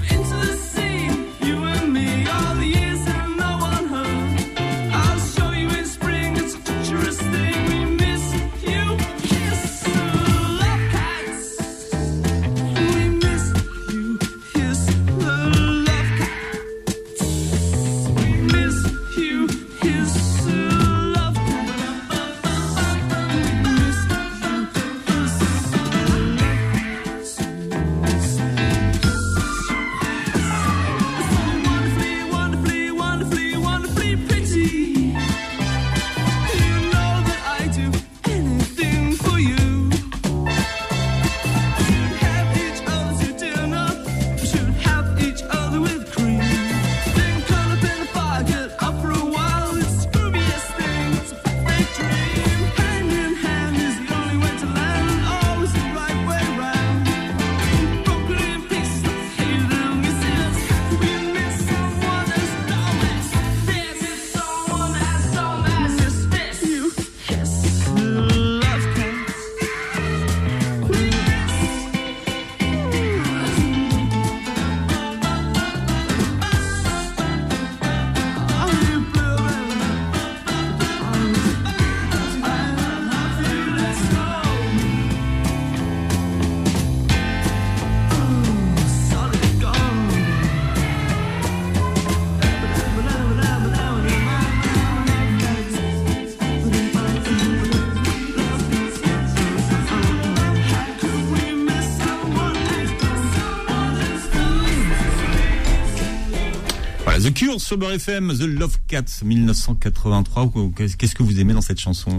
FM, 107.80 108.34
The 108.38 108.42
Love 108.42 108.78
Cats 108.88 109.24
1983. 109.24 110.52
Qu'est-ce 110.76 111.16
que 111.16 111.24
vous 111.24 111.40
aimez 111.40 111.54
dans 111.54 111.62
cette 111.62 111.80
chanson, 111.80 112.18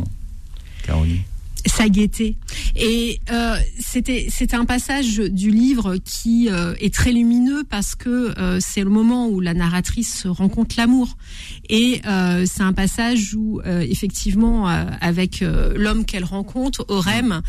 Caroline? 0.82 1.20
Sa 1.66 1.88
gaieté. 1.88 2.36
Et 2.76 3.20
euh, 3.30 3.56
c'était 3.78 4.26
c'était 4.30 4.56
un 4.56 4.64
passage 4.64 5.16
du 5.16 5.50
livre 5.50 5.96
qui 6.04 6.48
euh, 6.50 6.74
est 6.80 6.92
très 6.92 7.12
lumineux 7.12 7.64
parce 7.68 7.94
que 7.94 8.32
euh, 8.38 8.58
c'est 8.60 8.82
le 8.82 8.90
moment 8.90 9.28
où 9.28 9.40
la 9.40 9.54
narratrice 9.54 10.26
rencontre 10.26 10.74
l'amour. 10.78 11.16
Et 11.68 12.00
euh, 12.06 12.44
c'est 12.46 12.62
un 12.62 12.72
passage 12.72 13.34
où 13.34 13.60
euh, 13.66 13.80
effectivement 13.80 14.68
euh, 14.68 14.84
avec 15.00 15.44
l'homme 15.76 16.04
qu'elle 16.04 16.24
rencontre, 16.24 16.84
Orem, 16.88 17.42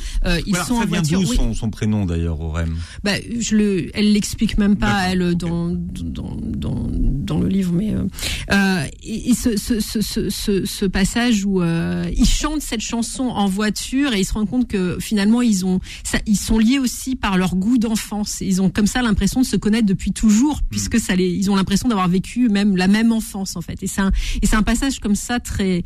ils 0.46 0.56
sont 0.56 0.64
ça 0.64 0.74
en 0.74 0.86
vient 0.86 1.02
voiture. 1.02 1.22
d'où 1.22 1.30
Oui. 1.30 1.36
son, 1.36 1.54
son 1.54 1.70
prénom 1.70 2.06
d'ailleurs, 2.06 2.40
Orem? 2.42 2.76
Bah, 3.04 3.14
je 3.40 3.56
le, 3.56 3.98
elle 3.98 4.12
l'explique 4.14 4.58
même 4.58 4.76
pas 4.76 5.10
elle 5.10 5.36
dans, 5.36 5.70
dans 5.70 6.36
dans 6.40 6.88
dans 6.90 7.40
le 7.40 7.48
livre, 7.48 7.72
mais 7.74 7.94
euh, 7.94 8.04
euh, 8.52 8.84
et, 9.04 9.30
et 9.30 9.34
ce, 9.34 9.56
ce, 9.58 9.80
ce, 9.80 10.02
ce, 10.02 10.30
ce- 10.30 10.66
ce 10.66 10.86
passage 10.86 11.46
où 11.46 11.62
euh, 11.62 12.10
ils 12.16 12.26
chantent 12.28 12.62
cette 12.62 12.82
chanson 12.82 13.24
en 13.24 13.46
voiture 13.48 14.14
et 14.14 14.20
ils 14.20 14.26
se 14.26 14.34
rendent 14.34 14.50
compte 14.50 14.68
que 14.68 14.98
finalement 15.14 15.44
ils 15.44 15.64
ont 15.64 15.80
ça, 16.04 16.18
ils 16.26 16.38
sont 16.38 16.58
liés 16.58 16.80
aussi 16.80 17.16
par 17.16 17.38
leur 17.38 17.56
goût 17.56 17.78
d'enfance. 17.78 18.42
Ils 18.42 18.62
ont 18.64 18.72
comme 18.72 18.88
ça 18.88 19.02
l'impression 19.04 19.42
de 19.42 19.46
se 19.46 19.56
connaître 19.56 19.86
depuis 19.86 20.12
toujours 20.12 20.62
puisque 20.72 21.00
ça 21.00 21.16
les, 21.16 21.30
ils 21.30 21.52
ont 21.52 21.56
l'impression 21.56 21.88
d'avoir 21.88 22.08
vécu 22.08 22.50
même 22.50 22.76
la 22.76 22.88
même 22.88 23.12
enfance 23.12 23.56
en 23.56 23.62
fait. 23.62 23.84
Et 23.84 23.88
c'est 23.88 24.02
un 24.02 24.12
et 24.42 24.48
c'est 24.48 24.56
un 24.56 24.64
passage 24.64 25.00
comme 25.00 25.14
ça 25.16 25.40
très 25.40 25.84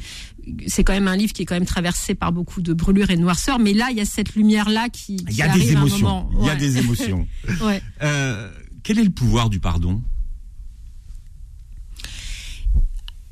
c'est 0.68 0.86
quand 0.86 0.94
même 0.94 1.10
un 1.10 1.18
livre 1.18 1.34
qui 1.34 1.42
est 1.42 1.46
quand 1.46 1.56
même 1.56 1.66
traversé 1.66 2.16
par 2.16 2.32
beaucoup 2.32 2.62
de 2.62 2.72
brûlures 2.74 3.10
et 3.10 3.18
de 3.18 3.22
noirceurs, 3.22 3.60
mais 3.60 3.74
là 3.74 3.88
il 3.92 3.98
y 3.98 4.02
a 4.02 4.06
cette 4.06 4.34
lumière 4.36 4.70
là 4.70 4.88
qui, 4.88 5.18
Il 5.30 5.36
y 5.36 5.42
a 5.42 5.50
arrive 5.50 5.62
des 5.72 5.76
à 5.76 5.80
un 5.80 5.82
émotions. 5.86 6.08
moment. 6.08 6.30
Il 6.40 6.46
y 6.46 6.50
a 6.50 6.54
Ouais. 6.54 6.58
des 6.60 6.78
émotions. 6.78 7.28
ouais. 7.66 7.82
Euh, 8.02 8.50
quel 8.84 8.98
est 9.00 9.04
le 9.04 9.10
pouvoir 9.10 9.50
du 9.50 9.60
pardon? 9.60 10.02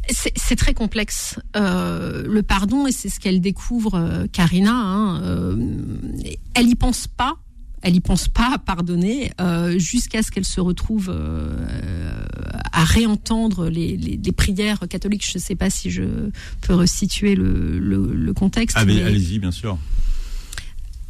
C'est 0.10 0.56
très 0.56 0.74
complexe. 0.74 1.40
Euh, 1.56 2.24
le 2.28 2.44
pardon, 2.44 2.86
et 2.88 2.92
c'est 2.92 3.10
ce 3.10 3.20
qu'elle 3.20 3.42
découvre, 3.42 3.96
euh, 3.96 4.26
Karina, 4.32 4.72
hein, 4.74 5.22
euh, 5.24 5.56
elle 6.54 6.68
y 6.68 6.76
pense 6.76 7.08
pas. 7.08 7.38
Elle 7.82 7.96
y 7.96 8.00
pense 8.00 8.28
pas 8.28 8.52
à 8.56 8.58
pardonner 8.58 9.32
euh, 9.40 9.78
jusqu'à 9.78 10.24
ce 10.24 10.32
qu'elle 10.32 10.46
se 10.46 10.60
retrouve 10.60 11.16
à 12.72 12.84
réentendre 12.84 13.70
les, 13.70 13.96
les, 13.96 14.18
les 14.24 14.32
prières 14.32 14.80
catholiques. 14.90 15.26
Je 15.30 15.38
ne 15.38 15.42
sais 15.44 15.56
pas 15.56 15.70
si 15.70 15.92
je 15.92 16.04
peux 16.62 16.74
resituer 16.74 17.36
le, 17.36 17.78
le, 17.80 18.12
le 18.14 18.34
contexte. 18.34 18.78
Mais- 18.86 19.04
Allez-y, 19.04 19.40
bien 19.40 19.52
sûr. 19.52 19.78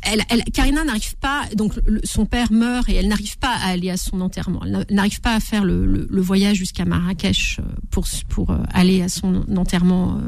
Elle, 0.06 0.22
elle, 0.30 0.44
Karina 0.54 0.84
n'arrive 0.84 1.16
pas, 1.18 1.44
donc 1.56 1.74
le- 1.86 2.02
son 2.04 2.26
père 2.26 2.52
meurt 2.52 2.88
et 2.90 2.96
elle 2.96 3.08
n'arrive 3.08 3.38
pas 3.38 3.54
à 3.56 3.68
aller 3.70 3.90
à 3.90 3.98
son 3.98 4.22
enterrement. 4.22 4.62
Elle 4.66 4.72
n'a- 4.72 4.86
n'arrive 4.92 5.22
pas 5.22 5.34
à 5.36 5.40
faire 5.40 5.64
le, 5.64 5.86
le- 5.86 6.08
le 6.10 6.22
voyage 6.22 6.58
jusqu'à 6.58 6.86
Marrakech 6.86 7.60
euh, 7.60 7.64
pour, 7.92 8.06
pour 8.30 8.52
euh, 8.52 8.58
aller 8.74 9.02
à 9.02 9.10
son 9.10 9.44
enterrement 9.58 10.20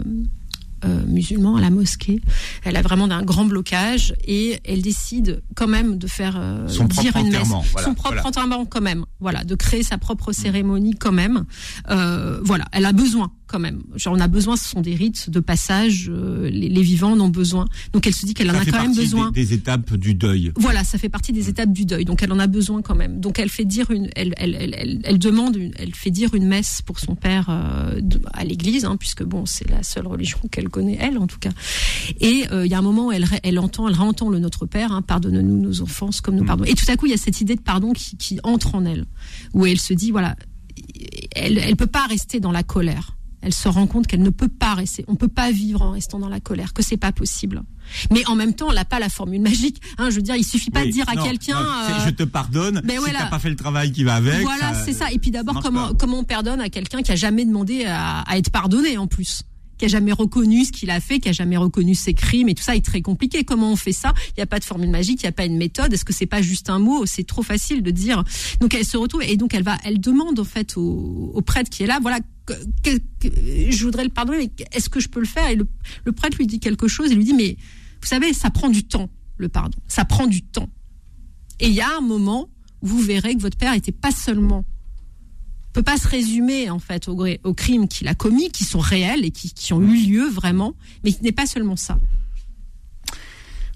euh, 0.85 1.03
musulman 1.07 1.55
à 1.55 1.61
la 1.61 1.71
mosquée. 1.71 2.21
Elle 2.63 2.75
a 2.75 2.83
vraiment 2.83 3.05
un 3.05 3.23
grand 3.23 3.45
blocage 3.45 4.13
et 4.25 4.59
elle 4.63 4.81
décide 4.83 5.41
quand 5.55 5.67
même 5.67 5.97
de 5.97 6.05
faire 6.05 6.35
euh, 6.37 6.67
Son 6.67 6.83
dire 6.85 7.11
propre 7.11 7.25
une 7.25 7.31
messe. 7.31 7.47
voilà, 7.47 7.87
son 7.87 7.93
propre 7.95 8.09
voilà. 8.13 8.27
enterrement 8.27 8.65
quand 8.65 8.81
même. 8.81 9.03
Voilà, 9.19 9.43
de 9.43 9.55
créer 9.55 9.81
sa 9.81 9.97
propre 9.97 10.33
cérémonie 10.33 10.93
quand 10.93 11.11
même. 11.11 11.45
Euh, 11.89 12.39
voilà, 12.43 12.65
elle 12.71 12.85
a 12.85 12.93
besoin 12.93 13.31
quand 13.47 13.59
même. 13.59 13.81
Genre 13.95 14.13
on 14.15 14.19
a 14.19 14.27
besoin, 14.27 14.55
ce 14.57 14.67
sont 14.69 14.81
des 14.81 14.93
rites 14.95 15.29
de 15.29 15.39
passage. 15.39 16.07
euh, 16.09 16.49
les, 16.49 16.69
les 16.69 16.81
vivants 16.81 17.13
en 17.13 17.19
ont 17.19 17.29
besoin. 17.29 17.65
Donc 17.93 18.05
elle 18.07 18.13
se 18.13 18.25
dit 18.25 18.33
qu'elle 18.33 18.51
en 18.51 18.55
a 18.55 18.65
quand 18.65 18.81
même 18.81 18.95
besoin. 18.95 19.31
Des, 19.31 19.43
des 19.45 19.53
étapes 19.53 19.93
du 19.95 20.13
deuil. 20.13 20.51
Voilà, 20.57 20.83
ça 20.83 20.97
fait 20.97 21.09
partie 21.09 21.31
des 21.33 21.49
étapes 21.49 21.71
du 21.71 21.85
deuil, 21.85 22.05
donc 22.05 22.21
elle 22.23 22.31
en 22.31 22.39
a 22.39 22.47
besoin 22.47 22.81
quand 22.81 22.95
même. 22.95 23.19
Donc 23.19 23.39
elle 23.39 23.49
fait 23.49 23.65
dire 23.65 23.89
une, 23.91 24.09
elle, 24.15 24.33
elle, 24.37 25.01
elle, 25.03 25.17
demande, 25.19 25.55
une- 25.55 25.73
elle 25.79 25.95
fait 25.95 26.11
dire 26.11 26.33
une 26.35 26.45
messe 26.47 26.81
pour 26.81 26.99
son 26.99 27.15
père 27.15 27.47
euh, 27.49 27.99
à 28.33 28.43
l'église, 28.43 28.85
hein, 28.85 28.97
puisque 28.97 29.23
bon, 29.23 29.45
c'est 29.45 29.69
la 29.69 29.83
seule 29.83 30.07
religion 30.07 30.39
qu'elle 30.51 30.69
connaît, 30.69 30.97
elle 30.99 31.17
en 31.17 31.27
tout 31.27 31.39
cas. 31.39 31.51
Et 32.19 32.45
euh, 32.51 32.65
il 32.65 32.71
y 32.71 32.75
a 32.75 32.79
un 32.79 32.81
moment 32.81 33.07
où 33.07 33.11
elle, 33.11 33.25
elle 33.43 33.59
entend, 33.59 33.87
elle 33.87 33.95
réentend 33.95 34.29
le 34.29 34.39
Notre 34.39 34.65
Père, 34.65 34.91
hein, 34.91 35.01
pardonne-nous 35.01 35.57
nos 35.61 35.81
offenses 35.81 36.21
comme 36.21 36.35
nous 36.35 36.43
Mm. 36.43 36.47
pardonnons. 36.47 36.69
Et 36.71 36.75
tout 36.75 36.85
à 36.89 36.95
coup, 36.97 37.05
il 37.05 37.11
y 37.11 37.15
a 37.15 37.17
cette 37.17 37.41
idée 37.41 37.55
de 37.55 37.61
pardon 37.61 37.93
qui, 37.93 38.17
qui 38.17 38.39
entre 38.43 38.75
en 38.75 38.85
elle, 38.85 39.05
où 39.53 39.65
elle 39.65 39.79
se 39.79 39.93
dit 39.93 40.11
voilà, 40.11 40.35
elle, 41.35 41.57
elle 41.57 41.75
peut 41.75 41.87
pas 41.87 42.05
rester 42.07 42.39
dans 42.39 42.51
la 42.51 42.63
colère. 42.63 43.16
Elle 43.47 43.53
se 43.53 43.69
rend 43.69 43.87
compte 43.87 44.07
qu'elle 44.07 44.21
ne 44.23 44.29
peut 44.29 44.49
pas 44.49 44.73
rester. 44.73 45.05
On 45.07 45.15
peut 45.15 45.29
pas 45.29 45.51
vivre 45.51 45.81
en 45.81 45.91
restant 45.91 46.19
dans 46.19 46.27
la 46.27 46.41
colère, 46.41 46.73
que 46.73 46.83
c'est 46.83 46.97
pas 46.97 47.13
possible. 47.13 47.63
Mais 48.11 48.25
en 48.27 48.35
même 48.35 48.53
temps, 48.53 48.67
elle 48.69 48.75
n'a 48.75 48.83
pas 48.83 48.99
la 48.99 49.07
formule 49.07 49.39
magique. 49.39 49.81
Hein, 49.97 50.09
je 50.09 50.17
veux 50.17 50.21
dire, 50.21 50.35
il 50.35 50.43
suffit 50.43 50.69
pas 50.69 50.81
Oui, 50.81 50.87
de 50.87 50.91
dire 50.91 51.07
à 51.07 51.15
quelqu'un. 51.15 51.57
euh, 51.57 52.05
Je 52.05 52.09
te 52.09 52.23
pardonne. 52.23 52.81
ben 52.83 52.95
si 52.95 52.97
voilà. 52.97 53.19
t'as 53.19 53.27
pas 53.27 53.39
fait 53.39 53.49
le 53.49 53.55
travail 53.55 53.93
qui 53.93 54.03
va 54.03 54.15
avec. 54.15 54.41
voilà, 54.41 54.73
c'est 54.83 54.91
ça. 54.91 55.13
Et 55.13 55.17
puis 55.17 55.31
d'abord, 55.31 55.61
comment 55.97 56.19
on 56.19 56.23
pardonne 56.25 56.59
à 56.59 56.67
quelqu'un 56.67 57.01
qui 57.03 57.13
a 57.13 57.15
jamais 57.15 57.45
demandé 57.45 57.85
à, 57.85 58.19
à 58.23 58.37
être 58.37 58.51
pardonné 58.51 58.97
en 58.97 59.07
plus, 59.07 59.43
qui 59.77 59.85
a 59.85 59.87
jamais 59.87 60.11
reconnu 60.11 60.65
ce 60.65 60.73
qu'il 60.73 60.89
a 60.89 60.99
fait, 60.99 61.19
qui 61.21 61.29
a 61.29 61.31
jamais 61.31 61.55
reconnu 61.55 61.95
ses 61.95 62.13
crimes 62.13 62.49
et 62.49 62.53
tout 62.55 62.63
ça 62.63 62.75
est 62.75 62.83
très 62.83 63.01
compliqué. 63.01 63.45
Comment 63.45 63.71
on 63.71 63.77
fait 63.77 63.93
ça? 63.93 64.13
Il 64.31 64.33
n'y 64.39 64.43
a 64.43 64.47
pas 64.47 64.59
de 64.59 64.65
formule 64.65 64.89
magique, 64.89 65.21
il 65.21 65.25
n'y 65.25 65.29
a 65.29 65.31
pas 65.31 65.45
une 65.45 65.55
méthode. 65.57 65.93
Est-ce 65.93 66.03
que 66.03 66.11
c'est 66.11 66.25
pas 66.25 66.41
juste 66.41 66.69
un 66.69 66.79
mot? 66.79 67.05
C'est 67.05 67.25
trop 67.25 67.43
facile 67.43 67.81
de 67.81 67.91
dire. 67.91 68.25
Donc 68.59 68.73
elle 68.73 68.83
se 68.85 68.97
retrouve 68.97 69.23
et 69.23 69.37
donc 69.37 69.53
elle 69.53 69.63
va, 69.63 69.77
elle 69.85 70.01
demande 70.01 70.37
en 70.37 70.43
fait 70.43 70.75
au, 70.75 71.31
au 71.33 71.41
prêtre 71.41 71.69
qui 71.69 71.83
est 71.83 71.87
là, 71.87 71.99
voilà. 72.01 72.19
Je 72.49 73.83
voudrais 73.83 74.03
le 74.03 74.09
pardonner, 74.09 74.51
mais 74.57 74.65
est-ce 74.71 74.89
que 74.89 74.99
je 74.99 75.09
peux 75.09 75.19
le 75.19 75.25
faire? 75.25 75.49
Et 75.49 75.55
le, 75.55 76.11
prêtre 76.11 76.37
lui 76.37 76.47
dit 76.47 76.59
quelque 76.59 76.87
chose. 76.87 77.11
Il 77.11 77.17
lui 77.17 77.25
dit, 77.25 77.33
mais 77.33 77.57
vous 78.01 78.07
savez, 78.07 78.33
ça 78.33 78.49
prend 78.49 78.69
du 78.69 78.83
temps, 78.83 79.09
le 79.37 79.49
pardon. 79.49 79.77
Ça 79.87 80.05
prend 80.05 80.27
du 80.27 80.41
temps. 80.41 80.69
Et 81.59 81.67
il 81.67 81.73
y 81.73 81.81
a 81.81 81.97
un 81.97 82.01
moment 82.01 82.49
où 82.81 82.87
vous 82.87 83.01
verrez 83.01 83.35
que 83.35 83.41
votre 83.41 83.57
père 83.57 83.73
était 83.73 83.91
pas 83.91 84.11
seulement 84.11 84.65
peut 85.77 85.83
pas 85.83 85.97
se 85.97 86.07
résumer 86.07 86.71
en 86.71 86.79
fait 86.79 87.07
aux, 87.07 87.53
crimes 87.53 87.87
qu'il 87.87 88.07
a 88.07 88.15
commis, 88.15 88.49
qui 88.49 88.63
sont 88.63 88.79
réels 88.79 89.23
et 89.23 89.29
qui 89.29 89.73
ont 89.73 89.81
eu 89.83 89.95
lieu 89.95 90.27
vraiment, 90.27 90.73
mais 91.03 91.11
ce 91.11 91.21
n'est 91.21 91.31
pas 91.31 91.45
seulement 91.45 91.75
ça. 91.75 91.99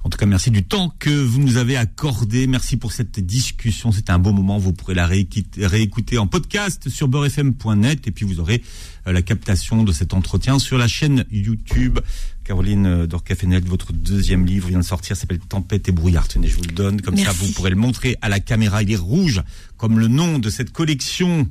En 0.04 0.10
tout 0.10 0.18
cas, 0.18 0.26
merci 0.26 0.49
du 0.49 0.64
temps 0.64 0.93
que 0.97 1.10
vous 1.10 1.39
nous 1.39 1.58
avez 1.58 1.78
accordé. 1.78 2.47
Merci 2.47 2.76
pour 2.76 2.91
cette 2.91 3.20
discussion. 3.20 3.91
C'était 3.91 4.12
un 4.12 4.18
beau 4.18 4.32
moment. 4.32 4.58
Vous 4.58 4.74
pourrez 4.74 4.95
la 4.95 5.06
réécouter 5.06 6.18
en 6.18 6.26
podcast 6.26 6.89
sur 6.89 7.08
beurrefm.net 7.08 8.08
et 8.08 8.12
puis 8.12 8.26
vous 8.26 8.39
aurez 8.39 8.64
euh, 9.08 9.12
la 9.12 9.22
captation 9.22 9.84
de 9.84 9.91
cet 9.91 10.14
entretien 10.16 10.58
sur 10.58 10.80
la 10.80 10.88
chaîne 10.88 11.26
YouTube. 11.32 11.99
Caroline 12.43 12.86
euh, 12.88 13.08
Dorcafenet, 13.08 13.60
votre 13.60 13.93
deuxième 13.93 14.45
livre 14.45 14.70
vient 14.70 14.80
de 14.80 14.84
sortir, 14.84 15.16
s'appelle 15.16 15.39
Tempête 15.39 15.88
et 15.88 15.91
brouillard. 15.91 16.28
Tenez, 16.28 16.47
je 16.47 16.56
vous 16.56 16.64
le 16.64 16.74
donne. 16.74 16.99
Comme 17.02 17.18
ça, 17.18 17.32
vous 17.32 17.52
pourrez 17.52 17.70
le 17.70 17.76
montrer 17.76 18.18
à 18.22 18.30
la 18.30 18.39
caméra. 18.39 18.82
Il 18.82 18.91
est 18.91 18.95
rouge, 18.95 19.43
comme 19.78 19.99
le 19.99 20.08
nom 20.08 20.39
de 20.39 20.49
cette 20.49 20.72
collection 20.72 21.47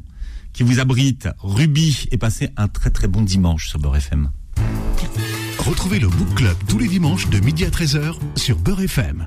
qui 0.52 0.64
vous 0.64 0.80
abrite. 0.80 1.28
Ruby. 1.38 2.08
Et 2.10 2.18
passez 2.18 2.50
un 2.56 2.66
très 2.66 2.90
très 2.90 3.06
bon 3.06 3.22
dimanche 3.22 3.68
sur 3.68 3.78
Beurre 3.78 3.96
FM. 3.96 4.30
Retrouvez 5.66 5.98
le 5.98 6.08
Book 6.08 6.34
Club 6.34 6.56
tous 6.68 6.78
les 6.78 6.88
dimanches 6.88 7.28
de 7.28 7.38
midi 7.38 7.64
à 7.64 7.68
13h 7.68 8.14
sur 8.36 8.56
Beurre 8.56 8.80
FM. 8.82 9.26